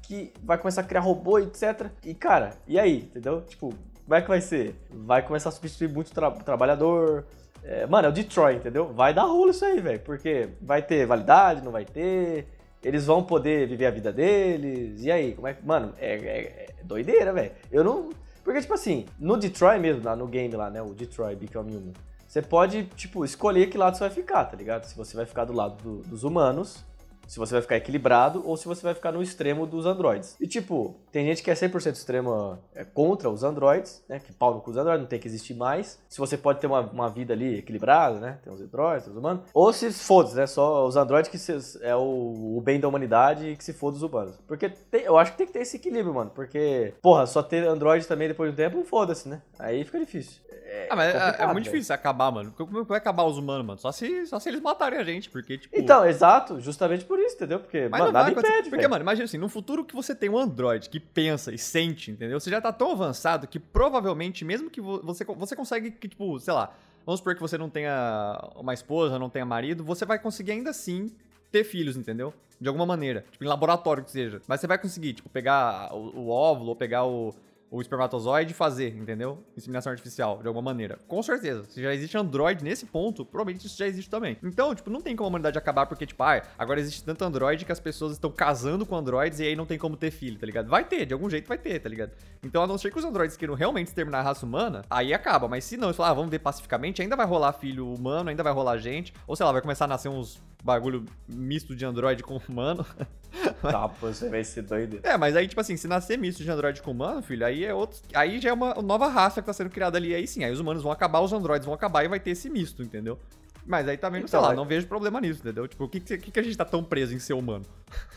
Que 0.00 0.32
vai 0.42 0.56
começar 0.56 0.80
a 0.80 0.84
criar 0.84 1.00
robô, 1.00 1.38
etc. 1.38 1.90
E, 2.02 2.14
cara, 2.14 2.56
e 2.66 2.78
aí, 2.78 3.00
entendeu? 3.00 3.42
Tipo, 3.42 3.74
como 4.04 4.14
é 4.14 4.22
que 4.22 4.28
vai 4.28 4.40
ser? 4.40 4.74
Vai 4.90 5.22
começar 5.22 5.48
a 5.48 5.52
substituir 5.52 5.88
muito 5.88 6.12
tra 6.12 6.30
trabalhador. 6.30 7.24
É, 7.62 7.86
mano, 7.86 8.06
é 8.06 8.10
o 8.10 8.12
Detroit, 8.12 8.58
entendeu? 8.58 8.92
Vai 8.92 9.14
dar 9.14 9.22
rolo 9.22 9.50
isso 9.50 9.64
aí, 9.64 9.80
velho. 9.80 10.00
Porque 10.00 10.50
vai 10.60 10.82
ter 10.82 11.06
validade, 11.06 11.64
não 11.64 11.72
vai 11.72 11.84
ter 11.84 12.46
eles 12.84 13.06
vão 13.06 13.22
poder 13.22 13.66
viver 13.66 13.86
a 13.86 13.90
vida 13.90 14.12
deles. 14.12 15.02
E 15.02 15.10
aí, 15.10 15.34
como 15.34 15.48
é 15.48 15.54
que. 15.54 15.64
Mano, 15.64 15.92
é, 15.98 16.14
é, 16.14 16.66
é 16.80 16.84
doideira, 16.84 17.32
velho. 17.32 17.52
Eu 17.72 17.82
não. 17.82 18.10
Porque, 18.44 18.60
tipo 18.60 18.74
assim, 18.74 19.06
no 19.18 19.38
Detroit 19.38 19.80
mesmo, 19.80 20.14
no 20.16 20.26
game 20.26 20.54
lá, 20.54 20.68
né? 20.68 20.82
O 20.82 20.92
Detroit 20.92 21.36
Become 21.36 21.74
Human. 21.74 21.92
Você 22.28 22.42
pode, 22.42 22.84
tipo, 22.94 23.24
escolher 23.24 23.70
que 23.70 23.78
lado 23.78 23.96
você 23.96 24.00
vai 24.00 24.10
ficar, 24.10 24.44
tá 24.44 24.56
ligado? 24.56 24.84
Se 24.84 24.94
você 24.94 25.16
vai 25.16 25.24
ficar 25.24 25.46
do 25.46 25.54
lado 25.54 25.82
do, 25.82 26.08
dos 26.08 26.24
humanos 26.24 26.84
se 27.26 27.38
você 27.38 27.54
vai 27.54 27.62
ficar 27.62 27.76
equilibrado 27.76 28.42
ou 28.46 28.56
se 28.56 28.66
você 28.66 28.82
vai 28.82 28.94
ficar 28.94 29.12
no 29.12 29.22
extremo 29.22 29.66
dos 29.66 29.86
androides. 29.86 30.36
E 30.40 30.46
tipo, 30.46 30.96
tem 31.10 31.26
gente 31.26 31.42
que 31.42 31.50
é 31.50 31.54
100% 31.54 31.92
extrema 31.92 32.60
é, 32.74 32.84
contra 32.84 33.30
os 33.30 33.42
androides, 33.42 34.04
né? 34.08 34.18
Que 34.18 34.32
pau 34.32 34.54
no 34.54 34.60
cu 34.60 34.70
os 34.70 34.76
androides, 34.76 35.02
não 35.02 35.08
tem 35.08 35.18
que 35.18 35.28
existir 35.28 35.54
mais. 35.54 35.98
Se 36.08 36.18
você 36.18 36.36
pode 36.36 36.60
ter 36.60 36.66
uma, 36.66 36.80
uma 36.80 37.08
vida 37.08 37.32
ali 37.32 37.58
equilibrada, 37.58 38.18
né? 38.18 38.38
Tem 38.42 38.52
os 38.52 38.60
androides, 38.60 39.06
os 39.06 39.16
humanos. 39.16 39.42
Ou 39.52 39.72
se 39.72 39.92
foda 39.92 40.24
né? 40.32 40.46
Só 40.46 40.86
os 40.86 40.96
androides 40.96 41.30
que 41.30 41.38
se, 41.38 41.78
é 41.82 41.94
o, 41.94 42.56
o, 42.56 42.60
bem 42.60 42.80
da 42.80 42.88
humanidade 42.88 43.48
e 43.48 43.56
que 43.56 43.64
se 43.64 43.72
foda 43.72 43.96
os 43.96 44.02
humanos. 44.02 44.38
Porque 44.46 44.68
tem, 44.68 45.02
eu 45.02 45.18
acho 45.18 45.32
que 45.32 45.38
tem 45.38 45.46
que 45.46 45.52
ter 45.52 45.60
esse 45.60 45.76
equilíbrio, 45.76 46.14
mano. 46.14 46.30
Porque, 46.34 46.94
porra, 47.02 47.26
só 47.26 47.42
ter 47.42 47.66
android 47.66 48.06
também 48.06 48.28
depois 48.28 48.50
de 48.50 48.54
um 48.54 48.56
tempo, 48.56 48.84
foda-se, 48.84 49.28
né? 49.28 49.42
Aí 49.58 49.84
fica 49.84 49.98
difícil. 49.98 50.42
É, 50.50 50.88
ah, 50.90 50.96
mas 50.96 51.14
é, 51.14 51.42
é 51.42 51.46
muito 51.52 51.64
difícil 51.64 51.94
acabar, 51.94 52.30
mano. 52.30 52.52
Como 52.56 52.84
vai 52.84 52.98
acabar 52.98 53.24
os 53.24 53.36
humanos, 53.36 53.66
mano? 53.66 53.78
Só 53.78 53.92
se, 53.92 54.26
só 54.26 54.38
se 54.40 54.48
eles 54.48 54.60
matarem 54.60 54.98
a 54.98 55.04
gente, 55.04 55.30
porque, 55.30 55.58
tipo... 55.58 55.76
Então, 55.76 56.04
exato. 56.06 56.60
Justamente 56.60 57.04
por 57.04 57.13
isso, 57.18 57.36
entendeu? 57.36 57.60
Porque, 57.60 57.88
mas 57.88 58.00
mano, 58.00 58.12
nada 58.12 58.30
impede, 58.30 58.70
Porque, 58.70 58.88
mano, 58.88 59.02
imagina 59.02 59.24
assim, 59.24 59.38
no 59.38 59.48
futuro 59.48 59.84
que 59.84 59.94
você 59.94 60.14
tem 60.14 60.28
um 60.28 60.38
Android 60.38 60.88
que 60.88 61.00
pensa 61.00 61.52
e 61.52 61.58
sente, 61.58 62.10
entendeu? 62.10 62.38
Você 62.38 62.50
já 62.50 62.60
tá 62.60 62.72
tão 62.72 62.92
avançado 62.92 63.46
que 63.46 63.58
provavelmente, 63.58 64.44
mesmo 64.44 64.70
que 64.70 64.80
você, 64.80 65.24
você 65.24 65.56
consegue, 65.56 65.90
que, 65.90 66.08
tipo, 66.08 66.38
sei 66.40 66.54
lá... 66.54 66.74
Vamos 67.06 67.20
supor 67.20 67.34
que 67.34 67.40
você 67.42 67.58
não 67.58 67.68
tenha 67.68 68.40
uma 68.56 68.72
esposa, 68.72 69.18
não 69.18 69.28
tenha 69.28 69.44
marido, 69.44 69.84
você 69.84 70.06
vai 70.06 70.18
conseguir 70.18 70.52
ainda 70.52 70.70
assim 70.70 71.14
ter 71.52 71.62
filhos, 71.62 71.98
entendeu? 71.98 72.32
De 72.58 72.66
alguma 72.66 72.86
maneira. 72.86 73.26
Tipo, 73.30 73.44
em 73.44 73.46
laboratório 73.46 74.02
que 74.02 74.10
seja. 74.10 74.40
Mas 74.48 74.58
você 74.62 74.66
vai 74.66 74.78
conseguir, 74.78 75.12
tipo, 75.12 75.28
pegar 75.28 75.94
o, 75.94 76.20
o 76.20 76.30
óvulo 76.30 76.70
ou 76.70 76.74
pegar 76.74 77.04
o 77.04 77.34
o 77.74 77.80
espermatozoide 77.80 78.54
fazer, 78.54 78.96
entendeu? 78.96 79.44
Inseminação 79.56 79.90
artificial, 79.90 80.38
de 80.40 80.46
alguma 80.46 80.62
maneira. 80.62 80.96
Com 81.08 81.20
certeza. 81.24 81.64
Se 81.64 81.82
já 81.82 81.92
existe 81.92 82.16
Android 82.16 82.62
nesse 82.62 82.86
ponto, 82.86 83.24
provavelmente 83.24 83.66
isso 83.66 83.76
já 83.76 83.84
existe 83.84 84.08
também. 84.08 84.36
Então, 84.44 84.72
tipo, 84.76 84.88
não 84.90 85.00
tem 85.00 85.16
como 85.16 85.26
a 85.26 85.28
humanidade 85.30 85.58
acabar 85.58 85.86
porque, 85.86 86.06
tipo, 86.06 86.22
ah, 86.22 86.40
agora 86.56 86.78
existe 86.78 87.02
tanto 87.02 87.24
Android 87.24 87.64
que 87.64 87.72
as 87.72 87.80
pessoas 87.80 88.12
estão 88.12 88.30
casando 88.30 88.86
com 88.86 88.94
Androids 88.94 89.40
e 89.40 89.42
aí 89.42 89.56
não 89.56 89.66
tem 89.66 89.76
como 89.76 89.96
ter 89.96 90.12
filho, 90.12 90.38
tá 90.38 90.46
ligado? 90.46 90.68
Vai 90.68 90.84
ter, 90.84 91.04
de 91.04 91.12
algum 91.12 91.28
jeito 91.28 91.48
vai 91.48 91.58
ter, 91.58 91.80
tá 91.80 91.88
ligado? 91.88 92.12
Então, 92.44 92.62
a 92.62 92.66
não 92.66 92.78
ser 92.78 92.92
que 92.92 92.98
os 92.98 93.04
Androids 93.04 93.36
queiram 93.36 93.54
realmente 93.54 93.88
exterminar 93.88 94.20
a 94.20 94.22
raça 94.22 94.46
humana, 94.46 94.84
aí 94.88 95.12
acaba. 95.12 95.48
Mas 95.48 95.64
se 95.64 95.76
não, 95.76 95.88
eles 95.88 95.96
falam, 95.96 96.12
ah, 96.12 96.14
vamos 96.14 96.30
ver 96.30 96.38
pacificamente, 96.38 97.02
ainda 97.02 97.16
vai 97.16 97.26
rolar 97.26 97.54
filho 97.54 97.92
humano, 97.92 98.30
ainda 98.30 98.44
vai 98.44 98.52
rolar 98.52 98.78
gente. 98.78 99.12
Ou 99.26 99.34
sei 99.34 99.44
lá, 99.44 99.50
vai 99.50 99.60
começar 99.60 99.86
a 99.86 99.88
nascer 99.88 100.08
uns 100.08 100.40
bagulho 100.64 101.04
misto 101.28 101.76
de 101.76 101.84
Android 101.84 102.22
com 102.22 102.40
humano. 102.48 102.84
Tá, 103.60 103.88
pô, 103.88 104.06
você 104.06 104.28
vai 104.28 104.44
ser 104.44 104.62
doido. 104.62 105.00
É, 105.02 105.16
mas 105.16 105.34
aí, 105.34 105.48
tipo 105.48 105.60
assim, 105.60 105.76
se 105.76 105.88
nascer 105.88 106.16
misto 106.16 106.42
de 106.42 106.50
Android 106.50 106.80
com 106.80 106.92
humano, 106.92 107.20
filho, 107.20 107.44
aí 107.44 107.64
é 107.64 107.74
outro. 107.74 108.00
Aí 108.14 108.40
já 108.40 108.50
é 108.50 108.52
uma 108.52 108.74
nova 108.74 109.08
raça 109.08 109.40
que 109.42 109.46
tá 109.46 109.52
sendo 109.52 109.70
criada 109.70 109.98
ali. 109.98 110.14
Aí 110.14 110.24
sim, 110.26 110.44
aí 110.44 110.52
os 110.52 110.60
humanos 110.60 110.82
vão 110.84 110.92
acabar, 110.92 111.20
os 111.20 111.32
androides 111.32 111.66
vão 111.66 111.74
acabar 111.74 112.04
e 112.04 112.08
vai 112.08 112.20
ter 112.20 112.30
esse 112.30 112.48
misto, 112.48 112.82
entendeu? 112.82 113.18
Mas 113.66 113.88
aí 113.88 113.96
também, 113.98 114.20
Então, 114.22 114.28
sei 114.28 114.38
lá, 114.38 114.52
é- 114.52 114.56
não 114.56 114.64
vejo 114.64 114.86
problema 114.86 115.20
nisso, 115.20 115.40
entendeu? 115.40 115.66
Tipo, 115.66 115.84
o 115.84 115.88
que, 115.88 115.98
que, 116.00 116.30
que 116.30 116.40
a 116.40 116.42
gente 116.42 116.56
tá 116.56 116.64
tão 116.64 116.84
preso 116.84 117.12
em 117.14 117.18
ser 117.18 117.32
humano? 117.34 117.64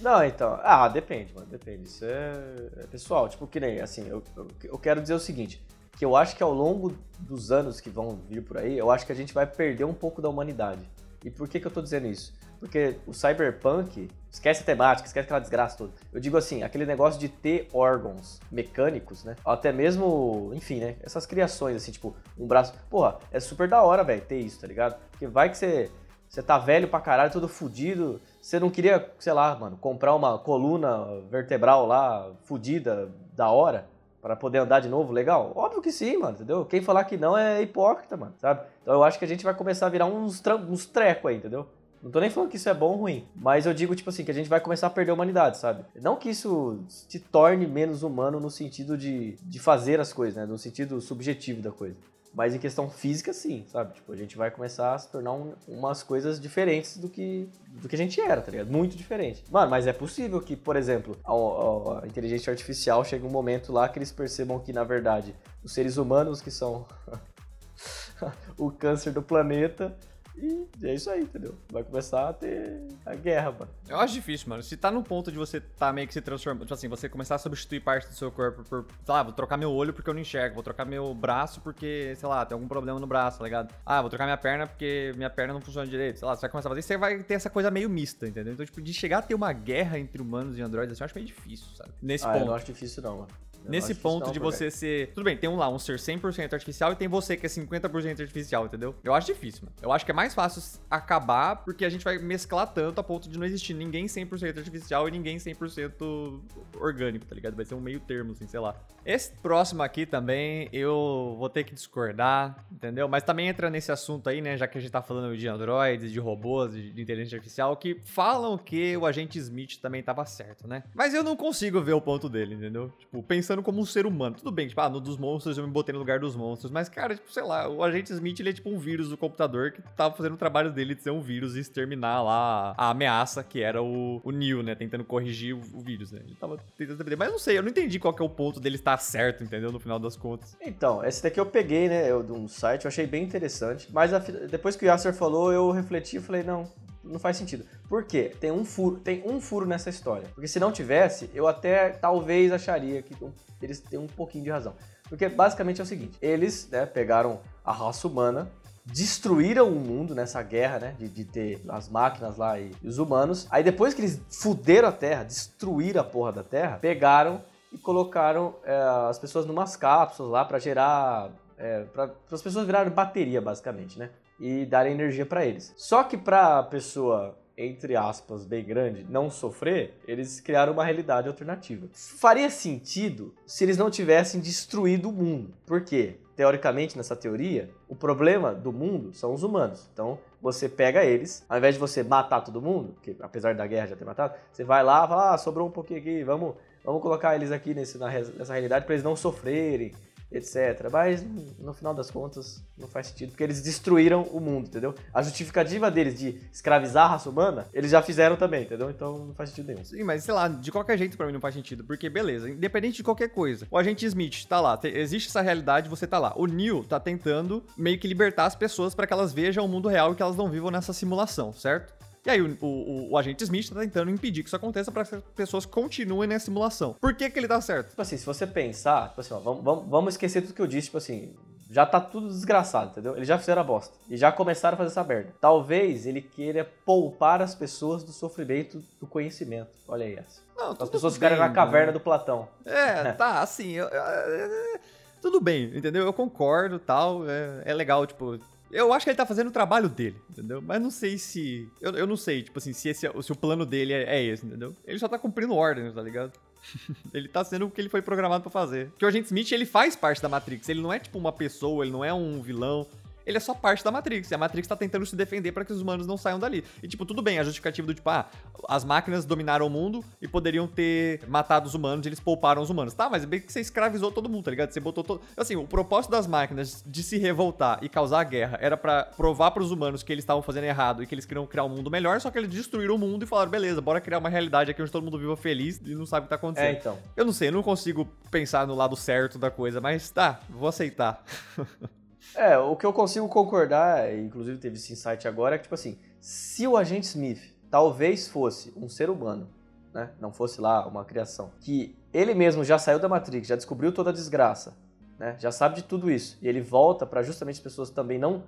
Não, 0.00 0.22
então. 0.24 0.58
Ah, 0.62 0.86
depende, 0.88 1.32
mano. 1.34 1.46
Depende. 1.46 1.84
Isso 1.84 2.04
é, 2.04 2.32
é 2.78 2.86
pessoal. 2.86 3.28
Tipo, 3.28 3.46
que 3.46 3.58
nem, 3.60 3.80
assim, 3.80 4.06
eu, 4.08 4.22
eu, 4.36 4.48
eu 4.64 4.78
quero 4.78 5.00
dizer 5.00 5.14
o 5.14 5.18
seguinte: 5.18 5.62
que 5.96 6.04
eu 6.04 6.14
acho 6.16 6.36
que 6.36 6.42
ao 6.42 6.52
longo 6.52 6.96
dos 7.18 7.50
anos 7.50 7.80
que 7.80 7.90
vão 7.90 8.18
vir 8.28 8.42
por 8.42 8.58
aí, 8.58 8.76
eu 8.78 8.90
acho 8.90 9.04
que 9.06 9.12
a 9.12 9.14
gente 9.14 9.32
vai 9.32 9.46
perder 9.46 9.84
um 9.84 9.94
pouco 9.94 10.20
da 10.22 10.28
humanidade. 10.28 10.80
E 11.24 11.30
por 11.30 11.48
que, 11.48 11.60
que 11.60 11.66
eu 11.66 11.70
tô 11.70 11.82
dizendo 11.82 12.06
isso? 12.06 12.32
Porque 12.58 12.96
o 13.06 13.14
cyberpunk, 13.14 14.10
esquece 14.30 14.62
a 14.62 14.66
temática, 14.66 15.06
esquece 15.06 15.24
aquela 15.24 15.40
desgraça 15.40 15.78
toda. 15.78 15.92
Eu 16.12 16.20
digo 16.20 16.36
assim, 16.36 16.62
aquele 16.62 16.84
negócio 16.84 17.18
de 17.18 17.28
ter 17.28 17.68
órgãos 17.72 18.38
mecânicos, 18.52 19.24
né? 19.24 19.34
Até 19.44 19.72
mesmo, 19.72 20.52
enfim, 20.54 20.78
né? 20.78 20.96
Essas 21.02 21.24
criações, 21.24 21.76
assim, 21.76 21.90
tipo, 21.90 22.14
um 22.38 22.46
braço. 22.46 22.74
Porra, 22.90 23.18
é 23.32 23.40
super 23.40 23.66
da 23.66 23.82
hora, 23.82 24.04
velho, 24.04 24.20
ter 24.20 24.38
isso, 24.38 24.60
tá 24.60 24.66
ligado? 24.66 25.00
Porque 25.10 25.26
vai 25.26 25.48
que 25.48 25.56
você. 25.56 25.90
Você 26.28 26.42
tá 26.44 26.58
velho 26.58 26.86
pra 26.86 27.00
caralho, 27.00 27.32
todo 27.32 27.48
fudido. 27.48 28.20
Você 28.40 28.60
não 28.60 28.70
queria, 28.70 29.10
sei 29.18 29.32
lá, 29.32 29.56
mano, 29.56 29.76
comprar 29.76 30.14
uma 30.14 30.38
coluna 30.38 31.20
vertebral 31.28 31.86
lá, 31.86 32.30
fudida, 32.44 33.10
da 33.34 33.50
hora, 33.50 33.88
para 34.20 34.36
poder 34.36 34.58
andar 34.58 34.80
de 34.80 34.88
novo, 34.88 35.12
legal? 35.12 35.52
Óbvio 35.54 35.80
que 35.80 35.90
sim, 35.90 36.16
mano, 36.16 36.34
entendeu? 36.34 36.64
Quem 36.64 36.82
falar 36.82 37.04
que 37.04 37.16
não 37.16 37.36
é 37.36 37.62
hipócrita, 37.62 38.16
mano, 38.16 38.34
sabe? 38.38 38.62
Então 38.82 38.94
eu 38.94 39.02
acho 39.02 39.18
que 39.18 39.24
a 39.24 39.28
gente 39.28 39.44
vai 39.44 39.54
começar 39.54 39.86
a 39.86 39.90
virar 39.90 40.06
uns, 40.06 40.42
uns 40.68 40.86
treco 40.86 41.28
aí, 41.28 41.36
entendeu? 41.36 41.66
Não 42.02 42.10
tô 42.10 42.18
nem 42.18 42.30
falando 42.30 42.48
que 42.48 42.56
isso 42.56 42.68
é 42.68 42.72
bom 42.72 42.92
ou 42.92 42.96
ruim, 42.96 43.28
mas 43.36 43.66
eu 43.66 43.74
digo, 43.74 43.94
tipo 43.94 44.08
assim, 44.08 44.24
que 44.24 44.30
a 44.30 44.34
gente 44.34 44.48
vai 44.48 44.58
começar 44.58 44.86
a 44.86 44.90
perder 44.90 45.10
a 45.10 45.14
humanidade, 45.14 45.58
sabe? 45.58 45.84
Não 46.00 46.16
que 46.16 46.30
isso 46.30 46.82
te 47.08 47.18
torne 47.18 47.66
menos 47.66 48.02
humano 48.02 48.40
no 48.40 48.50
sentido 48.50 48.96
de, 48.96 49.36
de 49.42 49.58
fazer 49.58 50.00
as 50.00 50.10
coisas, 50.10 50.36
né? 50.36 50.46
No 50.46 50.56
sentido 50.56 51.00
subjetivo 51.00 51.60
da 51.60 51.70
coisa. 51.70 51.96
Mas 52.32 52.54
em 52.54 52.58
questão 52.58 52.88
física, 52.88 53.32
sim, 53.32 53.66
sabe? 53.68 53.94
Tipo, 53.94 54.12
a 54.12 54.16
gente 54.16 54.36
vai 54.36 54.50
começar 54.52 54.94
a 54.94 54.98
se 54.98 55.10
tornar 55.10 55.32
um- 55.32 55.52
umas 55.66 56.02
coisas 56.04 56.40
diferentes 56.40 56.96
do 56.96 57.08
que, 57.08 57.48
do 57.68 57.88
que 57.88 57.96
a 57.96 57.98
gente 57.98 58.20
era, 58.20 58.40
tá 58.40 58.52
ligado? 58.52 58.70
Muito 58.70 58.96
diferente. 58.96 59.42
Mano, 59.50 59.68
mas 59.68 59.86
é 59.88 59.92
possível 59.92 60.40
que, 60.40 60.54
por 60.54 60.76
exemplo, 60.76 61.16
a, 61.24 61.32
a- 61.32 62.04
a 62.04 62.06
inteligência 62.06 62.50
artificial 62.52 63.04
chegue 63.04 63.26
um 63.26 63.30
momento 63.30 63.72
lá 63.72 63.88
que 63.88 63.98
eles 63.98 64.12
percebam 64.12 64.60
que, 64.60 64.72
na 64.72 64.84
verdade, 64.84 65.34
os 65.64 65.72
seres 65.74 65.96
humanos 65.96 66.40
que 66.40 66.52
são 66.52 66.86
o 68.56 68.70
câncer 68.70 69.12
do 69.12 69.22
planeta. 69.22 69.96
E 70.42 70.86
é 70.86 70.94
isso 70.94 71.10
aí, 71.10 71.22
entendeu? 71.22 71.54
Vai 71.70 71.82
começar 71.82 72.28
a 72.28 72.32
ter 72.32 72.82
a 73.04 73.14
guerra, 73.14 73.52
mano. 73.52 73.70
Eu 73.88 73.98
acho 73.98 74.14
difícil, 74.14 74.48
mano. 74.48 74.62
Se 74.62 74.76
tá 74.76 74.90
no 74.90 75.02
ponto 75.02 75.30
de 75.30 75.38
você 75.38 75.60
tá 75.60 75.92
meio 75.92 76.06
que 76.06 76.14
se 76.14 76.20
transformando, 76.20 76.62
tipo 76.62 76.74
assim, 76.74 76.88
você 76.88 77.08
começar 77.08 77.34
a 77.34 77.38
substituir 77.38 77.80
parte 77.80 78.08
do 78.08 78.14
seu 78.14 78.30
corpo 78.30 78.62
por, 78.64 78.86
sei 79.04 79.14
lá, 79.14 79.22
vou 79.22 79.32
trocar 79.32 79.56
meu 79.56 79.70
olho 79.72 79.92
porque 79.92 80.08
eu 80.08 80.14
não 80.14 80.20
enxergo, 80.20 80.54
vou 80.54 80.62
trocar 80.62 80.84
meu 80.84 81.14
braço 81.14 81.60
porque, 81.60 82.14
sei 82.16 82.28
lá, 82.28 82.44
tem 82.46 82.54
algum 82.54 82.68
problema 82.68 82.98
no 82.98 83.06
braço, 83.06 83.38
tá 83.38 83.44
ligado? 83.44 83.74
Ah, 83.84 84.00
vou 84.00 84.08
trocar 84.08 84.24
minha 84.24 84.36
perna 84.36 84.66
porque 84.66 85.12
minha 85.16 85.30
perna 85.30 85.54
não 85.54 85.60
funciona 85.60 85.86
direito, 85.86 86.18
sei 86.18 86.26
lá, 86.26 86.34
você 86.34 86.42
vai 86.42 86.50
começar 86.50 86.68
a 86.68 86.70
fazer 86.70 86.82
você 86.82 86.96
vai 86.96 87.22
ter 87.22 87.34
essa 87.34 87.50
coisa 87.50 87.70
meio 87.70 87.90
mista, 87.90 88.26
entendeu? 88.26 88.52
Então, 88.52 88.64
tipo, 88.64 88.80
de 88.80 88.92
chegar 88.94 89.18
a 89.18 89.22
ter 89.22 89.34
uma 89.34 89.52
guerra 89.52 89.98
entre 89.98 90.22
humanos 90.22 90.58
e 90.58 90.62
androides, 90.62 90.92
assim, 90.92 91.02
eu 91.02 91.04
acho 91.06 91.14
meio 91.14 91.26
difícil, 91.26 91.66
sabe? 91.76 91.90
Nesse 92.00 92.26
ah, 92.26 92.30
eu 92.30 92.38
ponto. 92.38 92.46
não 92.48 92.54
acho 92.54 92.66
difícil, 92.66 93.02
não, 93.02 93.18
mano. 93.18 93.28
Eu 93.64 93.70
Nesse 93.70 93.94
ponto 93.94 94.26
não, 94.26 94.32
de 94.32 94.38
você 94.38 94.70
ser. 94.70 95.12
Tudo 95.12 95.24
bem, 95.24 95.36
tem 95.36 95.48
um 95.48 95.56
lá, 95.56 95.68
um 95.68 95.78
ser 95.78 95.98
100% 95.98 96.52
artificial 96.52 96.92
e 96.92 96.96
tem 96.96 97.08
você 97.08 97.36
que 97.36 97.46
é 97.46 97.48
50% 97.48 98.20
artificial, 98.20 98.66
entendeu? 98.66 98.94
Eu 99.04 99.14
acho 99.14 99.26
difícil, 99.26 99.64
mano. 99.64 99.76
Eu 99.82 99.92
acho 99.92 100.04
que 100.04 100.10
é 100.10 100.14
mais 100.14 100.34
fácil 100.34 100.80
acabar 100.90 101.56
porque 101.56 101.84
a 101.84 101.90
gente 101.90 102.04
vai 102.04 102.18
mesclar 102.18 102.66
tanto 102.72 103.00
a 103.00 103.04
ponto 103.04 103.28
de 103.28 103.38
não 103.38 103.46
existir 103.46 103.74
ninguém 103.74 104.06
100% 104.06 104.58
artificial 104.58 105.08
e 105.08 105.10
ninguém 105.10 105.36
100% 105.36 106.40
orgânico, 106.78 107.26
tá 107.26 107.34
ligado? 107.34 107.54
Vai 107.54 107.64
ser 107.64 107.74
um 107.74 107.80
meio 107.80 108.00
termo, 108.00 108.32
assim, 108.32 108.46
sei 108.46 108.60
lá. 108.60 108.74
Esse 109.04 109.32
próximo 109.42 109.82
aqui 109.82 110.04
também 110.04 110.68
eu 110.72 111.36
vou 111.38 111.48
ter 111.48 111.64
que 111.64 111.74
discordar, 111.74 112.64
entendeu? 112.70 113.08
Mas 113.08 113.22
também 113.22 113.48
entra 113.48 113.70
nesse 113.70 113.90
assunto 113.90 114.28
aí, 114.28 114.40
né? 114.40 114.56
Já 114.56 114.66
que 114.66 114.78
a 114.78 114.80
gente 114.80 114.90
tá 114.90 115.02
falando 115.02 115.36
de 115.36 115.48
androides, 115.48 116.12
de 116.12 116.18
robôs, 116.18 116.72
de, 116.72 116.90
de 116.92 117.02
inteligência 117.02 117.36
artificial, 117.36 117.76
que 117.76 118.00
falam 118.04 118.56
que 118.58 118.96
o 118.96 119.06
agente 119.06 119.38
Smith 119.38 119.78
também 119.80 120.02
tava 120.02 120.24
certo, 120.26 120.68
né? 120.68 120.82
Mas 120.94 121.14
eu 121.14 121.22
não 121.22 121.36
consigo 121.36 121.80
ver 121.80 121.92
o 121.92 122.00
ponto 122.00 122.28
dele, 122.28 122.54
entendeu? 122.54 122.92
Tipo, 122.98 123.22
pensando 123.22 123.49
como 123.62 123.80
um 123.80 123.86
ser 123.86 124.06
humano. 124.06 124.36
Tudo 124.36 124.50
bem, 124.50 124.68
tipo, 124.68 124.80
ah, 124.80 124.88
no 124.88 125.00
dos 125.00 125.16
monstros 125.16 125.58
eu 125.58 125.66
me 125.66 125.70
botei 125.70 125.92
no 125.92 125.98
lugar 125.98 126.18
dos 126.18 126.36
monstros. 126.36 126.70
Mas, 126.70 126.88
cara, 126.88 127.14
tipo, 127.14 127.32
sei 127.32 127.42
lá, 127.42 127.68
o 127.68 127.82
agente 127.82 128.12
Smith 128.12 128.40
ele 128.40 128.50
é 128.50 128.52
tipo 128.52 128.70
um 128.70 128.78
vírus 128.78 129.08
do 129.08 129.16
computador 129.16 129.72
que 129.72 129.82
tava 129.96 130.14
fazendo 130.14 130.34
o 130.34 130.38
trabalho 130.38 130.72
dele 130.72 130.94
de 130.94 131.02
ser 131.02 131.10
um 131.10 131.20
vírus 131.20 131.56
e 131.56 131.60
exterminar 131.60 132.22
lá 132.22 132.74
a 132.76 132.90
ameaça 132.90 133.42
que 133.42 133.60
era 133.60 133.82
o, 133.82 134.20
o 134.24 134.30
Neo, 134.30 134.62
né? 134.62 134.74
Tentando 134.74 135.04
corrigir 135.04 135.54
o, 135.54 135.60
o 135.74 135.80
vírus, 135.80 136.12
né? 136.12 136.20
Ele 136.24 136.34
tava 136.34 136.58
tentando 136.76 136.98
defender. 136.98 137.16
Mas 137.16 137.30
não 137.30 137.38
sei, 137.38 137.58
eu 137.58 137.62
não 137.62 137.70
entendi 137.70 137.98
qual 137.98 138.14
que 138.14 138.22
é 138.22 138.24
o 138.24 138.30
ponto 138.30 138.60
dele 138.60 138.76
estar 138.76 138.96
certo, 138.98 139.42
entendeu? 139.42 139.72
No 139.72 139.80
final 139.80 139.98
das 139.98 140.16
contas. 140.16 140.56
Então, 140.60 141.04
esse 141.04 141.22
daqui 141.22 141.40
eu 141.40 141.46
peguei, 141.46 141.88
né, 141.88 142.10
eu, 142.10 142.22
de 142.22 142.32
um 142.32 142.48
site, 142.48 142.84
eu 142.84 142.88
achei 142.88 143.06
bem 143.06 143.24
interessante. 143.24 143.88
Mas 143.92 144.12
a 144.12 144.18
depois 144.18 144.76
que 144.76 144.84
o 144.84 144.86
Yasser 144.86 145.14
falou, 145.14 145.52
eu 145.52 145.70
refleti 145.70 146.16
e 146.16 146.20
falei, 146.20 146.42
não, 146.42 146.70
não 147.02 147.18
faz 147.18 147.36
sentido. 147.36 147.64
Por 147.88 148.04
quê? 148.04 148.34
Tem 148.40 148.50
um 148.50 148.64
furo, 148.64 148.96
tem 148.96 149.22
um 149.26 149.40
furo 149.40 149.66
nessa 149.66 149.90
história. 149.90 150.28
Porque 150.34 150.48
se 150.48 150.60
não 150.60 150.70
tivesse, 150.70 151.30
eu 151.34 151.48
até 151.48 151.90
talvez 151.90 152.52
acharia 152.52 153.02
que 153.02 153.14
eles 153.62 153.80
têm 153.80 153.98
um 153.98 154.06
pouquinho 154.06 154.44
de 154.44 154.50
razão. 154.50 154.74
Porque 155.08 155.28
basicamente 155.28 155.80
é 155.80 155.84
o 155.84 155.86
seguinte, 155.86 156.16
eles, 156.22 156.68
né, 156.70 156.86
pegaram 156.86 157.40
a 157.64 157.72
raça 157.72 158.06
humana, 158.06 158.48
destruíram 158.84 159.68
o 159.68 159.74
mundo 159.74 160.14
nessa 160.14 160.42
guerra, 160.42 160.78
né, 160.78 160.94
de, 160.98 161.08
de 161.08 161.24
ter 161.24 161.60
as 161.68 161.88
máquinas 161.88 162.36
lá 162.36 162.58
e, 162.58 162.72
os 162.82 162.98
humanos. 162.98 163.46
Aí 163.50 163.62
depois 163.62 163.92
que 163.92 164.00
eles 164.00 164.22
fuderam 164.30 164.88
a 164.88 164.92
Terra, 164.92 165.24
destruíram 165.24 166.00
a 166.00 166.04
porra 166.04 166.32
da 166.32 166.42
Terra, 166.44 166.78
pegaram 166.78 167.42
e 167.72 167.78
colocaram 167.78 168.54
é, 168.64 168.74
as 169.08 169.18
pessoas 169.18 169.46
numas 169.46 169.76
cápsulas 169.76 170.30
lá 170.30 170.44
pra 170.44 170.58
gerar, 170.58 171.30
é, 171.58 171.82
para 171.84 172.10
as 172.30 172.42
pessoas 172.42 172.66
virarem 172.66 172.92
bateria 172.92 173.40
basicamente, 173.40 173.98
né, 173.98 174.10
e 174.40 174.64
darem 174.64 174.94
energia 174.94 175.26
pra 175.26 175.44
eles. 175.44 175.72
Só 175.76 176.02
que 176.02 176.16
pra 176.16 176.62
pessoa 176.62 177.36
entre 177.62 177.94
aspas, 177.94 178.46
bem 178.46 178.64
grande, 178.64 179.04
não 179.06 179.28
sofrer, 179.28 180.00
eles 180.08 180.40
criaram 180.40 180.72
uma 180.72 180.82
realidade 180.82 181.28
alternativa. 181.28 181.88
Faria 181.92 182.48
sentido 182.48 183.34
se 183.46 183.64
eles 183.64 183.76
não 183.76 183.90
tivessem 183.90 184.40
destruído 184.40 185.10
o 185.10 185.12
mundo. 185.12 185.52
Por 185.66 185.82
quê? 185.82 186.16
Teoricamente, 186.34 186.96
nessa 186.96 187.14
teoria, 187.14 187.68
o 187.86 187.94
problema 187.94 188.54
do 188.54 188.72
mundo 188.72 189.12
são 189.12 189.34
os 189.34 189.42
humanos. 189.42 189.86
Então, 189.92 190.18
você 190.40 190.70
pega 190.70 191.04
eles, 191.04 191.44
ao 191.46 191.58
invés 191.58 191.74
de 191.74 191.80
você 191.80 192.02
matar 192.02 192.40
todo 192.40 192.62
mundo, 192.62 192.94
que 193.02 193.14
apesar 193.20 193.54
da 193.54 193.66
guerra 193.66 193.88
já 193.88 193.96
ter 193.96 194.06
matado, 194.06 194.34
você 194.50 194.64
vai 194.64 194.82
lá 194.82 195.06
fala, 195.06 195.34
ah, 195.34 195.38
sobrou 195.38 195.68
um 195.68 195.70
pouquinho 195.70 196.00
aqui, 196.00 196.24
vamos, 196.24 196.54
vamos 196.82 197.02
colocar 197.02 197.36
eles 197.36 197.52
aqui 197.52 197.74
nesse, 197.74 197.98
nessa 197.98 198.54
realidade 198.54 198.86
para 198.86 198.94
eles 198.94 199.04
não 199.04 199.14
sofrerem, 199.14 199.92
etc. 200.30 200.88
Mas, 200.90 201.24
no 201.58 201.72
final 201.72 201.92
das 201.94 202.10
contas, 202.10 202.62
não 202.78 202.86
faz 202.88 203.08
sentido, 203.08 203.30
porque 203.30 203.42
eles 203.42 203.60
destruíram 203.62 204.22
o 204.24 204.40
mundo, 204.40 204.68
entendeu? 204.68 204.94
A 205.12 205.22
justificativa 205.22 205.90
deles 205.90 206.18
de 206.18 206.40
escravizar 206.52 207.06
a 207.06 207.08
raça 207.12 207.28
humana, 207.28 207.66
eles 207.72 207.90
já 207.90 208.00
fizeram 208.02 208.36
também, 208.36 208.62
entendeu? 208.62 208.90
Então, 208.90 209.26
não 209.26 209.34
faz 209.34 209.50
sentido 209.50 209.66
nenhum. 209.66 209.84
Sim, 209.84 210.02
mas 210.04 210.24
sei 210.24 210.34
lá, 210.34 210.48
de 210.48 210.70
qualquer 210.70 210.96
jeito 210.98 211.16
pra 211.16 211.26
mim 211.26 211.32
não 211.32 211.40
faz 211.40 211.54
sentido. 211.54 211.84
Porque, 211.84 212.08
beleza, 212.08 212.48
independente 212.50 212.96
de 212.96 213.02
qualquer 213.02 213.28
coisa. 213.28 213.66
O 213.70 213.78
agente 213.78 214.06
Smith 214.06 214.44
tá 214.46 214.60
lá, 214.60 214.76
te- 214.76 214.88
existe 214.88 215.28
essa 215.28 215.40
realidade, 215.40 215.88
você 215.88 216.06
tá 216.06 216.18
lá. 216.18 216.32
O 216.36 216.46
Neo 216.46 216.84
tá 216.84 217.00
tentando 217.00 217.64
meio 217.76 217.98
que 217.98 218.06
libertar 218.08 218.46
as 218.46 218.54
pessoas 218.54 218.94
pra 218.94 219.06
que 219.06 219.12
elas 219.12 219.32
vejam 219.32 219.64
o 219.64 219.68
mundo 219.68 219.88
real 219.88 220.12
e 220.12 220.14
que 220.16 220.22
elas 220.22 220.36
não 220.36 220.48
vivam 220.48 220.70
nessa 220.70 220.92
simulação, 220.92 221.52
certo? 221.52 221.99
E 222.24 222.30
aí 222.30 222.40
o, 222.42 222.56
o- 222.60 223.10
o 223.12 223.16
agente 223.18 223.42
Smith 223.44 223.70
tá 223.70 223.80
tentando 223.80 224.10
impedir 224.10 224.42
que 224.42 224.48
isso 224.48 224.56
aconteça 224.56 224.90
pra 224.92 225.04
que 225.04 225.14
as 225.14 225.22
pessoas 225.34 225.64
continuem 225.64 226.28
na 226.28 226.38
simulação. 226.38 226.94
Por 227.00 227.14
que 227.14 227.28
que 227.30 227.38
ele 227.38 227.48
tá 227.48 227.60
certo? 227.60 227.90
Tipo 227.90 228.02
assim, 228.02 228.16
se 228.16 228.26
você 228.26 228.46
pensar, 228.46 229.08
tipo 229.08 229.20
assim, 229.20 229.32
ó, 229.34 229.38
vamos, 229.38 229.64
vamos, 229.64 229.88
vamos 229.88 230.14
esquecer 230.14 230.42
tudo 230.42 230.52
que 230.54 230.60
eu 230.62 230.66
disse, 230.66 230.86
tipo 230.88 230.98
assim, 230.98 231.34
já 231.70 231.86
tá 231.86 231.98
tudo 232.00 232.28
desgraçado, 232.28 232.90
entendeu? 232.90 233.16
Eles 233.16 233.26
já 233.28 233.38
fizeram 233.38 233.62
a 233.62 233.64
bosta. 233.64 233.94
E 234.08 234.16
já 234.16 234.30
começaram 234.32 234.74
a 234.74 234.76
fazer 234.78 234.90
essa 234.90 235.04
merda. 235.04 235.32
Talvez 235.40 236.04
ele 236.04 236.20
queira 236.20 236.68
poupar 236.84 237.40
as 237.40 237.54
pessoas 237.54 238.02
do 238.04 238.12
sofrimento 238.12 238.82
do 239.00 239.06
conhecimento. 239.06 239.70
Olha 239.88 240.04
aí 240.04 240.16
essa. 240.16 240.42
Não, 240.56 240.72
As 240.78 240.90
pessoas 240.90 241.14
ficarem 241.14 241.38
na 241.38 241.48
caverna 241.50 241.86
né? 241.86 241.92
do 241.92 242.00
Platão. 242.00 242.48
É, 242.66 243.12
tá, 243.16 243.40
assim, 243.40 243.70
eu- 243.72 243.86
eu- 243.88 244.80
tudo 245.22 245.40
bem, 245.40 245.64
entendeu? 245.76 246.04
Eu 246.04 246.12
concordo, 246.12 246.78
tal, 246.78 247.22
é, 247.28 247.62
é 247.66 247.72
legal, 247.74 248.06
tipo... 248.06 248.38
Eu 248.70 248.92
acho 248.92 249.04
que 249.04 249.10
ele 249.10 249.16
tá 249.16 249.26
fazendo 249.26 249.48
o 249.48 249.52
trabalho 249.52 249.88
dele, 249.88 250.16
entendeu? 250.30 250.62
Mas 250.62 250.80
não 250.80 250.90
sei 250.90 251.18
se... 251.18 251.68
Eu, 251.80 251.92
eu 251.92 252.06
não 252.06 252.16
sei, 252.16 252.42
tipo 252.42 252.58
assim, 252.58 252.72
se, 252.72 252.88
esse, 252.88 253.08
se 253.22 253.32
o 253.32 253.36
plano 253.36 253.66
dele 253.66 253.92
é, 253.92 254.16
é 254.16 254.22
esse, 254.22 254.46
entendeu? 254.46 254.74
Ele 254.86 254.98
só 254.98 255.08
tá 255.08 255.18
cumprindo 255.18 255.54
ordens, 255.54 255.94
tá 255.94 256.02
ligado? 256.02 256.32
ele 257.12 257.28
tá 257.28 257.42
sendo 257.44 257.66
o 257.66 257.70
que 257.70 257.80
ele 257.80 257.88
foi 257.88 258.02
programado 258.02 258.42
pra 258.42 258.50
fazer. 258.50 258.88
Porque 258.90 259.04
o 259.04 259.08
Agente 259.08 259.26
Smith, 259.26 259.50
ele 259.52 259.66
faz 259.66 259.96
parte 259.96 260.22
da 260.22 260.28
Matrix. 260.28 260.68
Ele 260.68 260.80
não 260.80 260.92
é 260.92 260.98
tipo 260.98 261.18
uma 261.18 261.32
pessoa, 261.32 261.84
ele 261.84 261.92
não 261.92 262.04
é 262.04 262.12
um 262.12 262.40
vilão 262.40 262.86
ele 263.30 263.38
é 263.38 263.40
só 263.40 263.54
parte 263.54 263.82
da 263.82 263.90
Matrix. 263.90 264.30
E 264.30 264.34
a 264.34 264.38
Matrix 264.38 264.68
tá 264.68 264.76
tentando 264.76 265.06
se 265.06 265.16
defender 265.16 265.52
para 265.52 265.64
que 265.64 265.72
os 265.72 265.80
humanos 265.80 266.06
não 266.06 266.16
saiam 266.16 266.38
dali. 266.38 266.64
E, 266.82 266.88
tipo, 266.88 267.06
tudo 267.06 267.22
bem, 267.22 267.38
a 267.38 267.44
justificativa 267.44 267.86
do 267.86 267.94
tipo, 267.94 268.08
ah, 268.10 268.26
as 268.68 268.84
máquinas 268.84 269.24
dominaram 269.24 269.66
o 269.66 269.70
mundo 269.70 270.04
e 270.20 270.28
poderiam 270.28 270.66
ter 270.66 271.26
matado 271.28 271.66
os 271.66 271.74
humanos 271.74 272.04
e 272.04 272.08
eles 272.08 272.20
pouparam 272.20 272.62
os 272.62 272.70
humanos. 272.70 272.94
Tá, 272.94 273.08
mas 273.08 273.24
bem 273.24 273.40
que 273.40 273.52
você 273.52 273.60
escravizou 273.60 274.10
todo 274.10 274.28
mundo, 274.28 274.44
tá 274.44 274.50
ligado? 274.50 274.70
Você 274.70 274.80
botou 274.80 275.02
todo. 275.02 275.20
Assim, 275.36 275.56
o 275.56 275.66
propósito 275.66 276.10
das 276.10 276.26
máquinas 276.26 276.82
de 276.86 277.02
se 277.02 277.18
revoltar 277.18 277.78
e 277.82 277.88
causar 277.88 278.24
guerra 278.24 278.58
era 278.60 278.76
para 278.76 279.04
provar 279.04 279.50
para 279.52 279.62
os 279.62 279.70
humanos 279.70 280.02
que 280.02 280.12
eles 280.12 280.22
estavam 280.22 280.42
fazendo 280.42 280.64
errado 280.64 281.02
e 281.02 281.06
que 281.06 281.14
eles 281.14 281.24
queriam 281.24 281.46
criar 281.46 281.64
um 281.64 281.68
mundo 281.68 281.90
melhor, 281.90 282.20
só 282.20 282.30
que 282.30 282.38
eles 282.38 282.50
destruíram 282.50 282.96
o 282.96 282.98
mundo 282.98 283.22
e 283.22 283.26
falaram, 283.26 283.50
beleza, 283.50 283.80
bora 283.80 284.00
criar 284.00 284.18
uma 284.18 284.28
realidade 284.28 284.70
aqui 284.70 284.82
onde 284.82 284.90
todo 284.90 285.04
mundo 285.04 285.18
viva 285.18 285.36
feliz 285.36 285.80
e 285.84 285.94
não 285.94 286.06
sabe 286.06 286.24
o 286.24 286.26
que 286.26 286.30
tá 286.30 286.36
acontecendo. 286.36 286.74
É, 286.74 286.78
então. 286.78 286.98
Eu 287.16 287.24
não 287.24 287.32
sei, 287.32 287.48
eu 287.48 287.52
não 287.52 287.62
consigo 287.62 288.06
pensar 288.30 288.66
no 288.66 288.74
lado 288.74 288.96
certo 288.96 289.38
da 289.38 289.50
coisa, 289.50 289.80
mas 289.80 290.10
tá, 290.10 290.40
vou 290.48 290.68
aceitar. 290.68 291.22
É, 292.34 292.56
o 292.58 292.76
que 292.76 292.86
eu 292.86 292.92
consigo 292.92 293.28
concordar, 293.28 294.12
inclusive 294.16 294.58
teve 294.58 294.76
esse 294.76 294.92
insight 294.92 295.26
agora, 295.26 295.54
é 295.54 295.58
que, 295.58 295.64
tipo 295.64 295.74
assim, 295.74 295.98
se 296.20 296.66
o 296.66 296.76
agente 296.76 297.06
Smith 297.06 297.40
talvez 297.70 298.28
fosse 298.28 298.72
um 298.76 298.88
ser 298.88 299.10
humano, 299.10 299.48
né, 299.92 300.10
não 300.20 300.32
fosse 300.32 300.60
lá 300.60 300.86
uma 300.86 301.04
criação, 301.04 301.50
que 301.60 301.96
ele 302.12 302.34
mesmo 302.34 302.64
já 302.64 302.78
saiu 302.78 302.98
da 302.98 303.08
Matrix, 303.08 303.48
já 303.48 303.56
descobriu 303.56 303.92
toda 303.92 304.10
a 304.10 304.12
desgraça, 304.12 304.76
né, 305.18 305.36
já 305.38 305.50
sabe 305.50 305.76
de 305.76 305.82
tudo 305.82 306.10
isso, 306.10 306.38
e 306.40 306.48
ele 306.48 306.60
volta 306.60 307.06
para 307.06 307.22
justamente 307.22 307.56
as 307.56 307.62
pessoas 307.62 307.90
também 307.90 308.18
não 308.18 308.42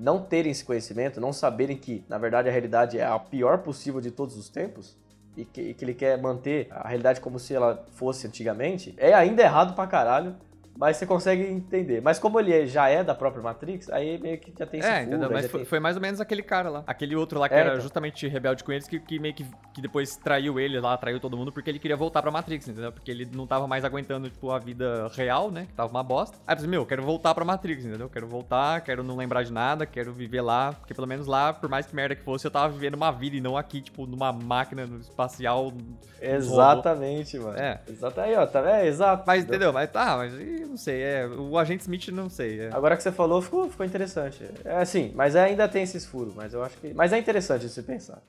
não 0.00 0.22
terem 0.22 0.52
esse 0.52 0.64
conhecimento, 0.64 1.20
não 1.20 1.32
saberem 1.32 1.76
que, 1.76 2.04
na 2.08 2.18
verdade, 2.18 2.48
a 2.48 2.52
realidade 2.52 3.00
é 3.00 3.04
a 3.04 3.18
pior 3.18 3.58
possível 3.58 4.00
de 4.00 4.12
todos 4.12 4.36
os 4.36 4.48
tempos, 4.48 4.96
e 5.36 5.44
que, 5.44 5.60
e 5.60 5.74
que 5.74 5.84
ele 5.84 5.94
quer 5.94 6.20
manter 6.20 6.68
a 6.70 6.86
realidade 6.86 7.20
como 7.20 7.36
se 7.38 7.52
ela 7.52 7.84
fosse 7.94 8.26
antigamente, 8.26 8.94
é 8.96 9.12
ainda 9.12 9.42
errado 9.42 9.74
pra 9.74 9.88
caralho, 9.88 10.36
mas 10.78 10.96
você 10.96 11.04
consegue 11.04 11.42
entender. 11.42 12.00
Mas 12.00 12.20
como 12.20 12.38
ele 12.38 12.64
já 12.68 12.88
é 12.88 13.02
da 13.02 13.12
própria 13.12 13.42
Matrix, 13.42 13.90
aí 13.90 14.16
meio 14.16 14.38
que 14.38 14.54
já 14.56 14.64
tem 14.64 14.78
esse 14.78 14.88
É, 14.88 15.02
entendeu? 15.02 15.28
Mas 15.28 15.50
foi, 15.50 15.60
tem... 15.60 15.68
foi, 15.68 15.80
mais 15.80 15.96
ou 15.96 16.02
menos 16.02 16.20
aquele 16.20 16.42
cara 16.42 16.70
lá. 16.70 16.84
Aquele 16.86 17.16
outro 17.16 17.40
lá 17.40 17.48
que 17.48 17.54
é, 17.56 17.58
era 17.58 17.70
então. 17.70 17.80
justamente 17.80 18.28
rebelde 18.28 18.62
com 18.62 18.70
eles, 18.70 18.86
que, 18.86 19.00
que 19.00 19.18
meio 19.18 19.34
que, 19.34 19.44
que 19.74 19.82
depois 19.82 20.16
traiu 20.16 20.60
ele 20.60 20.78
lá, 20.78 20.96
traiu 20.96 21.18
todo 21.18 21.36
mundo, 21.36 21.50
porque 21.50 21.68
ele 21.68 21.80
queria 21.80 21.96
voltar 21.96 22.22
pra 22.22 22.30
Matrix, 22.30 22.68
entendeu? 22.68 22.92
Porque 22.92 23.10
ele 23.10 23.28
não 23.34 23.44
tava 23.44 23.66
mais 23.66 23.84
aguentando, 23.84 24.30
tipo, 24.30 24.52
a 24.52 24.58
vida 24.60 25.10
real, 25.16 25.50
né? 25.50 25.66
Que 25.66 25.74
tava 25.74 25.90
uma 25.90 26.04
bosta. 26.04 26.38
Aí 26.46 26.52
eu 26.52 26.56
pensei, 26.56 26.70
meu, 26.70 26.86
quero 26.86 27.02
voltar 27.02 27.34
pra 27.34 27.44
Matrix, 27.44 27.84
entendeu? 27.84 28.08
Quero 28.08 28.28
voltar, 28.28 28.80
quero 28.82 29.02
não 29.02 29.16
lembrar 29.16 29.42
de 29.42 29.52
nada, 29.52 29.84
quero 29.84 30.12
viver 30.12 30.42
lá. 30.42 30.74
Porque 30.74 30.94
pelo 30.94 31.08
menos 31.08 31.26
lá, 31.26 31.52
por 31.52 31.68
mais 31.68 31.86
que 31.86 31.96
merda 31.96 32.14
que 32.14 32.22
fosse, 32.22 32.46
eu 32.46 32.52
tava 32.52 32.72
vivendo 32.72 32.94
uma 32.94 33.10
vida 33.10 33.34
e 33.34 33.40
não 33.40 33.56
aqui, 33.56 33.80
tipo, 33.80 34.06
numa 34.06 34.32
máquina 34.32 34.84
espacial. 35.00 35.72
Exatamente, 36.22 37.36
mano. 37.36 37.58
É. 37.58 37.80
Exato 37.88 38.20
aí, 38.20 38.36
ó. 38.36 38.46
Tá, 38.46 38.60
é, 38.70 38.86
exato. 38.86 39.24
Mas, 39.26 39.42
entendeu? 39.42 39.72
Mas 39.72 39.90
tá, 39.90 40.16
mas 40.16 40.32
não 40.68 40.76
sei. 40.76 41.02
É, 41.02 41.26
o 41.26 41.56
agente 41.58 41.82
Smith 41.82 42.08
não 42.08 42.28
sei. 42.28 42.60
É. 42.60 42.70
Agora 42.72 42.96
que 42.96 43.02
você 43.02 43.10
falou, 43.10 43.40
ficou, 43.40 43.68
ficou 43.68 43.84
interessante. 43.84 44.44
É 44.64 44.76
assim, 44.76 45.12
mas 45.14 45.34
ainda 45.34 45.66
tem 45.66 45.82
esses 45.82 46.04
furos, 46.04 46.34
mas 46.34 46.52
eu 46.52 46.62
acho 46.62 46.76
que. 46.78 46.92
Mas 46.94 47.12
é 47.12 47.18
interessante 47.18 47.68
se 47.68 47.82
pensar. 47.82 48.22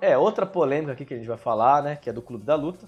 É, 0.00 0.16
outra 0.16 0.44
polêmica 0.44 0.92
aqui 0.92 1.04
que 1.04 1.14
a 1.14 1.16
gente 1.16 1.26
vai 1.26 1.38
falar, 1.38 1.82
né? 1.82 1.96
Que 1.96 2.10
é 2.10 2.12
do 2.12 2.22
Clube 2.22 2.44
da 2.44 2.54
Luta 2.54 2.86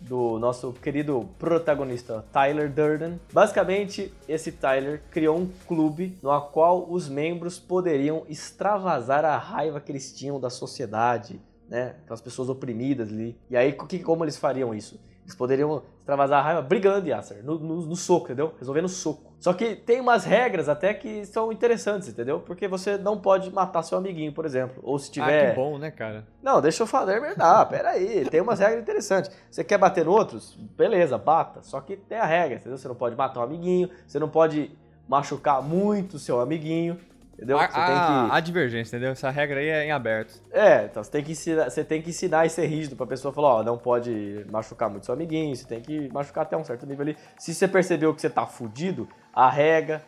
do 0.00 0.38
nosso 0.38 0.72
querido 0.72 1.28
protagonista 1.38 2.24
Tyler 2.32 2.70
Durden. 2.70 3.20
Basicamente, 3.32 4.12
esse 4.28 4.52
Tyler 4.52 5.02
criou 5.10 5.38
um 5.38 5.50
clube 5.66 6.16
no 6.22 6.40
qual 6.40 6.86
os 6.90 7.08
membros 7.08 7.58
poderiam 7.58 8.24
extravasar 8.28 9.24
a 9.24 9.36
raiva 9.36 9.80
que 9.80 9.90
eles 9.90 10.12
tinham 10.12 10.38
da 10.38 10.50
sociedade, 10.50 11.40
né? 11.68 11.96
Aquelas 12.04 12.20
pessoas 12.20 12.48
oprimidas 12.48 13.08
ali. 13.08 13.36
E 13.50 13.56
aí, 13.56 13.72
como 13.72 14.24
eles 14.24 14.36
fariam 14.36 14.74
isso? 14.74 14.98
Eles 15.26 15.34
poderiam 15.34 15.82
extravasar 15.98 16.38
a 16.38 16.42
raiva 16.42 16.62
brigando, 16.62 17.08
Yasser, 17.08 17.44
no, 17.44 17.58
no, 17.58 17.84
no 17.84 17.96
soco, 17.96 18.26
entendeu? 18.26 18.54
Resolvendo 18.60 18.88
soco. 18.88 19.34
Só 19.40 19.52
que 19.52 19.74
tem 19.74 20.00
umas 20.00 20.24
regras 20.24 20.68
até 20.68 20.94
que 20.94 21.26
são 21.26 21.50
interessantes, 21.50 22.08
entendeu? 22.08 22.38
Porque 22.38 22.68
você 22.68 22.96
não 22.96 23.18
pode 23.18 23.52
matar 23.52 23.82
seu 23.82 23.98
amiguinho, 23.98 24.32
por 24.32 24.46
exemplo. 24.46 24.80
Ou 24.84 24.96
se 25.00 25.10
tiver. 25.10 25.48
Ah, 25.48 25.50
que 25.50 25.56
bom, 25.56 25.78
né, 25.78 25.90
cara? 25.90 26.24
Não, 26.40 26.60
deixa 26.60 26.84
eu 26.84 26.86
falar, 26.86 27.12
é 27.12 27.34
ah, 27.40 27.66
pera 27.66 27.90
aí. 27.90 28.24
Tem 28.30 28.40
umas 28.40 28.60
regras 28.60 28.80
interessantes. 28.80 29.32
Você 29.50 29.64
quer 29.64 29.78
bater 29.78 30.06
outros? 30.06 30.54
Beleza, 30.76 31.18
bata. 31.18 31.60
Só 31.60 31.80
que 31.80 31.96
tem 31.96 32.18
a 32.18 32.24
regra, 32.24 32.58
entendeu? 32.58 32.78
Você 32.78 32.86
não 32.86 32.94
pode 32.94 33.16
matar 33.16 33.40
um 33.40 33.42
amiguinho, 33.42 33.90
você 34.06 34.20
não 34.20 34.28
pode 34.28 34.70
machucar 35.08 35.60
muito 35.60 36.20
seu 36.20 36.40
amiguinho. 36.40 37.00
Entendeu? 37.36 37.58
A, 37.58 37.64
a, 37.64 37.68
que... 37.68 38.34
a, 38.34 38.40
divergência, 38.40 38.96
entendeu? 38.96 39.12
Essa 39.12 39.28
regra 39.30 39.60
aí 39.60 39.68
é 39.68 39.84
em 39.84 39.92
aberto. 39.92 40.40
É, 40.50 40.86
então 40.86 41.04
você 41.04 41.10
tem 41.10 41.22
que 41.22 41.32
ensinar, 41.32 41.68
você 41.68 41.84
tem 41.84 42.00
que 42.00 42.08
ensinar 42.08 42.46
e 42.46 42.50
ser 42.50 42.66
rígido 42.66 42.96
pra 42.96 43.06
pessoa 43.06 43.32
falar, 43.32 43.56
ó, 43.56 43.62
não 43.62 43.76
pode 43.76 44.46
machucar 44.50 44.88
muito 44.88 45.04
seu 45.04 45.14
amiguinho, 45.14 45.54
você 45.54 45.66
tem 45.66 45.82
que 45.82 46.08
machucar 46.10 46.44
até 46.44 46.56
um 46.56 46.64
certo 46.64 46.86
nível 46.86 47.02
ali. 47.02 47.16
Se 47.38 47.54
você 47.54 47.68
percebeu 47.68 48.14
que 48.14 48.22
você 48.22 48.30
tá 48.30 48.46
fudido, 48.46 49.06
arrega, 49.34 50.02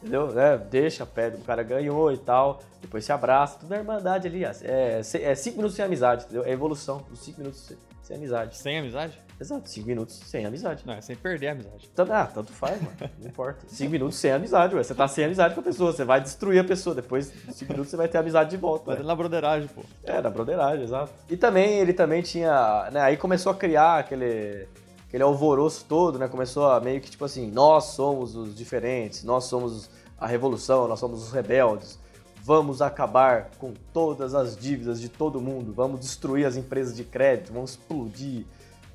entendeu? 0.00 0.36
É, 0.36 0.58
deixa, 0.58 1.06
pede, 1.06 1.36
o 1.36 1.44
cara 1.44 1.62
ganhou 1.62 2.12
e 2.12 2.18
tal, 2.18 2.60
depois 2.80 3.04
se 3.04 3.12
abraça, 3.12 3.60
tudo 3.60 3.70
na 3.70 3.76
irmandade 3.76 4.26
ali. 4.26 4.44
É, 4.44 5.00
é 5.00 5.34
cinco 5.36 5.58
minutos 5.58 5.76
sem 5.76 5.84
amizade, 5.84 6.24
entendeu? 6.24 6.44
É 6.44 6.50
evolução, 6.50 7.06
os 7.12 7.20
cinco 7.20 7.38
minutos 7.38 7.60
sem 7.60 7.76
amizade. 8.10 8.56
Sem 8.56 8.78
amizade? 8.78 9.20
Exato, 9.40 9.68
5 9.68 9.86
minutos 9.86 10.20
sem 10.24 10.46
amizade. 10.46 10.84
Não, 10.86 10.94
é 10.94 11.00
sem 11.00 11.16
perder 11.16 11.48
a 11.48 11.52
amizade. 11.52 11.90
Tanto, 11.94 12.12
ah, 12.12 12.26
tanto 12.26 12.52
faz, 12.52 12.80
mano. 12.80 12.96
Não 13.18 13.28
importa. 13.28 13.66
5 13.66 13.90
minutos 13.90 14.16
sem 14.16 14.30
amizade, 14.30 14.74
ué. 14.74 14.82
Você 14.82 14.94
tá 14.94 15.08
sem 15.08 15.24
amizade 15.24 15.54
com 15.54 15.60
a 15.60 15.64
pessoa, 15.64 15.92
você 15.92 16.04
vai 16.04 16.20
destruir 16.20 16.60
a 16.60 16.64
pessoa. 16.64 16.94
Depois 16.94 17.32
de 17.32 17.52
5 17.52 17.72
minutos 17.72 17.90
você 17.90 17.96
vai 17.96 18.08
ter 18.08 18.18
amizade 18.18 18.50
de 18.50 18.56
volta. 18.56 18.94
Vai 18.94 19.02
na 19.02 19.14
broderagem, 19.14 19.68
pô. 19.68 19.82
É, 20.04 20.20
na 20.20 20.30
broderagem, 20.30 20.84
exato. 20.84 21.12
E 21.28 21.36
também, 21.36 21.78
ele 21.78 21.92
também 21.92 22.22
tinha. 22.22 22.88
Né, 22.92 23.00
aí 23.00 23.16
começou 23.16 23.52
a 23.52 23.54
criar 23.54 23.98
aquele. 23.98 24.68
Aquele 25.08 25.24
alvoroço 25.24 25.84
todo, 25.86 26.18
né? 26.18 26.26
Começou 26.26 26.70
a 26.70 26.80
meio 26.80 26.98
que 26.98 27.10
tipo 27.10 27.22
assim, 27.22 27.50
nós 27.50 27.84
somos 27.84 28.34
os 28.34 28.54
diferentes, 28.54 29.22
nós 29.24 29.44
somos 29.44 29.90
a 30.18 30.26
revolução, 30.26 30.88
nós 30.88 30.98
somos 30.98 31.22
os 31.22 31.32
rebeldes. 31.32 31.98
Vamos 32.42 32.82
acabar 32.82 33.50
com 33.58 33.72
todas 33.92 34.34
as 34.34 34.56
dívidas 34.56 35.00
de 35.00 35.08
todo 35.08 35.40
mundo. 35.40 35.72
Vamos 35.72 36.00
destruir 36.00 36.44
as 36.44 36.56
empresas 36.56 36.96
de 36.96 37.04
crédito. 37.04 37.52
Vamos 37.52 37.72
explodir 37.72 38.44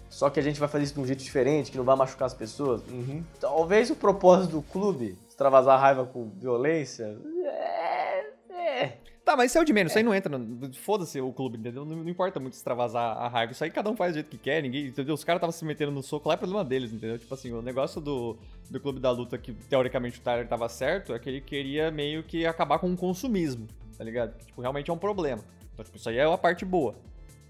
só 0.09 0.29
que 0.29 0.39
a 0.39 0.43
gente 0.43 0.59
vai 0.59 0.69
fazer 0.69 0.85
isso 0.85 0.93
de 0.93 0.99
um 0.99 1.05
jeito 1.05 1.23
diferente, 1.23 1.71
que 1.71 1.77
não 1.77 1.83
vai 1.83 1.95
machucar 1.95 2.25
as 2.25 2.33
pessoas. 2.33 2.81
Uhum. 2.89 3.23
Talvez 3.39 3.89
o 3.89 3.95
propósito 3.95 4.51
do 4.51 4.61
clube, 4.61 5.17
extravasar 5.27 5.75
a 5.75 5.79
raiva 5.79 6.05
com 6.05 6.29
violência. 6.29 7.17
É. 7.45 8.25
é. 8.49 8.97
Tá, 9.27 9.35
mas 9.35 9.51
isso 9.51 9.57
é 9.57 9.61
o 9.61 9.65
de 9.65 9.73
menos, 9.73 9.91
é. 9.91 9.91
isso 9.91 9.97
aí 9.97 10.03
não 10.05 10.15
entra. 10.15 10.39
Foda-se 10.83 11.19
o 11.19 11.33
clube, 11.33 11.57
entendeu? 11.57 11.83
Não, 11.83 11.97
não, 11.97 12.09
importa 12.09 12.39
muito 12.39 12.53
extravasar 12.53 13.17
a 13.17 13.27
raiva. 13.27 13.51
Isso 13.51 13.61
aí 13.61 13.69
cada 13.69 13.91
um 13.91 13.95
faz 13.97 14.13
do 14.13 14.15
jeito 14.15 14.29
que 14.29 14.37
quer, 14.37 14.63
ninguém. 14.63 14.85
Entendeu? 14.85 15.13
Os 15.13 15.25
caras 15.25 15.39
estavam 15.39 15.51
se 15.51 15.65
metendo 15.65 15.91
no 15.91 16.01
soco 16.01 16.29
lá, 16.29 16.35
é 16.35 16.37
problema 16.37 16.63
deles, 16.63 16.93
entendeu? 16.93 17.19
Tipo 17.19 17.33
assim, 17.33 17.51
o 17.51 17.61
negócio 17.61 17.99
do, 17.99 18.37
do 18.71 18.79
clube 18.79 19.01
da 19.01 19.11
luta, 19.11 19.37
que 19.37 19.51
teoricamente 19.51 20.17
o 20.17 20.21
Tyler 20.21 20.47
tava 20.47 20.69
certo, 20.69 21.13
é 21.13 21.19
que 21.19 21.27
ele 21.27 21.41
queria 21.41 21.91
meio 21.91 22.23
que 22.23 22.45
acabar 22.45 22.79
com 22.79 22.89
o 22.89 22.95
consumismo, 22.95 23.67
tá 23.97 24.03
ligado? 24.05 24.33
Que, 24.37 24.45
tipo, 24.45 24.61
realmente 24.61 24.89
é 24.89 24.93
um 24.93 24.97
problema. 24.97 25.43
Então, 25.73 25.83
tipo, 25.83 25.97
isso 25.97 26.07
aí 26.07 26.19
é 26.19 26.23
a 26.23 26.37
parte 26.37 26.63
boa. 26.63 26.95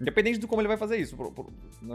Independente 0.00 0.40
de 0.40 0.48
como 0.48 0.60
ele 0.60 0.66
vai 0.66 0.76
fazer 0.76 0.96
isso. 0.96 1.16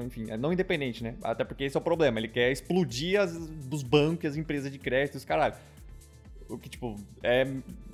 Enfim, 0.05 0.31
é 0.31 0.37
não 0.37 0.53
independente, 0.53 1.03
né? 1.03 1.17
Até 1.21 1.43
porque 1.43 1.65
esse 1.65 1.75
é 1.75 1.79
o 1.81 1.83
problema. 1.83 2.21
Ele 2.21 2.29
quer 2.29 2.53
explodir 2.53 3.19
as, 3.19 3.35
os 3.69 3.83
bancos, 3.83 4.29
as 4.29 4.37
empresas 4.37 4.71
de 4.71 4.79
crédito, 4.79 5.15
os 5.15 5.25
caralho. 5.25 5.55
O 6.47 6.57
que, 6.57 6.69
tipo, 6.69 6.95
é 7.21 7.45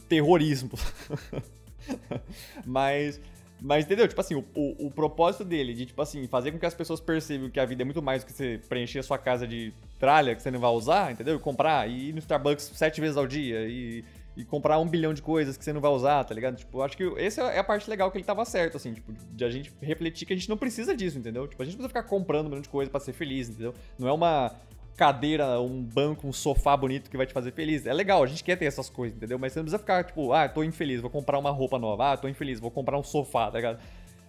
terrorismo. 0.08 0.70
mas. 2.66 3.20
Mas 3.62 3.84
entendeu? 3.84 4.08
Tipo 4.08 4.22
assim, 4.22 4.36
o, 4.36 4.46
o, 4.56 4.88
o, 4.88 4.92
propósito 4.92 5.44
dele 5.44 5.74
de, 5.74 5.86
tipo 5.86 6.02
assim, 6.02 6.26
fazer 6.28 6.54
com 6.54 6.58
que 6.58 6.66
as 6.66 6.74
pessoas 6.74 7.02
percebam 7.02 7.50
que 7.50 7.60
a 7.60 7.66
vida 7.66 7.82
é 7.82 7.86
muito 7.86 8.02
mais 8.02 8.24
do 8.24 8.28
que 8.28 8.32
você 8.32 8.58
preencher 8.70 9.00
a 9.00 9.04
sua 9.04 9.18
casa 9.18 9.46
de 9.46 9.74
tralha 10.00 10.34
que 10.34 10.42
você 10.42 10.50
não 10.50 10.62
vai 10.62 10.72
usar, 10.72 11.12
entendeu? 11.12 11.36
E 11.36 11.40
comprar, 11.40 11.90
e 11.90 12.08
ir 12.08 12.14
no 12.14 12.20
Starbucks 12.20 12.72
sete 12.74 13.02
vezes 13.02 13.18
ao 13.18 13.28
dia, 13.28 13.68
e 13.68 14.06
e 14.40 14.46
comprar 14.46 14.80
um 14.80 14.88
bilhão 14.88 15.14
de 15.14 15.22
coisas 15.22 15.58
que 15.58 15.66
você 15.66 15.74
não 15.74 15.82
vai 15.82 15.92
usar, 15.92 16.24
tá 16.24 16.34
ligado? 16.34 16.56
Tipo, 16.56 16.82
acho 16.82 16.96
que 16.96 17.04
essa 17.18 17.42
é 17.42 17.60
a 17.60 17.64
parte 17.64 17.90
legal 17.90 18.10
que 18.10 18.18
ele 18.18 18.24
tava 18.24 18.46
certo, 18.46 18.78
assim, 18.78 18.94
tipo, 18.94 19.12
de 19.12 19.44
a 19.44 19.50
gente 19.50 19.70
refletir 19.82 20.26
que 20.26 20.32
a 20.32 20.36
gente 20.36 20.48
não 20.48 20.56
precisa 20.56 20.96
disso, 20.96 21.18
entendeu? 21.18 21.46
Tipo, 21.46 21.62
a 21.62 21.66
gente 21.66 21.76
precisa 21.76 21.90
ficar 21.90 22.04
comprando 22.04 22.46
um 22.46 22.50
milhão 22.50 22.62
de 22.62 22.70
coisa 22.70 22.90
para 22.90 23.02
ser 23.02 23.12
feliz, 23.12 23.50
entendeu? 23.50 23.74
Não 23.98 24.08
é 24.08 24.14
uma 24.14 24.56
cadeira, 25.00 25.62
um 25.62 25.82
banco, 25.82 26.28
um 26.28 26.34
sofá 26.34 26.76
bonito 26.76 27.10
que 27.10 27.16
vai 27.16 27.26
te 27.26 27.32
fazer 27.32 27.54
feliz. 27.54 27.86
É 27.86 27.94
legal, 27.94 28.22
a 28.22 28.28
gente 28.28 28.44
quer 28.44 28.58
ter 28.58 28.66
essas 28.66 28.90
coisas, 28.90 29.16
entendeu? 29.16 29.40
Mas 29.40 29.54
você 29.54 29.60
não 29.60 29.64
precisa 29.64 29.80
ficar, 29.80 30.04
tipo, 30.04 30.34
ah, 30.34 30.50
tô 30.50 30.62
infeliz, 30.62 31.00
vou 31.00 31.10
comprar 31.10 31.40
uma 31.40 31.52
roupa 31.52 31.80
nova, 31.80 32.12
ah, 32.12 32.18
tô 32.18 32.28
infeliz, 32.28 32.60
vou 32.60 32.70
comprar 32.70 33.00
um 33.00 33.04
sofá, 33.04 33.50
tá 33.50 33.58
ligado? 33.58 33.80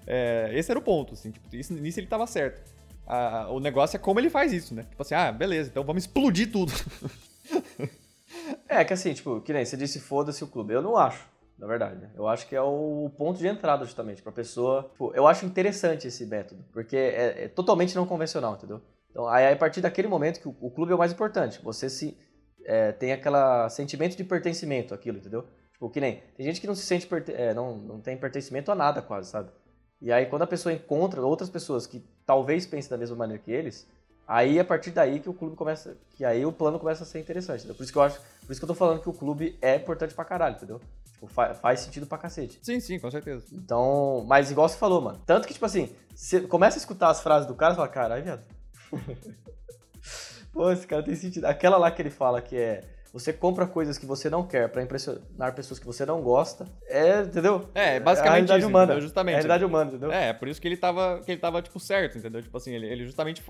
É, 0.06 0.48
esse 0.54 0.70
era 0.70 0.78
o 0.78 0.82
ponto, 0.82 1.14
assim, 1.14 1.32
tipo, 1.32 1.44
isso, 1.56 1.74
nisso 1.74 1.98
ele 1.98 2.06
tava 2.06 2.24
certo. 2.24 2.62
Ah, 3.04 3.48
o 3.50 3.58
negócio 3.58 3.96
é 3.96 3.98
como 3.98 4.20
ele 4.20 4.30
faz 4.30 4.52
isso, 4.52 4.72
né? 4.72 4.84
Tipo 4.84 5.02
assim, 5.02 5.14
ah, 5.16 5.32
beleza, 5.32 5.68
então 5.68 5.82
vamos 5.82 6.04
explodir 6.04 6.52
tudo. 6.52 6.72
É, 8.68 8.84
que 8.84 8.92
assim, 8.92 9.12
tipo, 9.12 9.40
que 9.40 9.52
nem 9.52 9.64
você 9.64 9.76
disse 9.76 9.98
foda-se 9.98 10.44
o 10.44 10.46
clube. 10.46 10.72
Eu 10.72 10.80
não 10.80 10.96
acho, 10.96 11.28
na 11.58 11.66
verdade. 11.66 12.08
Eu 12.14 12.28
acho 12.28 12.46
que 12.46 12.54
é 12.54 12.62
o 12.62 13.10
ponto 13.18 13.40
de 13.40 13.48
entrada, 13.48 13.84
justamente, 13.84 14.22
pra 14.22 14.30
pessoa. 14.30 14.84
Tipo, 14.92 15.12
eu 15.12 15.26
acho 15.26 15.44
interessante 15.44 16.06
esse 16.06 16.24
método, 16.24 16.64
porque 16.72 16.96
é, 16.96 17.44
é 17.44 17.48
totalmente 17.48 17.96
não 17.96 18.06
convencional, 18.06 18.54
entendeu? 18.54 18.80
Então, 19.10 19.28
aí 19.28 19.52
a 19.52 19.56
partir 19.56 19.80
daquele 19.80 20.08
momento 20.08 20.40
que 20.40 20.48
o, 20.48 20.56
o 20.60 20.70
clube 20.70 20.92
é 20.92 20.94
o 20.94 20.98
mais 20.98 21.12
importante. 21.12 21.60
Você 21.62 21.90
se 21.90 22.16
é, 22.64 22.92
tem 22.92 23.12
aquele 23.12 23.68
sentimento 23.70 24.16
de 24.16 24.24
pertencimento 24.24 24.94
aquilo, 24.94 25.18
entendeu? 25.18 25.46
Tipo, 25.72 25.90
que 25.90 26.00
nem. 26.00 26.22
Tem 26.36 26.46
gente 26.46 26.60
que 26.60 26.66
não 26.66 26.74
se 26.74 26.82
sente. 26.82 27.08
É, 27.28 27.54
não, 27.54 27.76
não 27.76 28.00
tem 28.00 28.16
pertencimento 28.16 28.70
a 28.70 28.74
nada, 28.74 29.00
quase, 29.00 29.30
sabe? 29.30 29.50
E 30.00 30.12
aí, 30.12 30.26
quando 30.26 30.42
a 30.42 30.46
pessoa 30.46 30.72
encontra 30.72 31.20
outras 31.22 31.50
pessoas 31.50 31.86
que 31.86 32.04
talvez 32.24 32.66
pensem 32.66 32.90
da 32.90 32.96
mesma 32.96 33.16
maneira 33.16 33.42
que 33.42 33.50
eles, 33.50 33.86
aí 34.26 34.58
a 34.58 34.64
partir 34.64 34.90
daí 34.90 35.20
que 35.20 35.28
o 35.28 35.34
clube 35.34 35.56
começa. 35.56 35.96
Que 36.16 36.24
aí 36.24 36.44
o 36.44 36.52
plano 36.52 36.78
começa 36.78 37.02
a 37.02 37.06
ser 37.06 37.18
interessante. 37.18 37.60
Entendeu? 37.60 37.76
Por 37.76 37.82
isso 37.82 37.92
que 37.92 37.98
eu 37.98 38.02
acho. 38.02 38.20
Por 38.46 38.52
isso 38.52 38.60
que 38.60 38.64
eu 38.64 38.68
tô 38.68 38.74
falando 38.74 39.00
que 39.00 39.08
o 39.08 39.12
clube 39.12 39.58
é 39.60 39.76
importante 39.76 40.14
pra 40.14 40.24
caralho, 40.24 40.56
entendeu? 40.56 40.80
Tipo, 41.12 41.26
fa 41.26 41.54
faz 41.54 41.80
sentido 41.80 42.06
pra 42.06 42.18
cacete. 42.18 42.58
Sim, 42.62 42.78
sim, 42.78 42.98
com 42.98 43.10
certeza. 43.10 43.46
Então. 43.52 44.24
Mas 44.26 44.50
igual 44.50 44.68
você 44.68 44.76
falou, 44.76 45.00
mano. 45.00 45.20
Tanto 45.26 45.46
que, 45.46 45.54
tipo 45.54 45.66
assim, 45.66 45.94
você 46.14 46.42
começa 46.42 46.76
a 46.76 46.80
escutar 46.80 47.10
as 47.10 47.22
frases 47.22 47.46
do 47.48 47.54
cara 47.54 47.72
e 47.72 47.76
fala, 47.76 47.88
caralho, 47.88 48.22
viado. 48.22 48.59
Pô, 50.52 50.70
esse 50.70 50.86
cara 50.86 51.02
tem 51.02 51.14
sentido. 51.14 51.44
Aquela 51.44 51.76
lá 51.76 51.90
que 51.90 52.02
ele 52.02 52.10
fala 52.10 52.40
que 52.42 52.56
é 52.56 52.82
você 53.12 53.32
compra 53.32 53.66
coisas 53.66 53.98
que 53.98 54.06
você 54.06 54.30
não 54.30 54.46
quer 54.46 54.68
para 54.68 54.82
impressionar 54.82 55.54
pessoas 55.54 55.78
que 55.78 55.86
você 55.86 56.06
não 56.06 56.22
gosta. 56.22 56.66
É, 56.88 57.22
entendeu? 57.22 57.68
É, 57.74 57.98
basicamente 57.98 58.26
é 58.26 58.28
a 58.28 58.32
realidade 58.32 58.58
isso, 58.60 58.68
humana. 58.68 58.84
entendeu? 58.84 59.02
Justamente. 59.02 59.34
É 59.34 59.36
a 59.36 59.38
realidade 59.38 59.64
humana, 59.64 59.90
entendeu? 59.90 60.12
É, 60.12 60.32
por 60.32 60.48
isso 60.48 60.60
que 60.60 60.68
ele 60.68 60.76
tava, 60.76 61.20
que 61.24 61.32
ele 61.32 61.40
tava 61.40 61.60
tipo, 61.60 61.80
certo, 61.80 62.18
entendeu? 62.18 62.42
Tipo 62.42 62.56
assim, 62.56 62.72
ele, 62.74 62.86
ele 62.86 63.04
justamente 63.04 63.42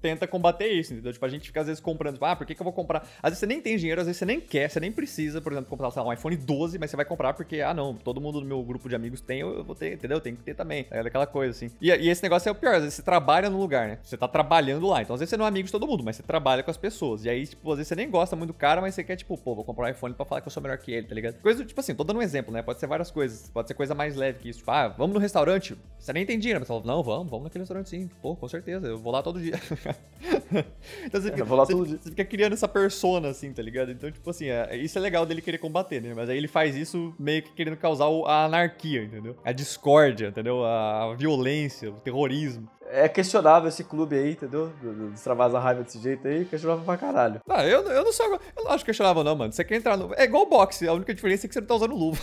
tenta 0.00 0.26
combater 0.26 0.68
isso, 0.68 0.92
entendeu? 0.92 1.12
Tipo, 1.12 1.24
a 1.24 1.28
gente 1.28 1.46
fica 1.46 1.60
às 1.60 1.66
vezes 1.66 1.80
comprando, 1.80 2.14
tipo, 2.14 2.24
ah, 2.24 2.36
por 2.36 2.46
que, 2.46 2.54
que 2.54 2.60
eu 2.60 2.64
vou 2.64 2.72
comprar? 2.72 3.06
Às 3.22 3.30
vezes 3.30 3.38
você 3.38 3.46
nem 3.46 3.60
tem 3.60 3.76
dinheiro, 3.76 4.00
às 4.00 4.06
vezes 4.06 4.18
você 4.18 4.24
nem 4.26 4.40
quer, 4.40 4.68
você 4.68 4.80
nem 4.80 4.92
precisa, 4.92 5.40
por 5.40 5.52
exemplo, 5.52 5.70
comprar, 5.70 5.90
sei 5.90 6.02
lá, 6.02 6.08
um 6.08 6.12
iPhone 6.12 6.36
12, 6.36 6.78
mas 6.78 6.90
você 6.90 6.96
vai 6.96 7.04
comprar 7.04 7.32
porque, 7.32 7.60
ah, 7.60 7.72
não, 7.72 7.94
todo 7.94 8.20
mundo 8.20 8.40
do 8.40 8.46
meu 8.46 8.62
grupo 8.62 8.88
de 8.88 8.94
amigos 8.94 9.20
tem, 9.20 9.40
eu 9.40 9.64
vou 9.64 9.74
ter, 9.74 9.94
entendeu? 9.94 10.20
Tem 10.20 10.34
que 10.34 10.42
ter 10.42 10.54
também. 10.54 10.86
É 10.90 11.00
aquela 11.00 11.26
coisa, 11.26 11.50
assim. 11.50 11.74
E, 11.80 11.90
e 11.90 12.08
esse 12.08 12.22
negócio 12.22 12.48
é 12.48 12.52
o 12.52 12.54
pior, 12.54 12.74
às 12.74 12.82
vezes 12.82 12.94
você 12.94 13.02
trabalha 13.02 13.48
no 13.48 13.58
lugar, 13.58 13.88
né? 13.88 13.98
Você 14.02 14.16
tá 14.16 14.28
trabalhando 14.28 14.86
lá. 14.86 15.02
Então, 15.02 15.14
às 15.14 15.20
vezes 15.20 15.30
você 15.30 15.36
não 15.36 15.44
é 15.44 15.48
amigo 15.48 15.66
de 15.66 15.72
todo 15.72 15.86
mundo, 15.86 16.04
mas 16.04 16.16
você 16.16 16.22
trabalha 16.22 16.62
com 16.62 16.70
as 16.70 16.76
pessoas. 16.76 17.24
E 17.24 17.30
aí, 17.30 17.46
tipo, 17.46 17.70
às 17.70 17.78
vezes 17.78 17.88
você 17.88 17.94
nem 17.94 18.10
gosta 18.10 18.36
muito 18.36 18.48
do 18.48 18.54
cara, 18.54 18.80
mas 18.80 18.94
você 18.94 19.02
quer, 19.06 19.16
tipo, 19.16 19.36
pô, 19.38 19.54
vou 19.54 19.64
comprar 19.64 19.86
um 19.86 19.90
iPhone 19.90 20.14
pra 20.14 20.24
falar 20.24 20.40
que 20.40 20.48
eu 20.48 20.52
sou 20.52 20.62
melhor 20.62 20.78
que 20.78 20.92
ele, 20.92 21.06
tá 21.06 21.14
ligado? 21.14 21.40
Coisa, 21.40 21.64
tipo 21.64 21.78
assim, 21.80 21.94
tô 21.94 22.04
dando 22.04 22.18
um 22.18 22.22
exemplo, 22.22 22.52
né? 22.52 22.62
Pode 22.62 22.80
ser 22.80 22.86
várias 22.86 23.10
coisas. 23.10 23.48
Pode 23.50 23.68
ser 23.68 23.74
coisa 23.74 23.94
mais 23.94 24.16
leve 24.16 24.40
que 24.40 24.48
isso. 24.48 24.58
Tipo, 24.60 24.70
ah, 24.70 24.88
vamos 24.88 25.14
no 25.14 25.20
restaurante. 25.20 25.76
Você 25.98 26.12
nem 26.12 26.26
tem 26.26 26.38
dinheiro, 26.38 26.60
mas 26.60 26.68
você 26.68 26.74
fala, 26.74 26.84
não, 26.86 27.02
vamos, 27.02 27.30
vamos 27.30 27.44
naquele 27.44 27.62
restaurante 27.62 27.88
sim. 27.88 28.10
Pô, 28.20 28.36
com 28.36 28.48
certeza, 28.48 28.86
eu 28.86 28.98
vou 28.98 29.12
lá 29.12 29.22
todo 29.22 29.40
dia. 29.40 29.54
então 31.04 31.20
você 31.20 31.30
fica, 31.30 31.40
eu 31.40 31.46
vou 31.46 31.56
lá 31.56 31.64
você, 31.64 31.72
todo 31.72 31.86
dia. 31.86 31.98
você 31.98 32.10
fica 32.10 32.24
criando 32.24 32.52
essa 32.52 32.68
persona, 32.68 33.28
assim, 33.28 33.52
tá 33.52 33.62
ligado? 33.62 33.90
Então, 33.92 34.10
tipo 34.10 34.28
assim, 34.28 34.48
é, 34.48 34.76
isso 34.76 34.98
é 34.98 35.00
legal 35.00 35.24
dele 35.24 35.40
querer 35.40 35.58
combater, 35.58 36.00
né? 36.02 36.12
Mas 36.14 36.28
aí 36.28 36.36
ele 36.36 36.48
faz 36.48 36.76
isso 36.76 37.14
meio 37.18 37.42
que 37.42 37.52
querendo 37.52 37.76
causar 37.76 38.06
a 38.26 38.44
anarquia, 38.44 39.02
entendeu? 39.02 39.36
A 39.44 39.52
discórdia, 39.52 40.28
entendeu? 40.28 40.64
A 40.64 41.14
violência, 41.14 41.90
o 41.90 42.00
terrorismo. 42.00 42.68
É 42.90 43.08
questionável 43.08 43.68
esse 43.68 43.82
clube 43.84 44.16
aí, 44.16 44.32
entendeu? 44.32 44.72
Do- 44.80 44.92
do- 45.08 45.14
Extravasa 45.14 45.58
a 45.58 45.60
raiva 45.60 45.82
desse 45.82 45.98
jeito 45.98 46.26
aí, 46.28 46.44
questionável 46.44 46.84
pra 46.84 46.96
caralho. 46.96 47.40
Não, 47.46 47.60
eu, 47.62 47.82
eu 47.82 48.04
não 48.04 48.12
sou. 48.12 48.26
Eu 48.56 48.64
não 48.64 48.70
acho 48.70 48.84
questionável, 48.84 49.24
não, 49.24 49.34
mano. 49.34 49.52
Você 49.52 49.64
quer 49.64 49.76
entrar 49.76 49.96
no. 49.96 50.14
É 50.14 50.24
igual 50.24 50.46
boxe, 50.46 50.86
a 50.86 50.92
única 50.92 51.12
diferença 51.14 51.46
é 51.46 51.48
que 51.48 51.54
você 51.54 51.60
não 51.60 51.66
tá 51.66 51.74
usando 51.74 51.94
luva. 51.94 52.20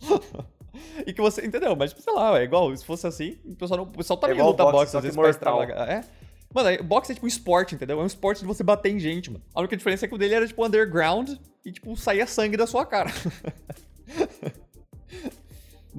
e 1.06 1.12
que 1.12 1.20
você. 1.20 1.44
Entendeu? 1.44 1.74
Mas, 1.76 1.92
sei 1.98 2.12
lá, 2.12 2.38
é 2.38 2.44
igual. 2.44 2.74
Se 2.76 2.84
fosse 2.84 3.06
assim, 3.06 3.38
o 3.44 3.54
pessoal, 3.56 3.78
não, 3.78 3.84
o 3.84 3.92
pessoal 3.92 4.18
também 4.18 4.36
igual 4.36 4.50
luta 4.50 4.64
boxe, 4.64 4.76
boxe, 4.76 4.96
às 4.96 5.02
vezes 5.02 5.16
pra 5.16 5.24
mortal. 5.26 5.62
extravagar. 5.62 5.88
É. 5.88 6.04
Mano, 6.52 6.68
aí, 6.68 6.82
boxe 6.82 7.12
é 7.12 7.14
tipo 7.14 7.26
um 7.26 7.28
esporte, 7.28 7.74
entendeu? 7.76 8.00
É 8.00 8.02
um 8.02 8.06
esporte 8.06 8.40
de 8.40 8.46
você 8.46 8.62
bater 8.64 8.90
em 8.90 8.98
gente, 8.98 9.30
mano. 9.30 9.42
A 9.54 9.60
única 9.60 9.76
diferença 9.76 10.04
é 10.04 10.08
que 10.08 10.14
o 10.14 10.18
dele 10.18 10.34
era, 10.34 10.46
tipo, 10.46 10.64
underground 10.66 11.30
e, 11.64 11.70
tipo, 11.70 11.96
saía 11.96 12.26
sangue 12.26 12.56
da 12.56 12.66
sua 12.66 12.84
cara. 12.84 13.08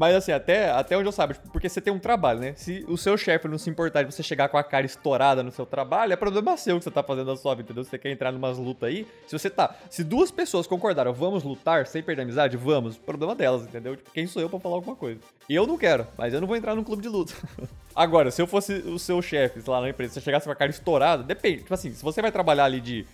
Mas 0.02 0.16
assim, 0.16 0.32
até, 0.32 0.72
até 0.72 0.98
onde 0.98 1.08
eu 1.08 1.12
saiba, 1.12 1.36
tipo, 1.36 1.48
porque 1.52 1.70
você 1.70 1.80
tem 1.80 1.94
um 1.94 2.00
trabalho, 2.00 2.40
né? 2.40 2.54
Se 2.56 2.84
o 2.88 2.98
seu 2.98 3.16
chefe 3.16 3.48
não 3.48 3.60
se 3.60 3.70
importar 3.70 4.02
de 4.02 4.12
você 4.12 4.24
chegar 4.24 4.50
com 4.50 4.58
a 4.58 4.64
cara 4.64 4.84
estourada 4.84 5.44
no 5.44 5.52
seu 5.52 5.64
trabalho, 5.64 6.12
é 6.12 6.16
problema 6.16 6.58
seu 6.58 6.80
que 6.80 6.84
você 6.84 6.90
tá 6.90 7.04
fazendo 7.04 7.30
a 7.30 7.38
sua 7.38 7.54
vida, 7.54 7.68
entendeu? 7.68 7.84
Você 7.84 8.00
quer 8.00 8.10
entrar 8.10 8.32
numas 8.32 8.58
lutas 8.58 8.90
aí. 8.90 9.06
Se 9.28 9.38
você 9.38 9.48
tá. 9.48 9.76
Se 9.92 10.04
duas 10.04 10.32
pessoas 10.32 10.66
concordaram, 10.66 11.14
vamos 11.14 11.44
lutar 11.44 11.86
sem 11.86 12.02
perder 12.02 12.24
a 12.24 12.26
amizade, 12.26 12.58
vamos. 12.58 12.98
Problema 12.98 13.36
delas, 13.36 13.62
entendeu? 13.62 13.96
Tipo, 13.96 14.10
quem 14.10 14.26
sou 14.26 14.42
eu 14.42 14.50
pra 14.50 14.60
falar 14.60 14.74
alguma 14.74 14.96
coisa? 14.96 15.20
Eu 15.48 15.68
não 15.68 15.78
quero, 15.78 16.08
mas 16.18 16.34
eu 16.34 16.42
não 16.42 16.48
vou 16.48 16.58
entrar 16.58 16.74
num 16.74 16.84
clube 16.84 17.04
de 17.04 17.08
luta. 17.08 17.36
Agora, 17.96 18.32
se 18.32 18.42
eu 18.42 18.48
fosse 18.48 18.74
o 18.74 18.98
seu 18.98 19.22
chefe 19.22 19.62
lá 19.70 19.82
na 19.82 19.90
empresa, 19.90 20.14
se 20.14 20.20
você 20.20 20.26
chegasse 20.26 20.48
com 20.48 20.52
a 20.52 20.56
cara 20.56 20.72
estourada, 20.72 21.22
depende. 21.22 21.58
Tipo 21.58 21.76
assim, 21.76 21.94
se 21.94 22.04
você 22.04 22.24
vai 22.24 22.32
trabalhar 22.32 22.66
ali 22.66 22.82
de. 22.82 23.06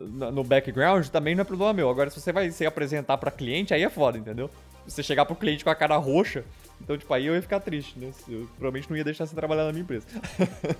No 0.00 0.44
background, 0.44 1.06
também 1.06 1.34
não 1.34 1.40
é 1.42 1.44
problema 1.44 1.72
meu. 1.72 1.88
Agora, 1.88 2.10
se 2.10 2.20
você 2.20 2.30
vai 2.30 2.50
se 2.50 2.66
apresentar 2.66 3.16
pra 3.16 3.30
cliente, 3.30 3.72
aí 3.72 3.82
é 3.82 3.88
foda, 3.88 4.18
entendeu? 4.18 4.50
Se 4.86 4.94
você 4.96 5.02
chegar 5.02 5.24
pro 5.26 5.34
cliente 5.36 5.64
com 5.64 5.70
a 5.70 5.74
cara 5.74 5.96
roxa, 5.96 6.44
então, 6.80 6.96
tipo, 6.96 7.12
aí 7.12 7.26
eu 7.26 7.34
ia 7.34 7.42
ficar 7.42 7.60
triste, 7.60 7.98
né? 7.98 8.12
Eu 8.28 8.46
provavelmente 8.58 8.88
não 8.90 8.96
ia 8.96 9.04
deixar 9.04 9.26
você 9.26 9.34
trabalhar 9.34 9.64
na 9.64 9.72
minha 9.72 9.82
empresa. 9.82 10.06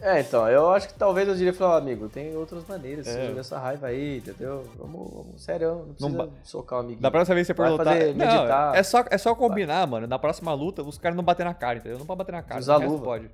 É, 0.00 0.20
então, 0.20 0.46
eu 0.48 0.70
acho 0.70 0.88
que 0.88 0.94
talvez 0.94 1.26
eu 1.26 1.34
diria 1.34 1.52
pra 1.54 1.76
amigo, 1.76 2.06
tem 2.08 2.36
outras 2.36 2.66
maneiras 2.66 3.06
de 3.06 3.10
É. 3.10 3.14
você 3.14 3.26
jogar 3.28 3.40
essa 3.40 3.58
raiva 3.58 3.86
aí, 3.86 4.18
entendeu? 4.18 4.62
Vamos, 4.76 5.10
vamos 5.10 5.42
sério, 5.42 5.86
não 5.86 5.94
precisa 5.94 6.16
ba- 6.18 6.28
socar 6.44 6.78
o 6.78 6.80
amiguinho. 6.82 7.00
Da 7.00 7.10
próxima 7.10 7.34
vez 7.36 7.46
você 7.46 7.54
for 7.54 7.62
Vai 7.62 7.70
lutar. 7.70 7.86
fazer, 7.94 8.14
Não, 8.14 8.74
é, 8.74 8.82
só, 8.82 9.04
é 9.10 9.16
só 9.16 9.34
combinar, 9.34 9.86
mano. 9.86 10.06
Na 10.06 10.18
próxima 10.18 10.52
luta, 10.52 10.82
os 10.82 10.98
caras 10.98 11.16
não 11.16 11.24
bater 11.24 11.44
na 11.44 11.54
cara, 11.54 11.78
entendeu? 11.78 11.98
Não 11.98 12.04
pode 12.04 12.18
bater 12.18 12.32
na 12.32 12.42
cara. 12.42 12.60
Usar 12.60 12.76
luva. 12.76 13.04
Pode. 13.04 13.30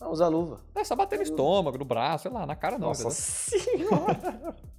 Não, 0.00 0.10
usa 0.10 0.26
luva. 0.26 0.58
É 0.74 0.82
só 0.82 0.96
bater 0.96 1.16
no 1.18 1.22
estômago, 1.22 1.78
no 1.78 1.84
braço, 1.84 2.24
sei 2.24 2.32
lá, 2.32 2.44
na 2.44 2.56
cara 2.56 2.76
não. 2.76 2.88
Nossa 2.88 3.54
entendeu? 3.54 3.88
senhora! 3.88 4.54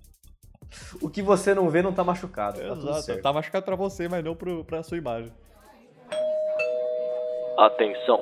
o 1.02 1.10
que 1.10 1.22
você 1.22 1.54
não 1.54 1.70
vê 1.70 1.82
não 1.82 1.94
tá 1.94 2.04
machucado, 2.04 2.60
tá 2.60 2.70
tudo 2.70 2.90
Exato. 2.90 3.02
certo. 3.04 3.22
Tá 3.22 3.34
machucado 3.34 3.66
pra 3.66 3.76
você, 3.76 4.08
mas 4.08 4.24
não 4.24 4.36
pro, 4.36 4.64
pra 4.64 4.84
sua 4.84 4.98
imagem. 4.98 5.32
Atenção! 7.58 8.22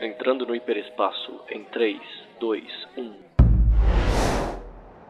Entrando 0.00 0.46
no 0.46 0.54
hiperespaço 0.54 1.40
em 1.50 1.64
3, 1.64 2.00
2, 2.40 2.64
1. 2.96 3.26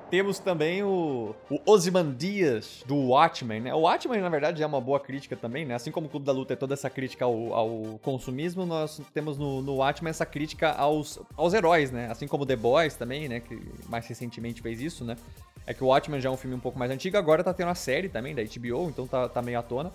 Temos 0.09 0.39
também 0.39 0.85
o, 0.85 1.35
o 1.51 1.61
Ozymandias 1.67 2.85
do 2.87 2.95
Watchmen, 3.09 3.61
né? 3.61 3.75
O 3.75 3.81
Watchmen, 3.81 4.21
na 4.21 4.29
verdade, 4.29 4.63
é 4.63 4.67
uma 4.67 4.81
boa 4.81 5.01
crítica 5.01 5.35
também, 5.35 5.65
né? 5.65 5.75
Assim 5.75 5.91
como 5.91 6.07
o 6.07 6.11
Clube 6.11 6.25
da 6.25 6.31
Luta 6.31 6.53
é 6.53 6.57
toda 6.57 6.75
essa 6.75 6.89
crítica 6.89 7.25
ao, 7.25 7.53
ao 7.53 7.99
consumismo, 8.03 8.65
nós 8.65 9.01
temos 9.13 9.37
no, 9.37 9.61
no 9.63 9.77
Watchmen 9.77 10.11
essa 10.11 10.25
crítica 10.25 10.71
aos, 10.71 11.19
aos 11.37 11.55
heróis, 11.55 11.91
né? 11.91 12.09
Assim 12.09 12.29
como 12.29 12.47
The 12.47 12.55
Boys 12.55 12.95
também, 12.95 13.29
né? 13.29 13.41
Que 13.41 13.61
mais 13.89 14.07
recentemente 14.07 14.63
fez 14.63 14.81
isso, 14.81 15.05
né? 15.05 15.17
É 15.67 15.75
que 15.75 15.83
o 15.83 15.89
Watchmen 15.89 16.21
já 16.21 16.29
é 16.29 16.33
um 16.33 16.37
filme 16.37 16.55
um 16.55 16.61
pouco 16.61 16.79
mais 16.79 16.91
antigo, 16.91 17.17
agora 17.17 17.43
tá 17.43 17.53
tendo 17.53 17.71
a 17.71 17.75
série 17.75 18.09
também 18.09 18.35
da 18.35 18.43
HBO, 18.43 18.89
então 18.89 19.07
tá, 19.07 19.29
tá 19.29 19.43
meio 19.43 19.59
à 19.59 19.63
tona. 19.63 19.93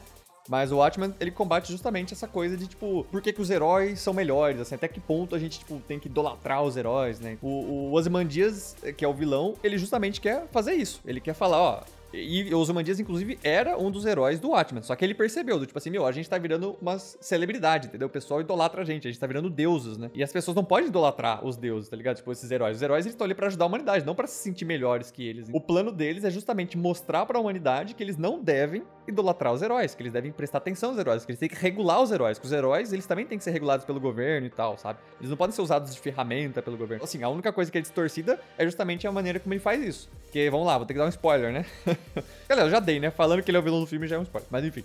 Mas 0.49 0.71
o 0.71 0.77
Watchmen, 0.77 1.13
ele 1.19 1.31
combate 1.31 1.71
justamente 1.71 2.13
essa 2.13 2.27
coisa 2.27 2.57
de, 2.57 2.67
tipo, 2.67 3.05
por 3.11 3.21
que, 3.21 3.31
que 3.31 3.41
os 3.41 3.49
heróis 3.49 3.99
são 3.99 4.13
melhores, 4.13 4.59
assim, 4.59 4.75
até 4.75 4.87
que 4.87 4.99
ponto 4.99 5.35
a 5.35 5.39
gente, 5.39 5.59
tipo, 5.59 5.79
tem 5.87 5.99
que 5.99 6.07
idolatrar 6.07 6.63
os 6.63 6.75
heróis, 6.75 7.19
né? 7.19 7.37
O, 7.41 7.47
o 7.47 7.93
Ozymandias, 7.93 8.75
que 8.97 9.05
é 9.05 9.07
o 9.07 9.13
vilão, 9.13 9.55
ele 9.63 9.77
justamente 9.77 10.19
quer 10.19 10.47
fazer 10.51 10.73
isso. 10.73 10.99
Ele 11.05 11.21
quer 11.21 11.33
falar, 11.33 11.61
ó... 11.61 11.83
E 12.13 12.53
o 12.53 12.59
Ozymandias, 12.59 12.99
inclusive, 12.99 13.39
era 13.43 13.77
um 13.77 13.89
dos 13.89 14.05
heróis 14.05 14.39
do 14.39 14.49
Watchmen. 14.49 14.83
Só 14.83 14.95
que 14.95 15.05
ele 15.05 15.13
percebeu, 15.13 15.59
do 15.59 15.65
tipo 15.65 15.77
assim, 15.77 15.89
meu, 15.89 16.05
a 16.05 16.11
gente 16.11 16.29
tá 16.29 16.37
virando 16.37 16.77
uma 16.81 16.99
celebridade, 16.99 17.87
entendeu? 17.87 18.07
O 18.07 18.11
pessoal 18.11 18.41
idolatra 18.41 18.81
a 18.81 18.85
gente, 18.85 19.07
a 19.07 19.11
gente 19.11 19.19
tá 19.19 19.27
virando 19.27 19.49
deuses, 19.49 19.97
né? 19.97 20.09
E 20.13 20.23
as 20.23 20.31
pessoas 20.31 20.55
não 20.55 20.63
podem 20.63 20.89
idolatrar 20.89 21.45
os 21.45 21.57
deuses, 21.57 21.89
tá 21.89 21.95
ligado? 21.95 22.17
Tipo, 22.17 22.31
esses 22.31 22.49
heróis. 22.49 22.77
Os 22.77 22.81
heróis, 22.81 23.05
eles 23.05 23.13
estão 23.13 23.25
ali 23.25 23.33
pra 23.33 23.47
ajudar 23.47 23.65
a 23.65 23.67
humanidade, 23.67 24.05
não 24.05 24.15
pra 24.15 24.27
se 24.27 24.41
sentir 24.41 24.65
melhores 24.65 25.11
que 25.11 25.25
eles. 25.25 25.47
O 25.53 25.61
plano 25.61 25.91
deles 25.91 26.23
é 26.23 26.29
justamente 26.29 26.77
mostrar 26.77 27.25
pra 27.25 27.39
humanidade 27.39 27.93
que 27.95 28.03
eles 28.03 28.17
não 28.17 28.41
devem 28.41 28.83
idolatrar 29.07 29.53
os 29.53 29.61
heróis, 29.61 29.95
que 29.95 30.03
eles 30.03 30.13
devem 30.13 30.31
prestar 30.31 30.59
atenção 30.59 30.89
aos 30.89 30.99
heróis, 30.99 31.25
que 31.25 31.31
eles 31.31 31.39
têm 31.39 31.49
que 31.49 31.55
regular 31.55 32.01
os 32.01 32.11
heróis, 32.11 32.37
que 32.37 32.45
os 32.45 32.51
heróis, 32.51 32.93
eles 32.93 33.05
também 33.05 33.25
têm 33.25 33.37
que 33.37 33.43
ser 33.43 33.51
regulados 33.51 33.85
pelo 33.85 33.99
governo 33.99 34.47
e 34.47 34.49
tal, 34.49 34.77
sabe? 34.77 34.99
Eles 35.19 35.29
não 35.29 35.37
podem 35.37 35.55
ser 35.55 35.61
usados 35.61 35.93
de 35.93 35.99
ferramenta 35.99 36.61
pelo 36.61 36.77
governo. 36.77 37.03
Assim, 37.03 37.23
a 37.23 37.29
única 37.29 37.51
coisa 37.51 37.71
que 37.71 37.77
é 37.77 37.81
distorcida 37.81 38.39
é 38.57 38.65
justamente 38.65 39.07
a 39.07 39.11
maneira 39.11 39.39
como 39.39 39.53
ele 39.53 39.61
faz 39.61 39.83
isso. 39.83 40.09
Porque, 40.23 40.49
vamos 40.49 40.67
lá, 40.67 40.77
vou 40.77 40.85
ter 40.85 40.93
que 40.93 40.99
dar 40.99 41.05
um 41.05 41.09
spoiler, 41.09 41.51
né? 41.51 41.65
Galera, 42.47 42.67
eu 42.67 42.71
já 42.71 42.79
dei, 42.79 42.99
né? 42.99 43.11
Falando 43.11 43.41
que 43.41 43.49
ele 43.49 43.57
é 43.57 43.59
o 43.59 43.63
vilão 43.63 43.79
do 43.79 43.87
filme 43.87 44.07
já 44.07 44.15
é 44.15 44.19
um 44.19 44.23
spoiler. 44.23 44.47
Mas 44.51 44.65
enfim. 44.65 44.83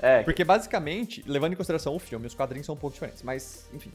É, 0.00 0.22
Porque 0.22 0.44
basicamente, 0.44 1.22
levando 1.26 1.52
em 1.52 1.56
consideração 1.56 1.94
o 1.94 1.98
filme, 1.98 2.26
os 2.26 2.34
quadrinhos 2.34 2.66
são 2.66 2.74
um 2.74 2.78
pouco 2.78 2.94
diferentes. 2.94 3.22
Mas, 3.22 3.66
enfim, 3.72 3.90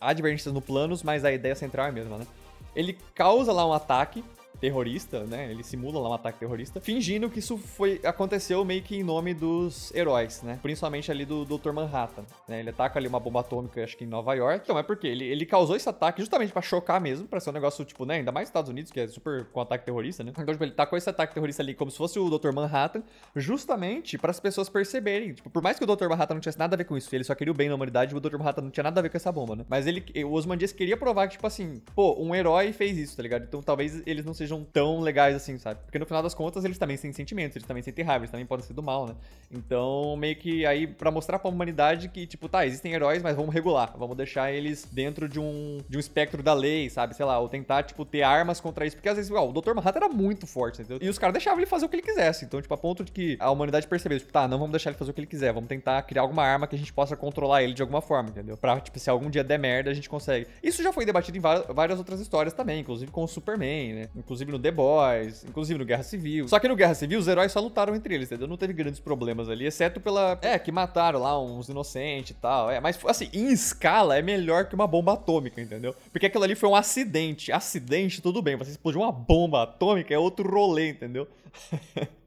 há 0.00 0.12
divergências 0.12 0.52
no 0.52 0.60
planos, 0.60 1.02
mas 1.02 1.24
a 1.24 1.32
ideia 1.32 1.54
central 1.54 1.86
é 1.86 1.88
a 1.88 1.92
mesma, 1.92 2.18
né? 2.18 2.26
Ele 2.74 2.98
causa 3.14 3.52
lá 3.52 3.66
um 3.66 3.72
ataque 3.72 4.24
terrorista, 4.60 5.24
né? 5.24 5.50
Ele 5.50 5.64
simula 5.64 5.98
lá 5.98 6.10
um 6.10 6.14
ataque 6.14 6.38
terrorista, 6.38 6.80
fingindo 6.80 7.30
que 7.30 7.38
isso 7.38 7.56
foi 7.56 8.00
aconteceu 8.04 8.64
meio 8.64 8.82
que 8.82 8.96
em 8.96 9.02
nome 9.02 9.32
dos 9.34 9.92
heróis, 9.94 10.42
né? 10.42 10.58
Principalmente 10.62 11.10
ali 11.10 11.24
do 11.24 11.44
Dr. 11.44 11.72
Manhattan, 11.72 12.24
né? 12.46 12.60
Ele 12.60 12.70
ataca 12.70 12.98
ali 12.98 13.08
uma 13.08 13.18
bomba 13.18 13.40
atômica, 13.40 13.82
acho 13.82 13.96
que 13.96 14.04
em 14.04 14.06
Nova 14.06 14.34
York. 14.34 14.60
Então 14.64 14.78
é 14.78 14.82
porque 14.82 15.06
ele, 15.06 15.24
ele 15.24 15.46
causou 15.46 15.76
esse 15.76 15.88
ataque 15.88 16.20
justamente 16.20 16.52
pra 16.52 16.62
chocar 16.62 17.00
mesmo, 17.00 17.26
pra 17.26 17.40
ser 17.40 17.50
um 17.50 17.54
negócio 17.54 17.84
tipo, 17.84 18.04
né? 18.04 18.16
Ainda 18.16 18.30
mais 18.32 18.44
nos 18.44 18.50
Estados 18.50 18.70
Unidos, 18.70 18.92
que 18.92 19.00
é 19.00 19.08
super 19.08 19.46
com 19.46 19.60
ataque 19.60 19.84
terrorista, 19.84 20.22
né? 20.22 20.30
Então 20.30 20.44
tipo, 20.44 20.64
ele 20.64 20.72
tacou 20.72 20.98
esse 20.98 21.08
ataque 21.08 21.32
terrorista 21.32 21.62
ali 21.62 21.74
como 21.74 21.90
se 21.90 21.96
fosse 21.96 22.18
o 22.18 22.38
Dr. 22.38 22.52
Manhattan, 22.52 23.02
justamente 23.34 24.18
para 24.18 24.30
as 24.30 24.40
pessoas 24.40 24.68
perceberem, 24.68 25.32
tipo, 25.32 25.48
por 25.48 25.62
mais 25.62 25.78
que 25.78 25.84
o 25.84 25.86
Dr. 25.86 26.08
Manhattan 26.08 26.34
não 26.34 26.40
tivesse 26.40 26.58
nada 26.58 26.76
a 26.76 26.78
ver 26.78 26.84
com 26.84 26.96
isso, 26.96 27.14
ele 27.14 27.24
só 27.24 27.34
queria 27.34 27.52
o 27.52 27.54
bem 27.54 27.68
na 27.68 27.74
humanidade, 27.74 28.14
o 28.14 28.20
Dr. 28.20 28.36
Manhattan 28.36 28.62
não 28.62 28.70
tinha 28.70 28.84
nada 28.84 29.00
a 29.00 29.02
ver 29.02 29.08
com 29.08 29.16
essa 29.16 29.32
bomba, 29.32 29.56
né? 29.56 29.64
Mas 29.68 29.86
ele, 29.86 30.04
o 30.24 30.32
Osman 30.32 30.56
Dias 30.56 30.72
queria 30.72 30.96
provar 30.96 31.26
que, 31.28 31.34
tipo 31.34 31.46
assim, 31.46 31.80
pô, 31.94 32.20
um 32.20 32.34
herói 32.34 32.72
fez 32.72 32.98
isso, 32.98 33.16
tá 33.16 33.22
ligado? 33.22 33.44
Então 33.44 33.62
talvez 33.62 34.02
eles 34.06 34.24
não 34.24 34.34
sejam 34.34 34.49
sejam 34.50 34.64
tão 34.64 35.00
legais 35.00 35.36
assim, 35.36 35.56
sabe? 35.58 35.80
Porque 35.84 35.98
no 35.98 36.04
final 36.04 36.22
das 36.22 36.34
contas 36.34 36.64
eles 36.64 36.76
também 36.76 36.96
têm 36.96 37.12
sentimentos, 37.12 37.56
eles 37.56 37.66
também 37.66 37.82
sentem 37.82 38.04
raiva, 38.04 38.24
eles 38.24 38.30
também 38.30 38.44
podem 38.44 38.66
ser 38.66 38.74
do 38.74 38.82
mal, 38.82 39.06
né? 39.06 39.14
Então, 39.50 40.16
meio 40.16 40.36
que 40.36 40.66
aí 40.66 40.86
para 40.86 41.10
mostrar 41.10 41.38
pra 41.38 41.48
humanidade 41.48 42.08
que, 42.08 42.26
tipo, 42.26 42.48
tá, 42.48 42.66
existem 42.66 42.92
heróis, 42.92 43.22
mas 43.22 43.36
vamos 43.36 43.54
regular, 43.54 43.94
vamos 43.96 44.16
deixar 44.16 44.52
eles 44.52 44.86
dentro 44.90 45.28
de 45.28 45.38
um, 45.38 45.78
de 45.88 45.96
um 45.96 46.00
espectro 46.00 46.42
da 46.42 46.52
lei, 46.52 46.90
sabe? 46.90 47.14
Sei 47.14 47.24
lá, 47.24 47.38
ou 47.38 47.48
tentar, 47.48 47.84
tipo, 47.84 48.04
ter 48.04 48.22
armas 48.22 48.60
contra 48.60 48.86
isso. 48.86 48.96
Porque 48.96 49.08
às 49.08 49.16
vezes, 49.16 49.30
ó, 49.30 49.48
o 49.48 49.52
Dr. 49.52 49.74
Manhattan 49.74 50.00
era 50.04 50.08
muito 50.08 50.46
forte, 50.46 50.80
entendeu? 50.80 50.98
E 51.00 51.08
os 51.08 51.18
caras 51.18 51.32
deixavam 51.32 51.58
ele 51.60 51.66
fazer 51.66 51.86
o 51.86 51.88
que 51.88 51.96
ele 51.96 52.02
quisesse. 52.02 52.44
Então, 52.44 52.60
tipo, 52.60 52.72
a 52.74 52.78
ponto 52.78 53.04
de 53.04 53.12
que 53.12 53.36
a 53.38 53.50
humanidade 53.50 53.86
percebeu, 53.86 54.18
tipo, 54.18 54.32
tá, 54.32 54.48
não 54.48 54.58
vamos 54.58 54.72
deixar 54.72 54.90
ele 54.90 54.98
fazer 54.98 55.10
o 55.10 55.14
que 55.14 55.20
ele 55.20 55.26
quiser, 55.26 55.52
vamos 55.52 55.68
tentar 55.68 56.02
criar 56.02 56.22
alguma 56.22 56.42
arma 56.42 56.66
que 56.66 56.74
a 56.74 56.78
gente 56.78 56.92
possa 56.92 57.16
controlar 57.16 57.62
ele 57.62 57.74
de 57.74 57.82
alguma 57.82 58.00
forma, 58.00 58.30
entendeu? 58.30 58.56
Pra, 58.56 58.80
tipo, 58.80 58.98
se 58.98 59.10
algum 59.10 59.30
dia 59.30 59.44
der 59.44 59.58
merda, 59.58 59.90
a 59.90 59.94
gente 59.94 60.08
consegue. 60.08 60.46
Isso 60.62 60.82
já 60.82 60.92
foi 60.92 61.04
debatido 61.04 61.36
em 61.38 61.40
várias 61.40 61.98
outras 61.98 62.20
histórias 62.20 62.52
também, 62.52 62.80
inclusive 62.80 63.10
com 63.10 63.24
o 63.24 63.28
Superman, 63.28 63.94
né? 63.94 64.08
Inclusive 64.16 64.39
no 64.48 64.58
The 64.58 64.70
Boys, 64.70 65.44
inclusive 65.44 65.78
no 65.78 65.84
Guerra 65.84 66.02
Civil. 66.02 66.48
Só 66.48 66.58
que 66.58 66.68
no 66.68 66.76
Guerra 66.76 66.94
Civil, 66.94 67.18
os 67.18 67.28
heróis 67.28 67.52
só 67.52 67.60
lutaram 67.60 67.94
entre 67.94 68.14
eles, 68.14 68.28
entendeu? 68.28 68.46
Não 68.46 68.56
teve 68.56 68.72
grandes 68.72 69.00
problemas 69.00 69.48
ali, 69.48 69.66
exceto 69.66 70.00
pela. 70.00 70.38
É, 70.42 70.58
que 70.58 70.72
mataram 70.72 71.20
lá 71.20 71.40
uns 71.40 71.68
inocentes 71.68 72.30
e 72.30 72.34
tal. 72.34 72.70
É, 72.70 72.80
mas 72.80 72.98
assim, 73.06 73.28
em 73.32 73.52
escala 73.52 74.16
é 74.16 74.22
melhor 74.22 74.66
que 74.66 74.74
uma 74.74 74.86
bomba 74.86 75.14
atômica, 75.14 75.60
entendeu? 75.60 75.94
Porque 76.12 76.26
aquilo 76.26 76.44
ali 76.44 76.54
foi 76.54 76.68
um 76.68 76.76
acidente. 76.76 77.52
Acidente, 77.52 78.22
tudo 78.22 78.40
bem. 78.40 78.56
Você 78.56 78.70
explodiu 78.70 79.00
uma 79.00 79.12
bomba 79.12 79.64
atômica, 79.64 80.14
é 80.14 80.18
outro 80.18 80.48
rolê, 80.48 80.90
entendeu? 80.90 81.26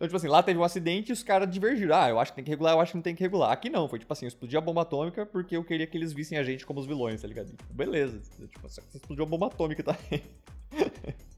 Então, 0.00 0.08
tipo 0.08 0.16
assim, 0.16 0.28
lá 0.28 0.42
teve 0.42 0.58
um 0.58 0.64
acidente 0.64 1.10
e 1.10 1.12
os 1.12 1.22
caras 1.22 1.46
divergiram. 1.50 1.94
Ah, 1.94 2.08
eu 2.08 2.18
acho 2.18 2.32
que 2.32 2.36
tem 2.36 2.44
que 2.44 2.50
regular, 2.50 2.72
eu 2.72 2.80
acho 2.80 2.92
que 2.92 2.96
não 2.96 3.02
tem 3.02 3.14
que 3.14 3.22
regular. 3.22 3.52
Aqui 3.52 3.68
não, 3.68 3.86
foi 3.86 3.98
tipo 3.98 4.10
assim, 4.10 4.24
eu 4.24 4.28
explodi 4.28 4.56
a 4.56 4.60
bomba 4.60 4.80
atômica 4.80 5.26
porque 5.26 5.54
eu 5.54 5.62
queria 5.62 5.86
que 5.86 5.94
eles 5.94 6.10
vissem 6.10 6.38
a 6.38 6.42
gente 6.42 6.64
como 6.64 6.80
os 6.80 6.86
vilões, 6.86 7.20
tá 7.20 7.28
ligado? 7.28 7.48
Tipo, 7.50 7.74
beleza. 7.74 8.18
Tipo, 8.48 8.66
você 8.66 8.80
explodiu 8.94 9.24
a 9.24 9.28
bomba 9.28 9.48
atômica 9.48 9.82
também. 9.82 10.22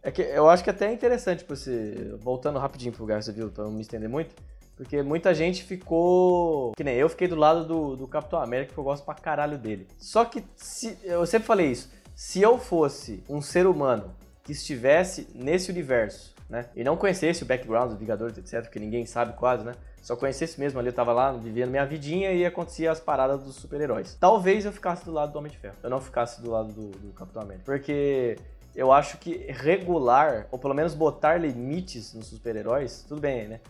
É 0.00 0.12
que 0.12 0.22
eu 0.22 0.48
acho 0.48 0.62
que 0.62 0.70
até 0.70 0.86
é 0.86 0.92
interessante, 0.92 1.38
tipo, 1.38 1.56
se, 1.56 2.14
voltando 2.20 2.58
rapidinho 2.58 2.92
pro 2.92 3.04
Guerra 3.04 3.22
Civil, 3.22 3.50
pra 3.50 3.64
não 3.64 3.72
me 3.72 3.80
estender 3.80 4.08
muito, 4.08 4.34
porque 4.76 5.02
muita 5.02 5.34
gente 5.34 5.64
ficou. 5.64 6.72
Que 6.76 6.84
nem 6.84 6.96
eu 6.96 7.08
fiquei 7.08 7.26
do 7.26 7.36
lado 7.36 7.64
do, 7.64 7.96
do 7.96 8.06
Capitão 8.06 8.40
América, 8.40 8.74
que 8.74 8.78
eu 8.78 8.84
gosto 8.84 9.04
pra 9.04 9.14
caralho 9.14 9.58
dele. 9.58 9.88
Só 9.98 10.24
que, 10.24 10.44
se, 10.54 10.98
eu 11.02 11.26
sempre 11.26 11.46
falei 11.46 11.70
isso, 11.70 11.90
se 12.14 12.40
eu 12.40 12.58
fosse 12.58 13.24
um 13.28 13.40
ser 13.40 13.66
humano 13.66 14.14
que 14.44 14.52
estivesse 14.52 15.28
nesse 15.34 15.70
universo 15.70 16.32
né? 16.52 16.66
E 16.76 16.84
não 16.84 16.98
conhecesse 16.98 17.42
o 17.42 17.46
background 17.46 17.88
dos 17.88 17.98
Vingadores, 17.98 18.36
etc, 18.36 18.60
porque 18.60 18.78
ninguém 18.78 19.06
sabe 19.06 19.32
quase, 19.32 19.64
né? 19.64 19.72
Só 20.02 20.14
conhecesse 20.14 20.60
mesmo 20.60 20.78
ali, 20.78 20.88
eu 20.88 20.92
tava 20.92 21.12
lá, 21.12 21.32
vivendo 21.32 21.70
minha 21.70 21.86
vidinha 21.86 22.30
e 22.30 22.44
acontecia 22.44 22.92
as 22.92 23.00
paradas 23.00 23.42
dos 23.42 23.54
super-heróis. 23.54 24.16
Talvez 24.20 24.66
eu 24.66 24.72
ficasse 24.72 25.02
do 25.04 25.12
lado 25.12 25.32
do 25.32 25.38
Homem 25.38 25.50
de 25.50 25.56
Ferro. 25.56 25.76
Eu 25.82 25.88
não 25.88 26.00
ficasse 26.00 26.42
do 26.42 26.50
lado 26.50 26.70
do, 26.70 26.90
do 26.90 27.12
Capitão 27.14 27.40
América. 27.40 27.64
Porque 27.64 28.36
eu 28.76 28.92
acho 28.92 29.16
que 29.16 29.46
regular, 29.48 30.46
ou 30.50 30.58
pelo 30.58 30.74
menos 30.74 30.94
botar 30.94 31.38
limites 31.38 32.12
nos 32.12 32.26
super-heróis, 32.26 33.02
tudo 33.08 33.20
bem, 33.20 33.48
né? 33.48 33.60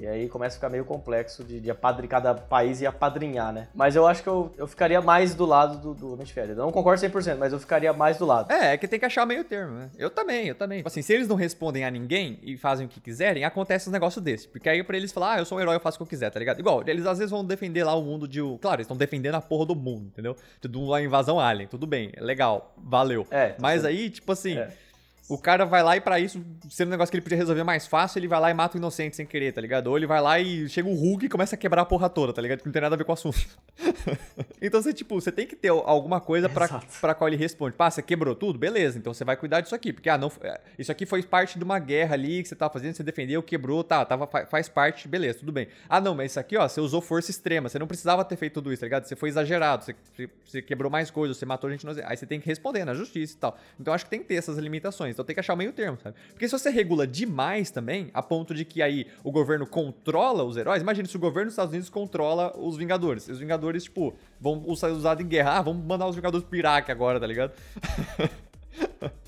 E 0.00 0.06
aí 0.06 0.28
começa 0.28 0.54
a 0.54 0.58
ficar 0.58 0.68
meio 0.68 0.84
complexo 0.84 1.44
de, 1.44 1.60
de 1.60 1.70
apadrinhar 1.70 2.06
cada 2.06 2.34
país 2.34 2.80
e 2.80 2.86
apadrinhar, 2.86 3.52
né? 3.52 3.68
Mas 3.74 3.96
eu 3.96 4.06
acho 4.06 4.22
que 4.22 4.28
eu, 4.28 4.52
eu 4.56 4.66
ficaria 4.66 5.00
mais 5.00 5.34
do 5.34 5.44
lado 5.44 5.94
do, 5.94 6.16
do 6.16 6.26
Ferro. 6.26 6.52
Eu 6.52 6.56
não 6.56 6.72
concordo 6.72 7.00
100%, 7.04 7.36
mas 7.36 7.52
eu 7.52 7.58
ficaria 7.58 7.92
mais 7.92 8.16
do 8.18 8.26
lado. 8.26 8.52
É, 8.52 8.74
é 8.74 8.76
que 8.76 8.86
tem 8.86 8.98
que 8.98 9.04
achar 9.04 9.26
meio 9.26 9.44
termo, 9.44 9.74
né? 9.74 9.90
Eu 9.98 10.10
também, 10.10 10.48
eu 10.48 10.54
também. 10.54 10.78
Tipo 10.78 10.88
assim, 10.88 11.02
se 11.02 11.12
eles 11.12 11.28
não 11.28 11.36
respondem 11.36 11.84
a 11.84 11.90
ninguém 11.90 12.38
e 12.42 12.56
fazem 12.56 12.86
o 12.86 12.88
que 12.88 13.00
quiserem, 13.00 13.44
acontece 13.44 13.88
um 13.88 13.92
negócio 13.92 14.20
desse. 14.20 14.48
Porque 14.48 14.68
aí 14.68 14.82
pra 14.82 14.96
eles 14.96 15.12
falar, 15.12 15.34
ah, 15.34 15.38
eu 15.38 15.44
sou 15.44 15.58
um 15.58 15.60
herói, 15.60 15.76
eu 15.76 15.80
faço 15.80 15.96
o 15.96 15.98
que 15.98 16.02
eu 16.02 16.08
quiser, 16.08 16.30
tá 16.30 16.38
ligado? 16.38 16.60
Igual, 16.60 16.82
eles 16.86 17.06
às 17.06 17.18
vezes 17.18 17.30
vão 17.30 17.44
defender 17.44 17.84
lá 17.84 17.94
o 17.94 18.02
mundo 18.02 18.28
de... 18.28 18.40
Claro, 18.60 18.76
eles 18.76 18.84
estão 18.84 18.96
defendendo 18.96 19.34
a 19.34 19.40
porra 19.40 19.66
do 19.66 19.74
mundo, 19.74 20.06
entendeu? 20.06 20.36
De 20.60 20.76
uma 20.76 21.00
invasão 21.00 21.40
alien, 21.40 21.68
tudo 21.68 21.86
bem, 21.86 22.12
é 22.14 22.20
legal, 22.20 22.74
valeu. 22.76 23.26
É, 23.30 23.54
mas 23.58 23.84
aí, 23.84 24.10
tipo 24.10 24.30
assim... 24.32 24.58
É 24.58 24.85
o 25.28 25.36
cara 25.36 25.64
vai 25.64 25.82
lá 25.82 25.96
e 25.96 26.00
para 26.00 26.20
isso, 26.20 26.44
sendo 26.70 26.88
um 26.88 26.90
negócio 26.92 27.10
que 27.10 27.16
ele 27.16 27.22
podia 27.22 27.36
resolver 27.36 27.64
mais 27.64 27.86
fácil, 27.86 28.18
ele 28.18 28.28
vai 28.28 28.40
lá 28.40 28.50
e 28.50 28.54
mata 28.54 28.76
o 28.76 28.78
inocente 28.78 29.16
sem 29.16 29.26
querer, 29.26 29.52
tá 29.52 29.60
ligado? 29.60 29.88
Ou 29.88 29.96
ele 29.96 30.06
vai 30.06 30.20
lá 30.20 30.38
e 30.38 30.68
chega 30.68 30.88
o 30.88 30.94
Hulk 30.94 31.26
e 31.26 31.28
começa 31.28 31.56
a 31.56 31.58
quebrar 31.58 31.82
a 31.82 31.84
porra 31.84 32.08
toda, 32.08 32.32
tá 32.32 32.40
ligado? 32.40 32.60
Que 32.60 32.66
não 32.66 32.72
tem 32.72 32.80
nada 32.82 32.94
a 32.94 32.98
ver 32.98 33.04
com 33.04 33.10
o 33.10 33.14
assunto. 33.14 33.36
então 34.62 34.80
você, 34.80 34.92
tipo, 34.92 35.20
você 35.20 35.32
tem 35.32 35.44
que 35.44 35.56
ter 35.56 35.68
alguma 35.68 36.20
coisa 36.20 36.48
pra, 36.48 36.80
pra 37.00 37.12
qual 37.12 37.26
ele 37.26 37.36
responde. 37.36 37.74
Pá, 37.74 37.90
você 37.90 38.02
quebrou 38.02 38.36
tudo? 38.36 38.56
Beleza, 38.56 38.98
então 38.98 39.12
você 39.12 39.24
vai 39.24 39.36
cuidar 39.36 39.62
disso 39.62 39.74
aqui. 39.74 39.92
Porque, 39.92 40.08
ah, 40.08 40.16
não, 40.16 40.30
é, 40.42 40.60
isso 40.78 40.92
aqui 40.92 41.04
foi 41.04 41.20
parte 41.24 41.58
de 41.58 41.64
uma 41.64 41.80
guerra 41.80 42.14
ali 42.14 42.42
que 42.42 42.48
você 42.48 42.54
tava 42.54 42.72
fazendo, 42.72 42.94
você 42.94 43.02
defendeu, 43.02 43.42
quebrou, 43.42 43.82
tá, 43.82 44.04
tava, 44.04 44.28
faz 44.46 44.68
parte, 44.68 45.08
beleza, 45.08 45.40
tudo 45.40 45.50
bem. 45.50 45.66
Ah, 45.88 46.00
não, 46.00 46.14
mas 46.14 46.30
isso 46.32 46.40
aqui, 46.40 46.56
ó, 46.56 46.68
você 46.68 46.80
usou 46.80 47.00
força 47.00 47.32
extrema, 47.32 47.68
você 47.68 47.80
não 47.80 47.88
precisava 47.88 48.24
ter 48.24 48.36
feito 48.36 48.54
tudo 48.54 48.72
isso, 48.72 48.80
tá 48.80 48.86
ligado? 48.86 49.04
Você 49.06 49.16
foi 49.16 49.28
exagerado, 49.28 49.84
você, 49.84 49.96
você 50.44 50.62
quebrou 50.62 50.88
mais 50.90 51.10
coisas, 51.10 51.36
você 51.36 51.44
matou 51.44 51.68
gente. 51.68 51.84
Aí 52.04 52.16
você 52.16 52.26
tem 52.26 52.40
que 52.40 52.46
responder 52.46 52.84
na 52.84 52.94
justiça 52.94 53.34
e 53.34 53.38
tal. 53.38 53.58
Então 53.80 53.92
acho 53.92 54.04
que 54.04 54.10
tem 54.10 54.20
que 54.20 54.26
ter 54.26 54.36
essas 54.36 54.56
limitações. 54.58 55.15
Então 55.16 55.24
tem 55.24 55.34
que 55.34 55.40
achar 55.40 55.54
o 55.54 55.56
meio 55.56 55.72
termo 55.72 55.96
sabe? 56.02 56.16
Porque 56.30 56.46
se 56.46 56.58
você 56.58 56.68
regula 56.68 57.06
demais 57.06 57.70
também, 57.70 58.10
a 58.12 58.22
ponto 58.22 58.54
de 58.54 58.64
que 58.64 58.82
aí 58.82 59.06
o 59.24 59.32
governo 59.32 59.66
controla 59.66 60.44
os 60.44 60.56
heróis, 60.56 60.82
imagine 60.82 61.08
se 61.08 61.16
o 61.16 61.20
governo 61.20 61.46
dos 61.46 61.54
Estados 61.54 61.72
Unidos 61.72 61.88
controla 61.88 62.56
os 62.56 62.76
Vingadores. 62.76 63.28
Os 63.28 63.38
Vingadores, 63.38 63.84
tipo, 63.84 64.14
vão 64.40 64.74
ser 64.76 64.88
usados 64.88 65.24
em 65.24 65.28
guerra. 65.28 65.58
Ah, 65.58 65.62
vamos 65.62 65.84
mandar 65.84 66.06
os 66.06 66.14
Vingadores 66.14 66.46
pro 66.46 66.58
Iraque 66.58 66.92
agora, 66.92 67.18
tá 67.18 67.26
ligado? 67.26 67.52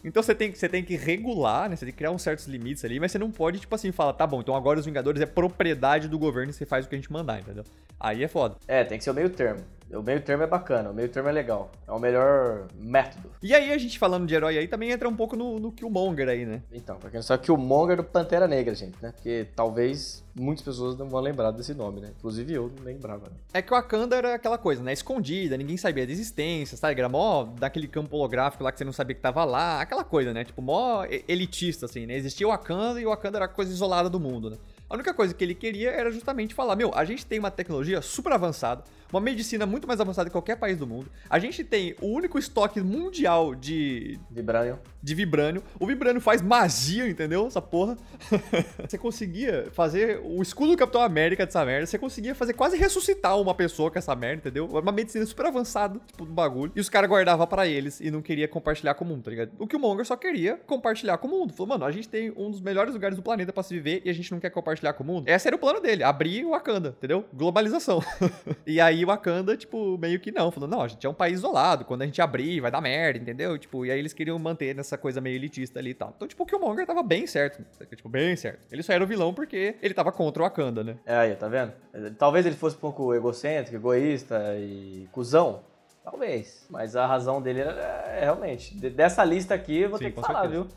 Então 0.04 0.22
você 0.22 0.34
tem, 0.34 0.52
você 0.52 0.68
tem 0.68 0.84
que 0.84 0.94
regular, 0.96 1.68
né? 1.68 1.76
Você 1.76 1.86
tem 1.86 1.92
que 1.92 1.98
criar 1.98 2.10
uns 2.10 2.22
certos 2.22 2.46
limites 2.46 2.84
ali, 2.84 3.00
mas 3.00 3.12
você 3.12 3.18
não 3.18 3.30
pode, 3.30 3.58
tipo 3.58 3.74
assim, 3.74 3.90
falar, 3.90 4.12
tá 4.12 4.26
bom, 4.26 4.40
então 4.40 4.54
agora 4.54 4.78
os 4.78 4.86
Vingadores 4.86 5.20
é 5.20 5.26
propriedade 5.26 6.08
do 6.08 6.18
governo 6.18 6.50
e 6.50 6.54
você 6.54 6.66
faz 6.66 6.86
o 6.86 6.88
que 6.88 6.94
a 6.94 6.98
gente 6.98 7.12
mandar, 7.12 7.40
entendeu? 7.40 7.64
Aí 7.98 8.22
é 8.22 8.28
foda. 8.28 8.56
É, 8.66 8.84
tem 8.84 8.98
que 8.98 9.04
ser 9.04 9.10
o 9.10 9.14
meio 9.14 9.30
termo. 9.30 9.60
O 9.92 10.02
meio 10.02 10.20
termo 10.20 10.42
é 10.42 10.46
bacana, 10.46 10.90
o 10.90 10.94
meio 10.94 11.08
termo 11.08 11.28
é 11.28 11.32
legal. 11.32 11.70
É 11.86 11.92
o 11.92 11.98
melhor 11.98 12.68
método. 12.74 13.30
E 13.42 13.54
aí, 13.54 13.72
a 13.72 13.78
gente 13.78 13.98
falando 13.98 14.26
de 14.26 14.34
herói 14.34 14.58
aí, 14.58 14.68
também 14.68 14.90
entra 14.90 15.08
um 15.08 15.16
pouco 15.16 15.36
no, 15.36 15.58
no 15.58 15.72
Killmonger 15.72 16.28
aí, 16.28 16.44
né? 16.44 16.62
Então, 16.72 16.96
pra 16.96 17.10
quem 17.10 17.18
não 17.18 17.22
sabe, 17.22 17.44
Killmonger 17.44 17.96
do 17.96 18.04
Pantera 18.04 18.46
Negra, 18.46 18.74
gente, 18.74 18.96
né? 19.02 19.12
Porque 19.12 19.46
talvez 19.56 20.22
muitas 20.38 20.64
pessoas 20.64 20.96
não 20.96 21.08
vão 21.08 21.20
lembrar 21.20 21.50
desse 21.50 21.74
nome, 21.74 22.00
né? 22.00 22.10
Inclusive 22.16 22.54
eu 22.54 22.70
não 22.76 22.84
lembrava. 22.84 23.26
Né? 23.26 23.36
É 23.52 23.62
que 23.62 23.72
o 23.72 23.76
Wakanda 23.76 24.16
era 24.16 24.34
aquela 24.34 24.56
coisa, 24.56 24.82
né? 24.82 24.92
Escondida, 24.92 25.56
ninguém 25.56 25.76
sabia 25.76 26.06
da 26.06 26.12
existência, 26.12 26.76
sabe? 26.76 26.98
Era 26.98 27.08
mó 27.08 27.44
daquele 27.44 27.88
campo 27.88 28.16
holográfico 28.16 28.62
lá 28.62 28.70
que 28.70 28.78
você 28.78 28.84
não 28.84 28.92
sabia 28.92 29.14
que 29.14 29.20
tava 29.20 29.44
lá, 29.44 29.80
aquela 29.80 30.04
coisa, 30.04 30.32
né? 30.32 30.44
Tipo, 30.44 30.62
mó 30.62 31.04
elitista, 31.26 31.86
assim, 31.86 32.06
né? 32.06 32.14
Existia 32.14 32.46
o 32.46 32.50
Wakanda 32.50 33.00
e 33.00 33.06
o 33.06 33.10
Wakanda 33.10 33.38
era 33.38 33.48
coisa 33.48 33.72
isolada 33.72 34.08
do 34.08 34.20
mundo, 34.20 34.50
né? 34.50 34.56
A 34.90 34.94
única 34.94 35.12
coisa 35.12 35.34
que 35.34 35.44
ele 35.44 35.54
queria 35.54 35.90
era 35.90 36.10
justamente 36.10 36.54
falar: 36.54 36.74
meu, 36.74 36.90
a 36.94 37.04
gente 37.04 37.26
tem 37.26 37.38
uma 37.38 37.50
tecnologia 37.50 38.00
super 38.00 38.32
avançada, 38.32 38.84
uma 39.12 39.20
medicina 39.20 39.66
muito 39.66 39.86
mais 39.86 40.00
avançada 40.00 40.30
que 40.30 40.32
qualquer 40.32 40.56
país 40.56 40.78
do 40.78 40.86
mundo. 40.86 41.10
A 41.28 41.38
gente 41.38 41.62
tem 41.62 41.94
o 42.00 42.06
único 42.06 42.38
estoque 42.38 42.80
mundial 42.80 43.54
de. 43.54 44.18
Vibrânio. 44.30 44.78
De 45.02 45.14
vibrânio. 45.14 45.62
O 45.78 45.86
vibrânio 45.86 46.20
faz 46.20 46.40
magia, 46.40 47.06
entendeu? 47.06 47.46
Essa 47.46 47.60
porra. 47.60 47.96
você 48.88 48.96
conseguia 48.96 49.68
fazer 49.72 50.20
o 50.24 50.40
escudo 50.42 50.72
do 50.72 50.76
Capitão 50.76 51.02
América 51.02 51.44
dessa 51.44 51.64
merda. 51.64 51.86
Você 51.86 51.98
conseguia 51.98 52.34
fazer 52.34 52.54
quase 52.54 52.76
ressuscitar 52.76 53.38
uma 53.38 53.54
pessoa 53.54 53.90
com 53.90 53.98
essa 53.98 54.16
merda, 54.16 54.36
entendeu? 54.36 54.66
Uma 54.66 54.92
medicina 54.92 55.24
super 55.26 55.46
avançada, 55.46 56.00
tipo, 56.06 56.24
do 56.24 56.32
bagulho. 56.32 56.72
E 56.74 56.80
os 56.80 56.88
caras 56.88 57.10
guardavam 57.10 57.46
para 57.46 57.66
eles 57.66 58.00
e 58.00 58.10
não 58.10 58.22
queria 58.22 58.48
compartilhar 58.48 58.94
com 58.94 59.04
o 59.04 59.08
mundo, 59.08 59.22
tá 59.22 59.30
ligado? 59.30 59.52
O 59.58 59.66
que 59.66 59.76
o 59.76 59.78
Monger 59.78 60.06
só 60.06 60.16
queria 60.16 60.56
compartilhar 60.66 61.18
com 61.18 61.28
o 61.28 61.30
mundo. 61.30 61.52
Falou, 61.52 61.68
mano, 61.68 61.84
a 61.84 61.92
gente 61.92 62.08
tem 62.08 62.32
um 62.36 62.50
dos 62.50 62.60
melhores 62.60 62.94
lugares 62.94 63.16
do 63.16 63.22
planeta 63.22 63.52
para 63.52 63.62
se 63.62 63.74
viver 63.74 64.02
e 64.04 64.10
a 64.10 64.12
gente 64.12 64.32
não 64.32 64.40
quer 64.40 64.50
compartilhar 64.50 64.77
com 64.80 65.02
o 65.02 65.06
mundo. 65.06 65.28
Esse 65.28 65.48
era 65.48 65.56
o 65.56 65.58
plano 65.58 65.80
dele, 65.80 66.02
abrir 66.02 66.44
o 66.44 66.50
Wakanda, 66.50 66.90
entendeu? 66.90 67.24
Globalização. 67.32 68.00
e 68.66 68.80
aí 68.80 69.04
o 69.04 69.08
Wakanda, 69.08 69.56
tipo, 69.56 69.98
meio 69.98 70.20
que 70.20 70.32
não, 70.32 70.50
falando, 70.50 70.72
não, 70.72 70.82
a 70.82 70.88
gente 70.88 71.06
é 71.06 71.10
um 71.10 71.14
país 71.14 71.38
isolado, 71.38 71.84
quando 71.84 72.02
a 72.02 72.06
gente 72.06 72.20
abrir 72.20 72.60
vai 72.60 72.70
dar 72.70 72.80
merda, 72.80 73.18
entendeu? 73.18 73.58
Tipo, 73.58 73.84
e 73.84 73.90
aí 73.90 73.98
eles 73.98 74.12
queriam 74.12 74.38
manter 74.38 74.74
nessa 74.74 74.96
coisa 74.96 75.20
meio 75.20 75.36
elitista 75.36 75.78
ali 75.78 75.90
e 75.90 75.94
tal. 75.94 76.12
Então, 76.16 76.26
tipo, 76.26 76.42
o 76.42 76.46
Killmonger 76.46 76.86
tava 76.86 77.02
bem 77.02 77.26
certo, 77.26 77.64
tipo, 77.94 78.08
bem 78.08 78.36
certo. 78.36 78.60
Ele 78.70 78.82
só 78.82 78.92
era 78.92 79.04
o 79.04 79.06
vilão 79.06 79.34
porque 79.34 79.76
ele 79.82 79.94
tava 79.94 80.12
contra 80.12 80.42
o 80.42 80.46
Wakanda, 80.46 80.82
né? 80.82 80.96
É 81.04 81.16
aí, 81.16 81.36
tá 81.36 81.48
vendo? 81.48 81.72
Talvez 82.18 82.46
ele 82.46 82.56
fosse 82.56 82.76
um 82.76 82.80
pouco 82.80 83.14
egocêntrico, 83.14 83.76
egoísta 83.76 84.56
e 84.58 85.08
cuzão. 85.12 85.62
Talvez. 86.10 86.66
Mas 86.70 86.96
a 86.96 87.06
razão 87.06 87.42
dele 87.42 87.60
era 87.60 87.72
é, 87.72 88.20
realmente. 88.20 88.74
Dessa 88.74 89.22
lista 89.24 89.54
aqui, 89.54 89.80
eu 89.80 89.90
vou 89.90 89.98
Sim, 89.98 90.06
ter 90.06 90.12
que 90.12 90.20
falar, 90.20 90.42
certeza. 90.42 90.62
viu? 90.62 90.70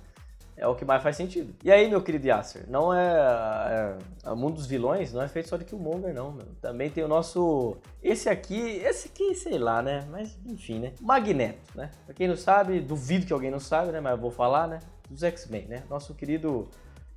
É 0.61 0.67
o 0.67 0.75
que 0.75 0.85
mais 0.85 1.01
faz 1.01 1.17
sentido. 1.17 1.55
E 1.63 1.71
aí, 1.71 1.89
meu 1.89 2.03
querido 2.03 2.27
Yasser, 2.27 2.69
não 2.69 2.93
é, 2.93 3.03
é, 3.03 3.97
é, 4.23 4.29
O 4.29 4.35
mundo 4.35 4.55
dos 4.55 4.67
vilões 4.67 5.11
não 5.11 5.23
é 5.23 5.27
feito 5.27 5.49
só 5.49 5.57
de 5.57 5.65
Killmonger, 5.65 6.13
não, 6.13 6.31
meu. 6.31 6.45
Também 6.61 6.87
tem 6.87 7.03
o 7.03 7.07
nosso. 7.07 7.75
Esse 8.01 8.29
aqui, 8.29 8.59
esse 8.59 9.07
aqui, 9.07 9.33
sei 9.33 9.57
lá, 9.57 9.81
né? 9.81 10.07
Mas 10.11 10.37
enfim, 10.45 10.77
né? 10.77 10.93
Magneto, 11.01 11.75
né? 11.75 11.89
Pra 12.05 12.13
quem 12.13 12.27
não 12.27 12.37
sabe, 12.37 12.79
duvido 12.79 13.25
que 13.25 13.33
alguém 13.33 13.49
não 13.49 13.59
sabe, 13.59 13.91
né? 13.91 13.99
Mas 13.99 14.11
eu 14.11 14.19
vou 14.19 14.29
falar, 14.29 14.67
né? 14.67 14.79
Dos 15.09 15.23
X-Men, 15.23 15.65
né? 15.65 15.83
Nosso 15.89 16.13
querido 16.13 16.69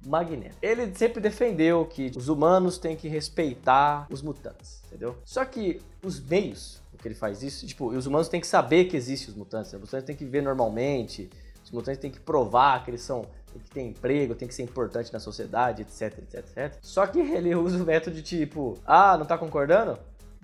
Magneto. 0.07 0.57
Ele 0.62 0.95
sempre 0.95 1.21
defendeu 1.21 1.85
que 1.85 2.11
os 2.16 2.31
humanos 2.31 2.79
têm 2.79 2.97
que 2.97 3.09
respeitar 3.09 4.07
os 4.11 4.23
mutantes, 4.23 4.83
entendeu? 4.87 5.19
Só 5.23 5.45
que 5.45 5.83
os 6.03 6.19
meios 6.19 6.83
que 7.05 7.09
ele 7.09 7.14
faz 7.14 7.43
isso, 7.43 7.66
tipo, 7.66 7.89
os 7.89 8.07
humanos 8.07 8.29
têm 8.29 8.41
que 8.41 8.47
saber 8.47 8.87
que 8.87 8.97
existem 8.97 9.29
os 9.29 9.35
mutantes, 9.35 9.71
né? 9.71 9.77
os 9.77 9.85
mutantes 9.85 10.07
têm 10.07 10.16
que 10.16 10.25
ver 10.25 10.43
normalmente, 10.43 11.29
os 11.65 11.71
mutantes 11.71 12.01
têm 12.01 12.11
que 12.11 12.21
provar 12.21 12.85
que 12.85 12.91
eles 12.91 13.03
são 13.03 13.27
que 13.53 13.71
tem 13.71 13.89
emprego, 13.89 14.35
tem 14.35 14.49
que 14.49 14.55
ser 14.55 14.65
importante 14.65 15.12
na 15.12 15.21
sociedade, 15.21 15.83
etc, 15.83 16.19
etc, 16.19 16.35
etc. 16.35 16.79
Só 16.83 17.07
que 17.07 17.21
ele 17.35 17.55
usa 17.55 17.83
o 17.83 17.87
método 17.87 18.17
de 18.17 18.23
tipo, 18.23 18.77
ah, 18.85 19.17
não 19.17 19.25
tá 19.25 19.39
concordando? 19.39 19.97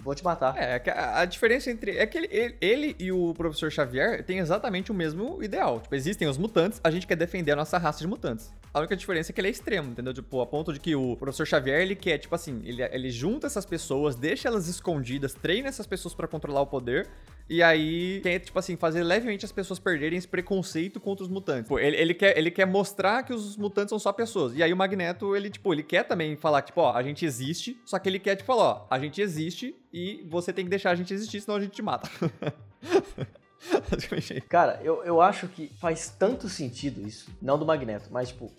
vou 0.03 0.14
te 0.14 0.25
matar. 0.25 0.57
É, 0.57 0.79
que 0.79 0.91
a, 0.91 1.21
a 1.21 1.25
diferença 1.25 1.71
entre. 1.71 1.97
É 1.97 2.07
que 2.07 2.18
ele, 2.18 2.29
ele, 2.31 2.57
ele 2.61 2.97
e 2.99 3.12
o 3.12 3.35
professor 3.35 3.71
Xavier 3.71 4.25
têm 4.25 4.39
exatamente 4.39 4.91
o 4.91 4.95
mesmo 4.95 5.43
ideal. 5.43 5.81
Tipo, 5.81 5.95
existem 5.95 6.27
os 6.29 6.39
mutantes, 6.39 6.81
a 6.83 6.91
gente 6.91 7.07
quer 7.07 7.16
defender 7.16 7.53
a 7.53 7.57
nossa 7.57 7.79
raça 7.79 8.01
de 8.01 8.07
mutantes. 8.07 8.53
A 8.73 8.79
única 8.79 8.97
diferença 8.97 9.33
é 9.33 9.33
que 9.33 9.41
ele 9.41 9.49
é 9.49 9.51
extremo, 9.51 9.91
entendeu? 9.91 10.14
Tipo, 10.14 10.41
a 10.41 10.47
ponto 10.47 10.73
de 10.73 10.79
que 10.79 10.95
o 10.95 11.16
professor 11.16 11.45
Xavier, 11.45 11.81
ele 11.81 11.97
quer, 11.97 12.18
tipo 12.18 12.33
assim, 12.35 12.62
ele, 12.64 12.83
ele 12.83 13.11
junta 13.11 13.49
essas 13.49 13.66
pessoas, 13.66 14.14
deixa 14.14 14.47
elas 14.47 14.68
escondidas, 14.68 15.35
treina 15.35 15.68
essas 15.68 15.89
pessoas 15.89 16.14
pra 16.14 16.29
controlar 16.29 16.61
o 16.61 16.66
poder. 16.66 17.09
E 17.49 17.64
aí, 17.64 18.21
quer, 18.23 18.39
tipo 18.39 18.57
assim, 18.57 18.77
fazer 18.77 19.03
levemente 19.03 19.45
as 19.45 19.51
pessoas 19.51 19.81
perderem 19.81 20.16
esse 20.16 20.29
preconceito 20.29 21.01
contra 21.01 21.25
os 21.25 21.29
mutantes. 21.29 21.68
Pô, 21.68 21.81
ele, 21.81 21.97
ele, 21.97 22.14
quer, 22.14 22.39
ele 22.39 22.49
quer 22.49 22.64
mostrar 22.64 23.25
que 23.25 23.33
os 23.33 23.57
mutantes 23.57 23.91
são 23.91 23.99
só 23.99 24.12
pessoas. 24.12 24.57
E 24.57 24.62
aí 24.62 24.73
o 24.73 24.77
Magneto, 24.77 25.35
ele, 25.35 25.51
tipo, 25.51 25.75
ele 25.75 25.83
quer 25.83 26.05
também 26.05 26.37
falar, 26.37 26.62
tipo, 26.62 26.81
ó, 26.81 26.93
a 26.93 27.03
gente 27.03 27.27
existe, 27.27 27.77
só 27.85 27.99
que 27.99 28.09
ele 28.09 28.21
quer, 28.21 28.37
tipo, 28.37 28.47
falar, 28.47 28.62
ó, 28.62 28.87
a 28.89 29.01
gente 29.01 29.21
existe 29.21 29.75
e 29.93 30.25
você 30.29 30.53
tem 30.53 30.64
que 30.64 30.71
deixar 30.71 30.93
a 30.93 30.95
gente 30.95 31.12
existir, 31.12 31.41
senão 31.41 31.57
a 31.57 31.61
gente 31.61 31.73
te 31.73 31.83
mata. 31.83 32.09
Cara, 34.49 34.81
eu, 34.83 35.03
eu 35.05 35.21
acho 35.21 35.49
que 35.49 35.71
faz 35.79 36.09
tanto 36.19 36.49
sentido 36.49 37.07
isso, 37.07 37.31
não 37.41 37.59
do 37.59 37.67
Magneto, 37.67 38.09
mas, 38.11 38.29
tipo, 38.29 38.51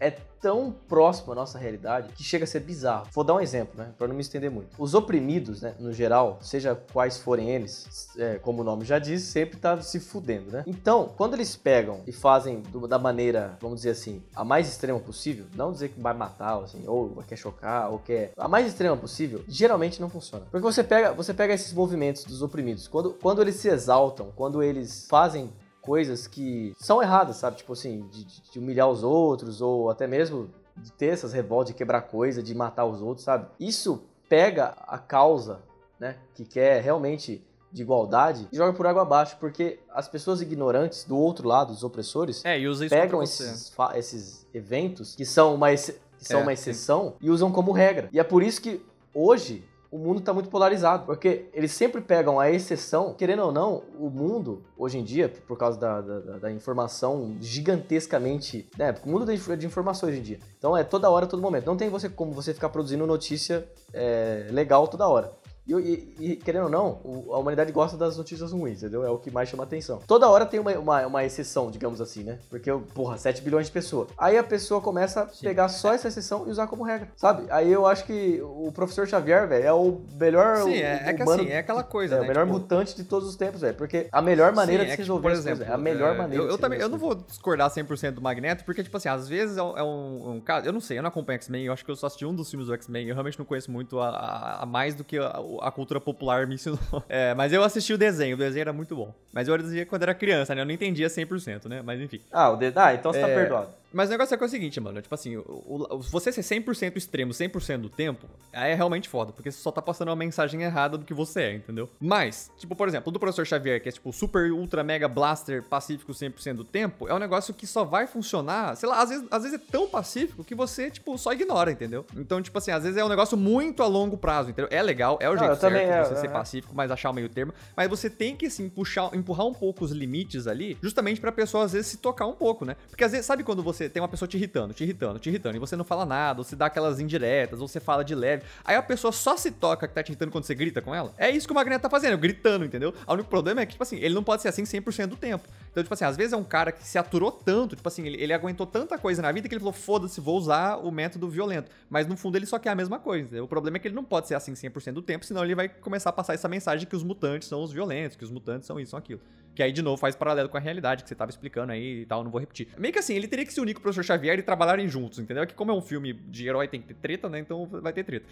é 0.00 0.10
tão 0.40 0.72
próximo 0.88 1.32
à 1.32 1.34
nossa 1.34 1.58
realidade 1.58 2.12
que 2.12 2.22
chega 2.22 2.44
a 2.44 2.46
ser 2.46 2.60
bizarro. 2.60 3.08
Vou 3.12 3.24
dar 3.24 3.34
um 3.34 3.40
exemplo, 3.40 3.76
né, 3.76 3.90
para 3.98 4.06
não 4.06 4.14
me 4.14 4.20
estender 4.20 4.50
muito. 4.50 4.68
Os 4.78 4.94
oprimidos, 4.94 5.62
né, 5.62 5.74
no 5.78 5.92
geral, 5.92 6.38
seja 6.40 6.80
quais 6.92 7.18
forem 7.18 7.50
eles, 7.50 8.08
é, 8.16 8.38
como 8.38 8.62
o 8.62 8.64
nome 8.64 8.84
já 8.84 8.98
diz, 8.98 9.22
sempre 9.22 9.58
tá 9.58 9.80
se 9.80 9.98
fudendo, 9.98 10.50
né? 10.50 10.64
Então, 10.66 11.12
quando 11.16 11.34
eles 11.34 11.56
pegam 11.56 12.00
e 12.06 12.12
fazem 12.12 12.60
do, 12.60 12.86
da 12.86 12.98
maneira, 12.98 13.56
vamos 13.60 13.78
dizer 13.78 13.90
assim, 13.90 14.22
a 14.34 14.44
mais 14.44 14.68
extrema 14.68 15.00
possível, 15.00 15.46
não 15.54 15.72
dizer 15.72 15.88
que 15.90 16.00
vai 16.00 16.14
matar, 16.14 16.62
assim, 16.62 16.84
ou 16.86 17.22
quer 17.26 17.36
chocar, 17.36 17.90
ou 17.90 17.98
quer 17.98 18.32
a 18.36 18.48
mais 18.48 18.66
extrema 18.66 18.96
possível, 18.96 19.42
geralmente 19.48 20.00
não 20.00 20.08
funciona. 20.08 20.46
Porque 20.50 20.62
você 20.64 20.84
pega, 20.84 21.12
você 21.12 21.34
pega 21.34 21.54
esses 21.54 21.72
movimentos 21.72 22.24
dos 22.24 22.42
oprimidos, 22.42 22.86
quando, 22.86 23.12
quando 23.14 23.42
eles 23.42 23.56
se 23.56 23.68
exaltam, 23.68 24.32
quando 24.36 24.62
eles 24.62 25.06
fazem 25.08 25.50
coisas 25.80 26.26
que 26.26 26.74
são 26.78 27.02
erradas, 27.02 27.36
sabe? 27.36 27.56
Tipo 27.56 27.72
assim, 27.72 28.06
de, 28.08 28.24
de, 28.24 28.58
humilhar 28.58 28.88
os 28.88 29.02
outros, 29.02 29.60
ou 29.60 29.90
até 29.90 30.06
mesmo 30.06 30.50
de 30.76 30.92
ter 30.92 31.06
essas 31.06 31.32
revoltas, 31.32 31.68
de 31.68 31.74
quebrar 31.74 32.02
coisa, 32.02 32.42
de 32.42 32.54
matar 32.54 32.84
os 32.84 33.00
outros, 33.00 33.24
sabe? 33.24 33.46
Isso 33.58 34.02
pega 34.28 34.74
a 34.86 34.98
causa, 34.98 35.60
né, 35.98 36.16
que 36.34 36.44
quer 36.44 36.82
realmente 36.82 37.44
de 37.70 37.82
igualdade 37.82 38.48
e 38.50 38.56
joga 38.56 38.72
por 38.72 38.86
água 38.86 39.02
abaixo, 39.02 39.36
porque 39.38 39.80
as 39.90 40.08
pessoas 40.08 40.40
ignorantes 40.40 41.04
do 41.04 41.16
outro 41.16 41.46
lado, 41.46 41.72
os 41.72 41.84
opressores, 41.84 42.44
é, 42.44 42.58
pegam 42.88 43.22
esses, 43.22 43.72
esses, 43.94 44.46
eventos 44.54 45.14
que 45.14 45.26
são 45.26 45.54
uma, 45.54 45.70
que 45.70 46.24
são 46.24 46.40
é, 46.40 46.42
uma 46.42 46.52
exceção 46.52 47.10
sim. 47.10 47.26
e 47.26 47.30
usam 47.30 47.52
como 47.52 47.72
regra. 47.72 48.08
E 48.12 48.18
é 48.18 48.24
por 48.24 48.42
isso 48.42 48.62
que 48.62 48.82
hoje 49.12 49.64
o 49.90 49.98
mundo 49.98 50.18
está 50.20 50.32
muito 50.32 50.50
polarizado, 50.50 51.06
porque 51.06 51.46
eles 51.52 51.72
sempre 51.72 52.00
pegam 52.00 52.38
a 52.38 52.50
exceção, 52.50 53.14
querendo 53.14 53.42
ou 53.42 53.52
não, 53.52 53.82
o 53.98 54.10
mundo, 54.10 54.62
hoje 54.76 54.98
em 54.98 55.04
dia, 55.04 55.32
por 55.46 55.56
causa 55.56 55.78
da, 55.78 56.00
da, 56.00 56.38
da 56.38 56.52
informação 56.52 57.36
gigantescamente, 57.40 58.68
né, 58.76 58.94
o 59.04 59.08
mundo 59.08 59.24
de 59.26 59.66
informações 59.66 60.10
hoje 60.10 60.20
em 60.20 60.22
dia, 60.22 60.38
então 60.58 60.76
é 60.76 60.84
toda 60.84 61.08
hora, 61.08 61.26
todo 61.26 61.40
momento, 61.40 61.66
não 61.66 61.76
tem 61.76 61.88
você 61.88 62.08
como 62.08 62.32
você 62.32 62.52
ficar 62.52 62.68
produzindo 62.68 63.06
notícia 63.06 63.66
é, 63.92 64.48
legal 64.50 64.86
toda 64.88 65.08
hora. 65.08 65.32
E, 65.68 65.74
e, 65.74 66.32
e, 66.32 66.36
querendo 66.36 66.64
ou 66.64 66.70
não, 66.70 67.00
o, 67.04 67.34
a 67.34 67.38
humanidade 67.38 67.70
gosta 67.72 67.96
das 67.96 68.16
notícias 68.16 68.52
ruins, 68.52 68.78
entendeu? 68.78 69.04
É 69.04 69.10
o 69.10 69.18
que 69.18 69.30
mais 69.30 69.48
chama 69.48 69.64
atenção. 69.64 70.00
Toda 70.06 70.28
hora 70.28 70.46
tem 70.46 70.58
uma, 70.58 70.72
uma, 70.78 71.06
uma 71.06 71.24
exceção, 71.24 71.70
digamos 71.70 72.00
assim, 72.00 72.24
né? 72.24 72.38
Porque, 72.48 72.72
porra, 72.94 73.18
7 73.18 73.42
bilhões 73.42 73.66
de 73.66 73.72
pessoas. 73.72 74.08
Aí 74.16 74.38
a 74.38 74.42
pessoa 74.42 74.80
começa 74.80 75.22
a 75.22 75.28
Sim. 75.28 75.46
pegar 75.46 75.68
só 75.68 75.92
essa 75.92 76.08
exceção 76.08 76.46
e 76.46 76.50
usar 76.50 76.66
como 76.66 76.82
regra, 76.82 77.08
sabe? 77.16 77.44
Aí 77.50 77.70
eu 77.70 77.86
acho 77.86 78.04
que 78.04 78.40
o 78.42 78.72
professor 78.72 79.06
Xavier, 79.06 79.46
velho, 79.46 79.64
é 79.64 79.72
o 79.72 80.00
melhor. 80.18 80.62
Sim, 80.62 80.74
é, 80.74 81.10
é 81.10 81.12
que 81.12 81.22
assim, 81.22 81.48
é 81.48 81.58
aquela 81.58 81.82
coisa, 81.82 82.14
é 82.14 82.18
né? 82.20 82.24
o 82.24 82.28
melhor 82.28 82.46
tipo... 82.46 82.58
mutante 82.58 82.96
de 82.96 83.04
todos 83.04 83.28
os 83.28 83.36
tempos, 83.36 83.60
velho. 83.60 83.74
Porque 83.74 84.08
a 84.10 84.22
melhor 84.22 84.52
maneira 84.52 84.84
Sim, 84.84 84.86
de 84.86 84.92
é 84.92 84.96
se 84.96 85.02
resolver, 85.02 85.28
tipo, 85.28 85.42
por 85.42 85.50
exemplo, 85.50 85.70
é 85.70 85.74
a 85.74 85.78
melhor 85.78 86.14
é, 86.14 86.18
maneira. 86.18 86.44
Eu, 86.44 86.50
eu 86.50 86.58
também, 86.58 86.80
eu 86.80 86.88
não 86.88 86.98
vou 86.98 87.14
discordar 87.14 87.70
100% 87.70 88.12
do 88.12 88.22
Magneto, 88.22 88.64
porque, 88.64 88.82
tipo 88.82 88.96
assim, 88.96 89.08
às 89.08 89.28
vezes 89.28 89.56
é 89.56 89.62
um, 89.62 89.76
é 89.76 89.82
um, 89.82 90.40
caso. 90.40 90.66
Eu 90.66 90.72
não 90.72 90.80
sei, 90.80 90.98
eu 90.98 91.02
não 91.02 91.08
acompanho 91.08 91.36
X-Men, 91.36 91.64
eu 91.64 91.72
acho 91.72 91.84
que 91.84 91.90
eu 91.90 91.96
só 91.96 92.06
assisti 92.06 92.24
um 92.24 92.34
dos 92.34 92.48
filmes 92.50 92.68
do 92.68 92.74
X-Men, 92.74 93.08
eu 93.08 93.14
realmente 93.14 93.38
não 93.38 93.44
conheço 93.44 93.70
muito 93.70 94.00
a, 94.00 94.08
a, 94.08 94.62
a 94.62 94.66
mais 94.66 94.94
do 94.94 95.04
que 95.04 95.18
a, 95.18 95.38
a 95.62 95.70
cultura 95.70 96.00
popular 96.00 96.46
me 96.46 96.54
ensinou. 96.54 96.78
É, 97.08 97.34
mas 97.34 97.52
eu 97.52 97.62
assisti 97.62 97.92
o 97.92 97.98
desenho, 97.98 98.34
o 98.36 98.38
desenho 98.38 98.62
era 98.62 98.72
muito 98.72 98.94
bom. 98.94 99.14
Mas 99.32 99.48
eu 99.48 99.54
assistia 99.54 99.86
quando 99.86 100.02
era 100.02 100.14
criança, 100.14 100.54
né? 100.54 100.60
Eu 100.60 100.66
não 100.66 100.72
entendia 100.72 101.06
100%, 101.06 101.66
né? 101.66 101.82
Mas 101.82 102.00
enfim. 102.00 102.20
Ah, 102.30 102.50
o 102.50 102.56
de... 102.56 102.72
ah 102.76 102.94
então 102.94 103.12
você 103.12 103.20
tá 103.20 103.28
é... 103.28 103.30
tá 103.30 103.40
perdoado. 103.40 103.68
Mas 103.92 104.08
o 104.08 104.12
negócio 104.12 104.34
é, 104.34 104.38
que 104.38 104.44
é 104.44 104.46
o 104.46 104.50
seguinte, 104.50 104.80
mano. 104.80 105.00
Tipo 105.00 105.14
assim, 105.14 105.36
o, 105.36 105.42
o, 105.90 105.98
você 106.02 106.30
ser 106.30 106.42
100% 106.42 106.96
extremo 106.96 107.32
100% 107.32 107.78
do 107.78 107.88
tempo, 107.88 108.26
aí 108.52 108.72
é 108.72 108.74
realmente 108.74 109.08
foda. 109.08 109.32
Porque 109.32 109.50
você 109.50 109.58
só 109.58 109.70
tá 109.70 109.80
passando 109.80 110.08
uma 110.08 110.16
mensagem 110.16 110.62
errada 110.62 110.98
do 110.98 111.04
que 111.04 111.14
você 111.14 111.42
é, 111.42 111.54
entendeu? 111.54 111.88
Mas, 112.00 112.50
tipo, 112.58 112.74
por 112.76 112.88
exemplo, 112.88 113.08
o 113.08 113.12
do 113.12 113.18
professor 113.18 113.46
Xavier, 113.46 113.82
que 113.82 113.88
é 113.88 113.92
tipo 113.92 114.12
super, 114.12 114.52
ultra, 114.52 114.84
mega 114.84 115.08
blaster 115.08 115.62
pacífico 115.62 116.12
100% 116.12 116.54
do 116.54 116.64
tempo, 116.64 117.08
é 117.08 117.14
um 117.14 117.18
negócio 117.18 117.54
que 117.54 117.66
só 117.66 117.84
vai 117.84 118.06
funcionar, 118.06 118.76
sei 118.76 118.88
lá, 118.88 119.02
às 119.02 119.10
vezes, 119.10 119.26
às 119.30 119.42
vezes 119.42 119.60
é 119.60 119.70
tão 119.70 119.88
pacífico 119.88 120.44
que 120.44 120.54
você, 120.54 120.90
tipo, 120.90 121.16
só 121.16 121.32
ignora, 121.32 121.70
entendeu? 121.70 122.04
Então, 122.16 122.42
tipo 122.42 122.56
assim, 122.58 122.70
às 122.70 122.82
vezes 122.82 122.98
é 122.98 123.04
um 123.04 123.08
negócio 123.08 123.36
muito 123.36 123.82
a 123.82 123.86
longo 123.86 124.16
prazo, 124.16 124.50
entendeu? 124.50 124.68
É 124.70 124.82
legal, 124.82 125.18
é 125.20 125.30
o 125.30 125.36
jeito 125.36 125.56
certo 125.56 125.76
é, 125.76 126.04
você 126.04 126.14
é, 126.14 126.16
ser 126.16 126.26
é. 126.26 126.30
pacífico, 126.30 126.74
mas 126.74 126.90
achar 126.90 127.10
o 127.10 127.14
meio 127.14 127.28
termo. 127.28 127.52
Mas 127.76 127.88
você 127.88 128.10
tem 128.10 128.36
que, 128.36 128.46
assim, 128.46 128.68
puxar, 128.68 129.14
empurrar 129.14 129.46
um 129.46 129.54
pouco 129.54 129.84
os 129.84 129.92
limites 129.92 130.46
ali, 130.46 130.76
justamente 130.82 131.20
pra 131.20 131.32
pessoa, 131.32 131.64
às 131.64 131.72
vezes, 131.72 131.88
se 131.88 131.96
tocar 131.98 132.26
um 132.26 132.34
pouco, 132.34 132.64
né? 132.64 132.76
Porque 132.88 133.04
às 133.04 133.12
vezes, 133.12 133.26
sabe 133.26 133.42
quando 133.44 133.62
você 133.62 133.77
tem 133.86 134.00
uma 134.00 134.08
pessoa 134.08 134.26
te 134.26 134.36
irritando? 134.36 134.72
te 134.78 134.84
irritando, 134.84 135.18
te 135.18 135.28
irritando, 135.28 135.56
e 135.56 135.58
você 135.58 135.76
não 135.76 135.84
fala 135.84 136.06
nada, 136.06 136.40
ou 136.40 136.44
você 136.44 136.56
dá 136.56 136.66
aquelas 136.66 137.00
indiretas, 137.00 137.60
ou 137.60 137.68
você 137.68 137.80
fala 137.80 138.04
de 138.04 138.14
leve. 138.14 138.44
Aí 138.64 138.76
a 138.76 138.82
pessoa 138.82 139.12
só 139.12 139.36
se 139.36 139.50
toca 139.50 139.86
que 139.86 139.94
tá 139.94 140.02
te 140.02 140.10
irritando 140.10 140.30
quando 140.30 140.44
você 140.44 140.54
grita 140.54 140.80
com 140.80 140.94
ela. 140.94 141.12
É 141.18 141.30
isso 141.30 141.46
que 141.46 141.52
o 141.52 141.54
Magneto 141.54 141.82
tá 141.82 141.90
fazendo, 141.90 142.16
gritando, 142.16 142.64
entendeu? 142.64 142.94
O 143.06 143.12
único 143.12 143.28
problema 143.28 143.60
é 143.60 143.66
que, 143.66 143.72
tipo 143.72 143.82
assim, 143.82 143.96
ele 143.96 144.14
não 144.14 144.22
pode 144.22 144.42
ser 144.42 144.48
assim 144.48 144.62
100% 144.62 145.06
do 145.06 145.16
tempo. 145.16 145.46
Então, 145.70 145.82
tipo 145.82 145.92
assim, 145.92 146.04
às 146.04 146.16
vezes 146.16 146.32
é 146.32 146.36
um 146.36 146.44
cara 146.44 146.72
que 146.72 146.86
se 146.86 146.98
aturou 146.98 147.30
tanto, 147.30 147.76
tipo 147.76 147.88
assim, 147.88 148.06
ele, 148.06 148.22
ele 148.22 148.32
aguentou 148.32 148.66
tanta 148.66 148.96
coisa 148.98 149.20
na 149.20 149.30
vida 149.32 149.48
que 149.48 149.54
ele 149.54 149.60
falou, 149.60 149.72
foda-se, 149.72 150.20
vou 150.20 150.36
usar 150.36 150.76
o 150.76 150.90
método 150.90 151.28
violento. 151.28 151.70
Mas 151.90 152.06
no 152.06 152.16
fundo 152.16 152.36
ele 152.36 152.46
só 152.46 152.58
quer 152.58 152.70
a 152.70 152.74
mesma 152.74 152.98
coisa. 152.98 153.24
Entendeu? 153.26 153.44
O 153.44 153.48
problema 153.48 153.76
é 153.76 153.80
que 153.80 153.88
ele 153.88 153.94
não 153.94 154.04
pode 154.04 154.28
ser 154.28 154.34
assim 154.34 154.52
100% 154.52 154.92
do 154.92 155.02
tempo, 155.02 155.24
senão 155.24 155.44
ele 155.44 155.54
vai 155.54 155.68
começar 155.68 156.10
a 156.10 156.12
passar 156.12 156.34
essa 156.34 156.48
mensagem 156.48 156.86
que 156.86 156.96
os 156.96 157.02
mutantes 157.02 157.48
são 157.48 157.62
os 157.62 157.72
violentos, 157.72 158.16
que 158.16 158.24
os 158.24 158.30
mutantes 158.30 158.66
são 158.66 158.78
isso, 158.78 158.90
são 158.90 158.98
aquilo. 158.98 159.20
Que 159.54 159.62
aí, 159.62 159.72
de 159.72 159.82
novo, 159.82 159.96
faz 159.96 160.14
paralelo 160.14 160.48
com 160.48 160.56
a 160.56 160.60
realidade 160.60 161.02
que 161.02 161.08
você 161.08 161.14
tava 161.16 161.30
explicando 161.30 161.72
aí 161.72 162.02
e 162.02 162.06
tal, 162.06 162.22
não 162.22 162.30
vou 162.30 162.40
repetir. 162.40 162.68
Meio 162.78 162.92
que 162.92 162.98
assim, 163.00 163.14
ele 163.14 163.26
teria 163.26 163.44
que 163.44 163.52
se 163.52 163.60
unir 163.60 163.74
com 163.74 163.80
o 163.80 163.82
professor 163.82 164.04
Xavier 164.04 164.38
e 164.38 164.42
trabalharem 164.42 164.86
juntos, 164.86 165.18
entendeu? 165.18 165.42
É 165.42 165.46
que 165.46 165.54
como 165.54 165.72
é 165.72 165.74
um 165.74 165.80
filme 165.82 166.12
de 166.12 166.46
herói 166.46 166.68
tem 166.68 166.80
que 166.80 166.86
ter 166.86 166.94
treta, 166.94 167.28
né? 167.28 167.40
Então 167.40 167.66
vai 167.66 167.92
ter 167.92 168.04
treta. 168.04 168.26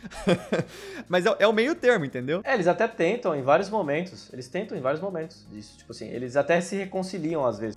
Mas 1.09 1.27
é, 1.27 1.35
é, 1.41 1.47
o 1.49 1.53
meio 1.53 1.75
termo, 1.75 2.05
entendeu? 2.05 2.43
É, 2.45 2.55
eles 2.55 2.69
até 2.69 2.87
tentam 2.87 3.35
em 3.35 3.43
vários 3.43 3.69
momentos. 3.69 4.33
Eles 4.33 4.47
tentam 4.49 4.79
em 4.79 4.81
vários 4.81 5.03
momentos 5.03 5.45
disso. 5.51 5.79
Tipo 5.79 5.93
assim, 5.93 6.09
eles 6.09 6.37
até 6.37 6.61
se 6.61 6.77
reconciliam 6.77 7.45
às 7.45 7.59
vezes. 7.59 7.77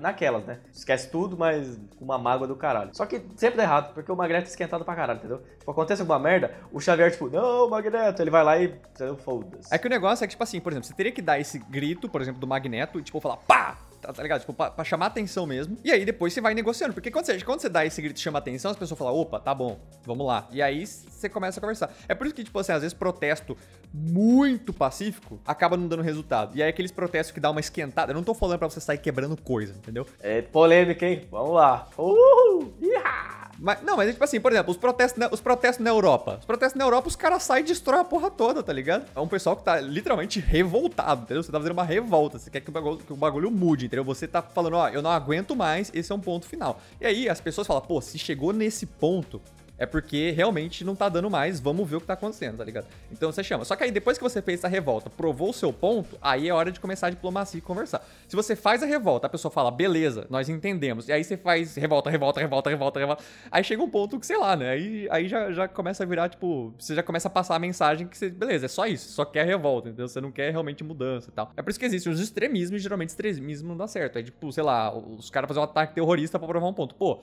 naquelas, 0.00 0.46
né? 0.46 0.58
Esquece 0.72 1.10
tudo, 1.10 1.36
mas 1.36 1.78
com 1.98 2.04
uma 2.06 2.16
mágoa 2.16 2.46
do 2.46 2.56
caralho. 2.56 2.90
Só 2.94 3.04
que 3.04 3.20
sempre 3.36 3.58
dá 3.58 3.64
errado, 3.64 3.92
porque 3.92 4.10
o 4.10 4.16
Magneto 4.16 4.46
é 4.46 4.50
esquentado 4.50 4.84
pra 4.84 4.94
caralho, 4.94 5.18
entendeu? 5.18 5.42
Tipo, 5.58 5.70
acontece 5.70 6.00
alguma 6.00 6.18
merda, 6.18 6.54
o 6.72 6.80
Xavier, 6.80 7.10
tipo, 7.10 7.28
não, 7.28 7.68
Magneto, 7.68 8.22
ele 8.22 8.30
vai 8.30 8.42
lá 8.42 8.58
e. 8.58 8.74
Foda-se. 9.18 9.74
É 9.74 9.78
que 9.78 9.86
o 9.86 9.90
negócio 9.90 10.24
é 10.24 10.26
que, 10.26 10.32
tipo 10.32 10.42
assim, 10.42 10.58
por 10.60 10.72
exemplo, 10.72 10.88
você 10.88 10.94
teria 10.94 11.12
que 11.12 11.20
dar 11.20 11.38
esse 11.38 11.58
grito, 11.58 12.08
por 12.08 12.20
exemplo, 12.20 12.40
do 12.40 12.46
Magneto 12.46 12.67
e, 12.74 13.02
tipo, 13.02 13.20
falar, 13.20 13.38
pá! 13.38 13.78
Tá, 14.00 14.12
tá, 14.12 14.22
ligado? 14.22 14.40
Tipo, 14.40 14.52
pra, 14.52 14.70
pra, 14.70 14.84
chamar 14.84 15.06
atenção 15.06 15.46
mesmo. 15.46 15.76
E 15.82 15.90
aí 15.90 16.04
depois 16.04 16.32
você 16.32 16.40
vai 16.40 16.54
negociando. 16.54 16.94
Porque 16.94 17.10
quando 17.10 17.26
você, 17.26 17.40
quando 17.40 17.60
você 17.60 17.68
dá 17.68 17.84
esse 17.84 18.00
grito 18.00 18.16
e 18.16 18.20
chama 18.20 18.38
atenção, 18.38 18.70
as 18.70 18.76
pessoas 18.76 18.96
falam, 18.96 19.14
opa, 19.14 19.40
tá 19.40 19.52
bom, 19.52 19.78
vamos 20.04 20.26
lá. 20.26 20.46
E 20.52 20.62
aí 20.62 20.86
você 20.86 21.28
começa 21.28 21.58
a 21.58 21.60
conversar. 21.60 21.92
É 22.08 22.14
por 22.14 22.26
isso 22.26 22.34
que, 22.34 22.44
tipo 22.44 22.58
assim, 22.58 22.72
às 22.72 22.82
vezes 22.82 22.94
protesto 22.94 23.56
muito 23.92 24.72
pacífico 24.72 25.40
acaba 25.44 25.76
não 25.76 25.88
dando 25.88 26.02
resultado. 26.02 26.56
E 26.56 26.62
aí 26.62 26.68
aqueles 26.68 26.92
protestos 26.92 27.32
que 27.34 27.40
dá 27.40 27.50
uma 27.50 27.60
esquentada. 27.60 28.12
Eu 28.12 28.14
não 28.14 28.22
tô 28.22 28.34
falando 28.34 28.58
pra 28.58 28.70
você 28.70 28.80
sair 28.80 28.98
quebrando 28.98 29.36
coisa, 29.36 29.74
entendeu? 29.74 30.06
É 30.20 30.42
polêmica, 30.42 31.04
hein? 31.04 31.26
Vamos 31.30 31.54
lá. 31.54 31.88
Uhul! 31.98 32.74
Iha! 32.80 33.47
Mas, 33.58 33.82
não, 33.82 33.96
mas 33.96 34.08
é 34.08 34.12
tipo 34.12 34.24
assim, 34.24 34.40
por 34.40 34.52
exemplo, 34.52 34.70
os 34.70 34.76
protestos, 34.76 35.18
na, 35.18 35.28
os 35.28 35.40
protestos 35.40 35.84
na 35.84 35.90
Europa. 35.90 36.36
Os 36.38 36.46
protestos 36.46 36.78
na 36.78 36.84
Europa, 36.84 37.08
os 37.08 37.16
caras 37.16 37.42
saem 37.42 37.64
e 37.64 37.66
destroem 37.66 38.00
a 38.00 38.04
porra 38.04 38.30
toda, 38.30 38.62
tá 38.62 38.72
ligado? 38.72 39.06
É 39.14 39.20
um 39.20 39.26
pessoal 39.26 39.56
que 39.56 39.64
tá 39.64 39.80
literalmente 39.80 40.38
revoltado, 40.38 41.22
entendeu? 41.22 41.42
Você 41.42 41.50
tá 41.50 41.58
fazendo 41.58 41.72
uma 41.72 41.84
revolta, 41.84 42.38
você 42.38 42.50
quer 42.50 42.60
que 42.60 42.70
o 42.70 42.72
bagulho, 42.72 42.98
que 42.98 43.12
o 43.12 43.16
bagulho 43.16 43.50
mude, 43.50 43.86
entendeu? 43.86 44.04
Você 44.04 44.28
tá 44.28 44.40
falando, 44.40 44.74
ó, 44.74 44.88
eu 44.88 45.02
não 45.02 45.10
aguento 45.10 45.56
mais, 45.56 45.90
esse 45.92 46.12
é 46.12 46.14
um 46.14 46.20
ponto 46.20 46.46
final. 46.46 46.80
E 47.00 47.06
aí 47.06 47.28
as 47.28 47.40
pessoas 47.40 47.66
falam, 47.66 47.82
pô, 47.82 48.00
se 48.00 48.18
chegou 48.18 48.52
nesse 48.52 48.86
ponto, 48.86 49.40
é 49.78 49.86
porque 49.86 50.32
realmente 50.32 50.84
não 50.84 50.96
tá 50.96 51.08
dando 51.08 51.30
mais, 51.30 51.60
vamos 51.60 51.88
ver 51.88 51.96
o 51.96 52.00
que 52.00 52.06
tá 52.06 52.14
acontecendo, 52.14 52.58
tá 52.58 52.64
ligado? 52.64 52.86
Então 53.10 53.30
você 53.30 53.44
chama. 53.44 53.64
Só 53.64 53.76
que 53.76 53.84
aí 53.84 53.90
depois 53.90 54.18
que 54.18 54.24
você 54.24 54.42
fez 54.42 54.58
essa 54.58 54.68
revolta, 54.68 55.08
provou 55.08 55.50
o 55.50 55.52
seu 55.52 55.72
ponto, 55.72 56.18
aí 56.20 56.48
é 56.48 56.52
hora 56.52 56.72
de 56.72 56.80
começar 56.80 57.06
a 57.06 57.10
diplomacia 57.10 57.58
e 57.58 57.60
conversar. 57.60 58.04
Se 58.26 58.34
você 58.34 58.56
faz 58.56 58.82
a 58.82 58.86
revolta, 58.86 59.26
a 59.26 59.30
pessoa 59.30 59.50
fala, 59.50 59.70
beleza, 59.70 60.26
nós 60.28 60.48
entendemos. 60.48 61.08
E 61.08 61.12
aí 61.12 61.22
você 61.22 61.36
faz 61.36 61.76
revolta, 61.76 62.10
revolta, 62.10 62.40
revolta, 62.40 62.70
revolta, 62.70 62.98
revolta. 62.98 63.24
Aí 63.50 63.62
chega 63.62 63.82
um 63.82 63.88
ponto 63.88 64.18
que, 64.18 64.26
sei 64.26 64.36
lá, 64.36 64.56
né? 64.56 64.70
Aí, 64.70 65.08
aí 65.10 65.28
já, 65.28 65.52
já 65.52 65.68
começa 65.68 66.02
a 66.02 66.06
virar, 66.06 66.28
tipo, 66.28 66.74
você 66.78 66.94
já 66.94 67.02
começa 67.02 67.28
a 67.28 67.30
passar 67.30 67.54
a 67.54 67.58
mensagem 67.58 68.08
que 68.08 68.18
você, 68.18 68.28
beleza, 68.28 68.66
é 68.66 68.68
só 68.68 68.86
isso, 68.86 69.12
só 69.12 69.24
quer 69.24 69.46
revolta, 69.46 69.88
entendeu? 69.88 70.08
Você 70.08 70.20
não 70.20 70.32
quer 70.32 70.50
realmente 70.50 70.82
mudança 70.82 71.30
e 71.30 71.32
tal. 71.32 71.52
É 71.56 71.62
por 71.62 71.70
isso 71.70 71.78
que 71.78 71.86
existem 71.86 72.12
os 72.12 72.20
extremismos 72.20 72.80
e 72.80 72.82
geralmente 72.82 73.10
extremismo 73.10 73.68
não 73.68 73.76
dá 73.76 73.86
certo. 73.86 74.18
É 74.18 74.22
tipo, 74.22 74.50
sei 74.52 74.64
lá, 74.64 74.92
os 74.96 75.30
caras 75.30 75.46
fazem 75.46 75.60
um 75.60 75.64
ataque 75.64 75.94
terrorista 75.94 76.38
pra 76.38 76.48
provar 76.48 76.66
um 76.66 76.74
ponto. 76.74 76.94
Pô, 76.94 77.20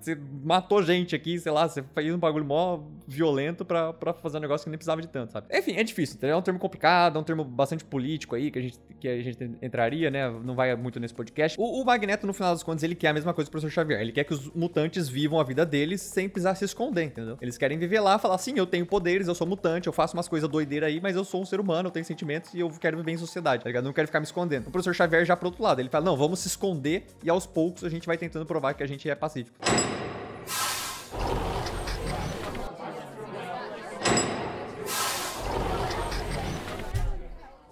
Você 0.00 0.18
matou 0.42 0.82
gente 0.82 1.14
aqui, 1.14 1.38
sei 1.38 1.52
lá, 1.52 1.68
você 1.68 1.82
fez 1.94 2.14
um 2.14 2.18
bagulho 2.18 2.44
mó 2.44 2.80
violento 3.06 3.64
pra, 3.64 3.92
pra 3.92 4.12
fazer 4.12 4.38
um 4.38 4.40
negócio 4.40 4.64
que 4.64 4.70
nem 4.70 4.78
precisava 4.78 5.00
de 5.00 5.08
tanto, 5.08 5.32
sabe? 5.32 5.46
Enfim, 5.50 5.76
é 5.76 5.82
difícil, 5.82 6.16
entendeu? 6.16 6.36
É 6.36 6.38
um 6.38 6.42
termo 6.42 6.58
complicado, 6.58 7.18
é 7.18 7.20
um 7.20 7.24
termo 7.24 7.44
bastante 7.44 7.84
político 7.84 8.34
aí, 8.34 8.50
que 8.50 8.58
a 8.58 8.62
gente, 8.62 8.78
que 9.00 9.08
a 9.08 9.22
gente 9.22 9.38
entraria, 9.60 10.10
né? 10.10 10.28
Não 10.30 10.54
vai 10.54 10.74
muito 10.76 11.00
nesse 11.00 11.14
podcast. 11.14 11.58
O, 11.60 11.80
o 11.80 11.84
Magneto, 11.84 12.26
no 12.26 12.32
final 12.32 12.52
das 12.52 12.62
contas, 12.62 12.82
ele 12.82 12.94
quer 12.94 13.08
a 13.08 13.12
mesma 13.12 13.32
coisa 13.34 13.50
que 13.50 13.56
o 13.56 13.60
professor 13.60 13.72
Xavier. 13.72 14.00
Ele 14.00 14.12
quer 14.12 14.24
que 14.24 14.32
os 14.32 14.50
mutantes 14.52 15.08
vivam 15.08 15.40
a 15.40 15.44
vida 15.44 15.64
deles 15.64 16.00
sem 16.00 16.28
precisar 16.28 16.54
se 16.54 16.64
esconder, 16.64 17.04
entendeu? 17.04 17.38
Eles 17.40 17.58
querem 17.58 17.78
viver 17.78 18.00
lá, 18.00 18.18
falar 18.18 18.36
assim, 18.36 18.54
eu 18.56 18.66
tenho 18.66 18.86
poderes, 18.86 19.28
eu 19.28 19.34
sou 19.34 19.46
mutante, 19.46 19.86
eu 19.86 19.92
faço 19.92 20.16
umas 20.16 20.28
coisas 20.28 20.48
doideiras 20.48 20.88
aí, 20.88 21.00
mas 21.00 21.16
eu 21.16 21.24
sou 21.24 21.42
um 21.42 21.44
ser 21.44 21.60
humano, 21.60 21.88
eu 21.88 21.92
tenho 21.92 22.04
sentimentos 22.04 22.54
e 22.54 22.60
eu 22.60 22.70
quero 22.70 22.96
viver 22.96 23.12
em 23.12 23.18
sociedade, 23.18 23.62
tá 23.62 23.68
ligado? 23.68 23.84
Não 23.84 23.92
quero 23.92 24.08
ficar 24.08 24.20
me 24.20 24.26
escondendo. 24.26 24.68
O 24.68 24.70
professor 24.70 24.94
Xavier 24.94 25.24
já 25.24 25.36
pro 25.36 25.48
outro 25.48 25.62
lado, 25.62 25.80
ele 25.80 25.88
fala, 25.88 26.04
não, 26.04 26.16
vamos 26.16 26.40
se 26.40 26.48
esconder 26.48 27.06
e 27.22 27.30
aos 27.30 27.46
poucos 27.46 27.84
a 27.84 27.88
gente 27.88 28.06
vai 28.06 28.16
tentando 28.16 28.46
provar 28.46 28.74
que 28.74 28.82
a 28.82 28.86
gente 28.86 29.08
é 29.08 29.14
pacífico. 29.14 29.71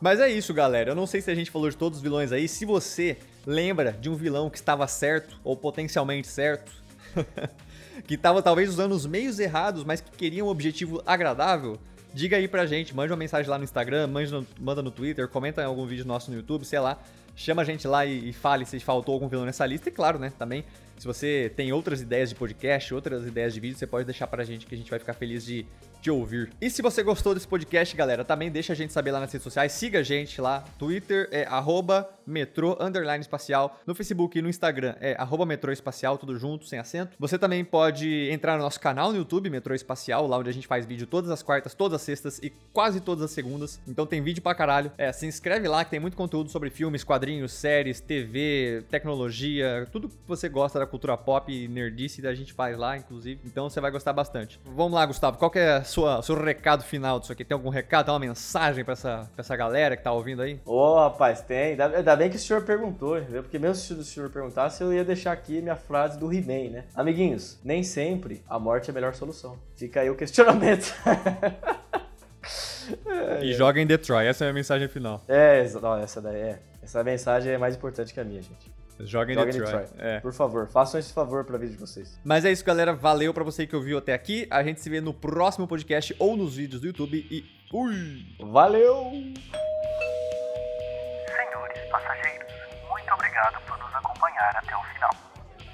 Mas 0.01 0.19
é 0.19 0.31
isso, 0.31 0.55
galera. 0.55 0.93
Eu 0.93 0.95
não 0.95 1.07
sei 1.07 1.21
se 1.21 1.31
a 1.31 1.35
gente 1.35 1.51
falou 1.51 1.69
de 1.69 1.77
todos 1.77 1.99
os 1.99 2.03
vilões 2.03 2.33
aí. 2.33 2.49
Se 2.49 2.65
você 2.65 3.19
lembra 3.47 3.93
de 3.93 4.09
um 4.09 4.15
vilão 4.15 4.49
que 4.49 4.57
estava 4.57 4.87
certo, 4.87 5.39
ou 5.45 5.55
potencialmente 5.55 6.27
certo, 6.27 6.73
que 8.09 8.15
estava 8.15 8.43
talvez 8.43 8.71
usando 8.71 8.93
os 8.93 9.05
meios 9.05 9.39
errados, 9.39 9.85
mas 9.85 10.01
que 10.01 10.11
queria 10.11 10.43
um 10.43 10.49
objetivo 10.49 11.03
agradável, 11.05 11.79
diga 12.15 12.39
aí 12.39 12.49
pra 12.49 12.65
gente. 12.65 12.97
Mande 12.97 13.13
uma 13.13 13.19
mensagem 13.19 13.51
lá 13.51 13.59
no 13.59 13.65
Instagram, 13.65 14.07
no, 14.07 14.47
manda 14.59 14.81
no 14.81 14.91
Twitter, 14.91 15.29
comenta 15.29 15.61
em 15.61 15.67
algum 15.67 15.85
vídeo 15.85 16.07
nosso 16.07 16.31
no 16.31 16.37
YouTube, 16.39 16.65
sei 16.65 16.81
lá. 16.81 16.99
Chama 17.37 17.61
a 17.61 17.65
gente 17.65 17.87
lá 17.87 18.07
e, 18.07 18.31
e 18.31 18.33
fale 18.33 18.65
se 18.65 18.81
faltou 18.81 19.13
algum 19.13 19.29
vilão 19.29 19.45
nessa 19.45 19.67
lista. 19.67 19.91
E 19.91 19.93
claro, 19.93 20.19
né, 20.19 20.33
também, 20.39 20.65
se 21.01 21.07
você 21.07 21.51
tem 21.57 21.73
outras 21.73 22.03
ideias 22.03 22.29
de 22.29 22.35
podcast, 22.35 22.93
outras 22.93 23.27
ideias 23.27 23.55
de 23.55 23.61
vídeo, 23.61 23.75
você 23.79 23.87
pode 23.87 24.05
deixar 24.05 24.27
pra 24.27 24.45
gente 24.45 24.67
que 24.67 24.75
a 24.75 24.77
gente 24.77 24.91
vai 24.91 24.99
ficar 24.99 25.15
feliz 25.15 25.47
de 25.47 25.65
de 26.01 26.11
ouvir. 26.11 26.51
E 26.61 26.71
se 26.71 26.83
você 26.83 27.03
gostou 27.03 27.35
desse 27.35 27.47
podcast, 27.47 27.95
galera, 27.95 28.25
também 28.25 28.51
deixa 28.51 28.73
a 28.73 28.77
gente 28.77 28.93
saber 28.93 29.13
lá 29.13 29.21
nas 29.21 29.33
redes 29.33 29.45
sociais. 29.45 29.73
Siga 29.73 30.01
a 30.01 30.03
gente 30.03 30.41
lá. 30.41 30.65
Twitter 30.79 31.29
é 31.31 31.45
arroba 31.45 32.09
metrô 32.27 32.77
underline 32.81 33.21
espacial. 33.21 33.79
No 33.87 33.95
Facebook 33.95 34.39
e 34.39 34.43
no 34.43 34.49
Instagram 34.49 34.95
é 35.01 35.15
arroba 35.19 35.45
metrô 35.45 35.73
espacial, 35.73 36.17
tudo 36.17 36.39
junto, 36.39 36.67
sem 36.67 36.79
acento. 36.79 37.17
Você 37.19 37.39
também 37.39 37.65
pode 37.65 38.31
entrar 38.31 38.57
no 38.57 38.63
nosso 38.63 38.79
canal 38.79 39.11
no 39.11 39.19
YouTube, 39.19 39.51
Metrô 39.51 39.75
Espacial, 39.75 40.27
lá 40.27 40.39
onde 40.39 40.49
a 40.49 40.53
gente 40.53 40.67
faz 40.67 40.87
vídeo 40.87 41.07
todas 41.07 41.31
as 41.31 41.43
quartas, 41.43 41.75
todas 41.75 41.97
as 41.97 42.03
sextas 42.03 42.39
e 42.39 42.51
quase 42.73 43.01
todas 43.01 43.25
as 43.25 43.31
segundas. 43.33 43.81
Então 43.87 44.07
tem 44.07 44.23
vídeo 44.23 44.43
pra 44.43 44.55
caralho. 44.55 44.93
É, 44.97 45.13
se 45.13 45.27
inscreve 45.27 45.67
lá 45.67 45.85
que 45.85 45.91
tem 45.91 46.01
muito 46.01 46.17
conteúdo 46.17 46.51
sobre 46.51 46.71
filmes, 46.71 47.03
quadrinhos, 47.03 47.53
séries, 47.53 48.01
TV, 48.01 48.85
tecnologia, 48.89 49.89
tudo 49.91 50.09
que 50.09 50.17
você 50.27 50.49
gosta 50.49 50.79
da 50.79 50.87
cultura 50.87 51.17
pop 51.17 51.53
e 51.53 51.67
nerdice 51.67 52.21
a 52.27 52.35
gente 52.35 52.53
faz 52.53 52.77
lá, 52.77 52.97
inclusive. 52.97 53.41
Então 53.45 53.69
você 53.69 53.81
vai 53.81 53.91
gostar 53.91 54.13
bastante. 54.13 54.61
Vamos 54.65 54.93
lá, 54.93 55.07
Gustavo, 55.07 55.39
qual 55.39 55.51
que 55.51 55.59
é 55.59 55.83
sua, 55.91 56.23
seu 56.23 56.35
recado 56.35 56.83
final 56.83 57.21
disso 57.21 57.33
aqui? 57.33 57.45
Tem 57.45 57.55
algum 57.55 57.69
recado, 57.69 58.07
tem 58.07 58.15
uma 58.15 58.21
mensagem 58.21 58.85
pra 58.85 58.93
essa, 58.93 59.29
pra 59.35 59.41
essa 59.41 59.57
galera 59.57 59.97
que 59.97 60.03
tá 60.03 60.13
ouvindo 60.13 60.43
aí? 60.43 60.61
Ô, 60.65 60.75
oh, 60.75 61.01
rapaz, 61.01 61.41
tem. 61.43 61.77
Ainda 61.81 62.17
bem 62.17 62.31
que 62.31 62.37
o 62.37 62.39
senhor 62.39 62.63
perguntou, 62.63 63.19
entendeu? 63.19 63.43
Porque 63.43 63.59
mesmo 63.59 63.75
se 63.75 63.93
o 63.93 64.05
senhor 64.05 64.31
perguntasse, 64.31 64.83
eu 64.83 64.93
ia 64.93 65.05
deixar 65.05 65.33
aqui 65.33 65.61
minha 65.61 65.77
frase 65.77 66.19
do 66.19 66.33
He-Man, 66.33 66.71
né? 66.71 66.85
Amiguinhos, 66.95 67.59
nem 67.65 67.83
sempre 67.83 68.43
a 68.49 68.59
morte 68.59 68.89
é 68.89 68.93
a 68.93 68.95
melhor 68.95 69.15
solução. 69.15 69.59
Fica 69.77 70.01
aí 70.01 70.11
o 70.11 70.17
questionamento. 70.17 70.95
e 73.43 73.53
joga 73.53 73.81
em 73.81 73.87
Detroit, 73.87 74.27
essa 74.27 74.45
é 74.45 74.51
a 74.51 74.53
mensagem 74.53 74.89
final. 74.89 75.23
É, 75.29 75.69
não, 75.81 75.97
essa 75.97 76.21
daí 76.21 76.41
é. 76.41 76.59
Essa 76.83 77.05
mensagem 77.05 77.53
é 77.53 77.59
mais 77.59 77.77
importante 77.77 78.15
que 78.15 78.21
a 78.21 78.25
minha, 78.25 78.41
gente. 78.41 78.80
Joga 79.05 79.33
em 79.33 79.35
Joga 79.35 79.53
Detroit. 79.53 79.73
Detroit. 79.73 79.93
É. 79.99 80.21
Por 80.21 80.33
favor, 80.33 80.67
façam 80.69 80.99
esse 81.01 81.13
favor 81.13 81.45
pra 81.45 81.59
vida 81.59 81.73
de 81.73 81.79
vocês. 81.79 82.19
Mas 82.25 82.45
é 82.45 82.53
isso, 82.53 82.65
galera. 82.65 82.93
Valeu 82.95 83.33
pra 83.35 83.45
você 83.45 83.67
que 83.67 83.75
ouviu 83.77 83.99
até 83.99 84.13
aqui. 84.15 84.47
A 84.51 84.63
gente 84.63 84.81
se 84.81 84.89
vê 84.91 85.01
no 85.01 85.13
próximo 85.15 85.67
podcast 85.67 86.15
ou 86.19 86.37
nos 86.37 86.57
vídeos 86.57 86.81
do 86.81 86.87
YouTube 86.89 87.27
e 87.31 87.45
fui! 87.71 88.37
Valeu! 88.51 89.11
Senhores 91.27 91.91
passageiros, 91.91 92.53
muito 92.89 93.15
obrigado 93.15 93.61
por 93.67 93.79
nos 93.79 93.95
acompanhar 93.95 94.57
até 94.57 94.77
o 94.77 94.83
final. 94.95 95.11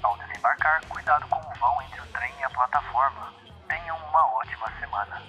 Ao 0.03 0.17
desembarcar, 0.17 0.81
cuidado 0.87 1.27
com 1.27 1.37
o 1.37 1.53
vão 1.59 1.81
entre 1.83 2.01
o 2.01 2.05
trem 2.13 2.31
e 2.39 2.43
a 2.43 2.49
plataforma. 2.49 3.33
Tenham 3.67 3.97
uma 3.97 4.25
ótima 4.37 4.71
semana. 4.79 5.21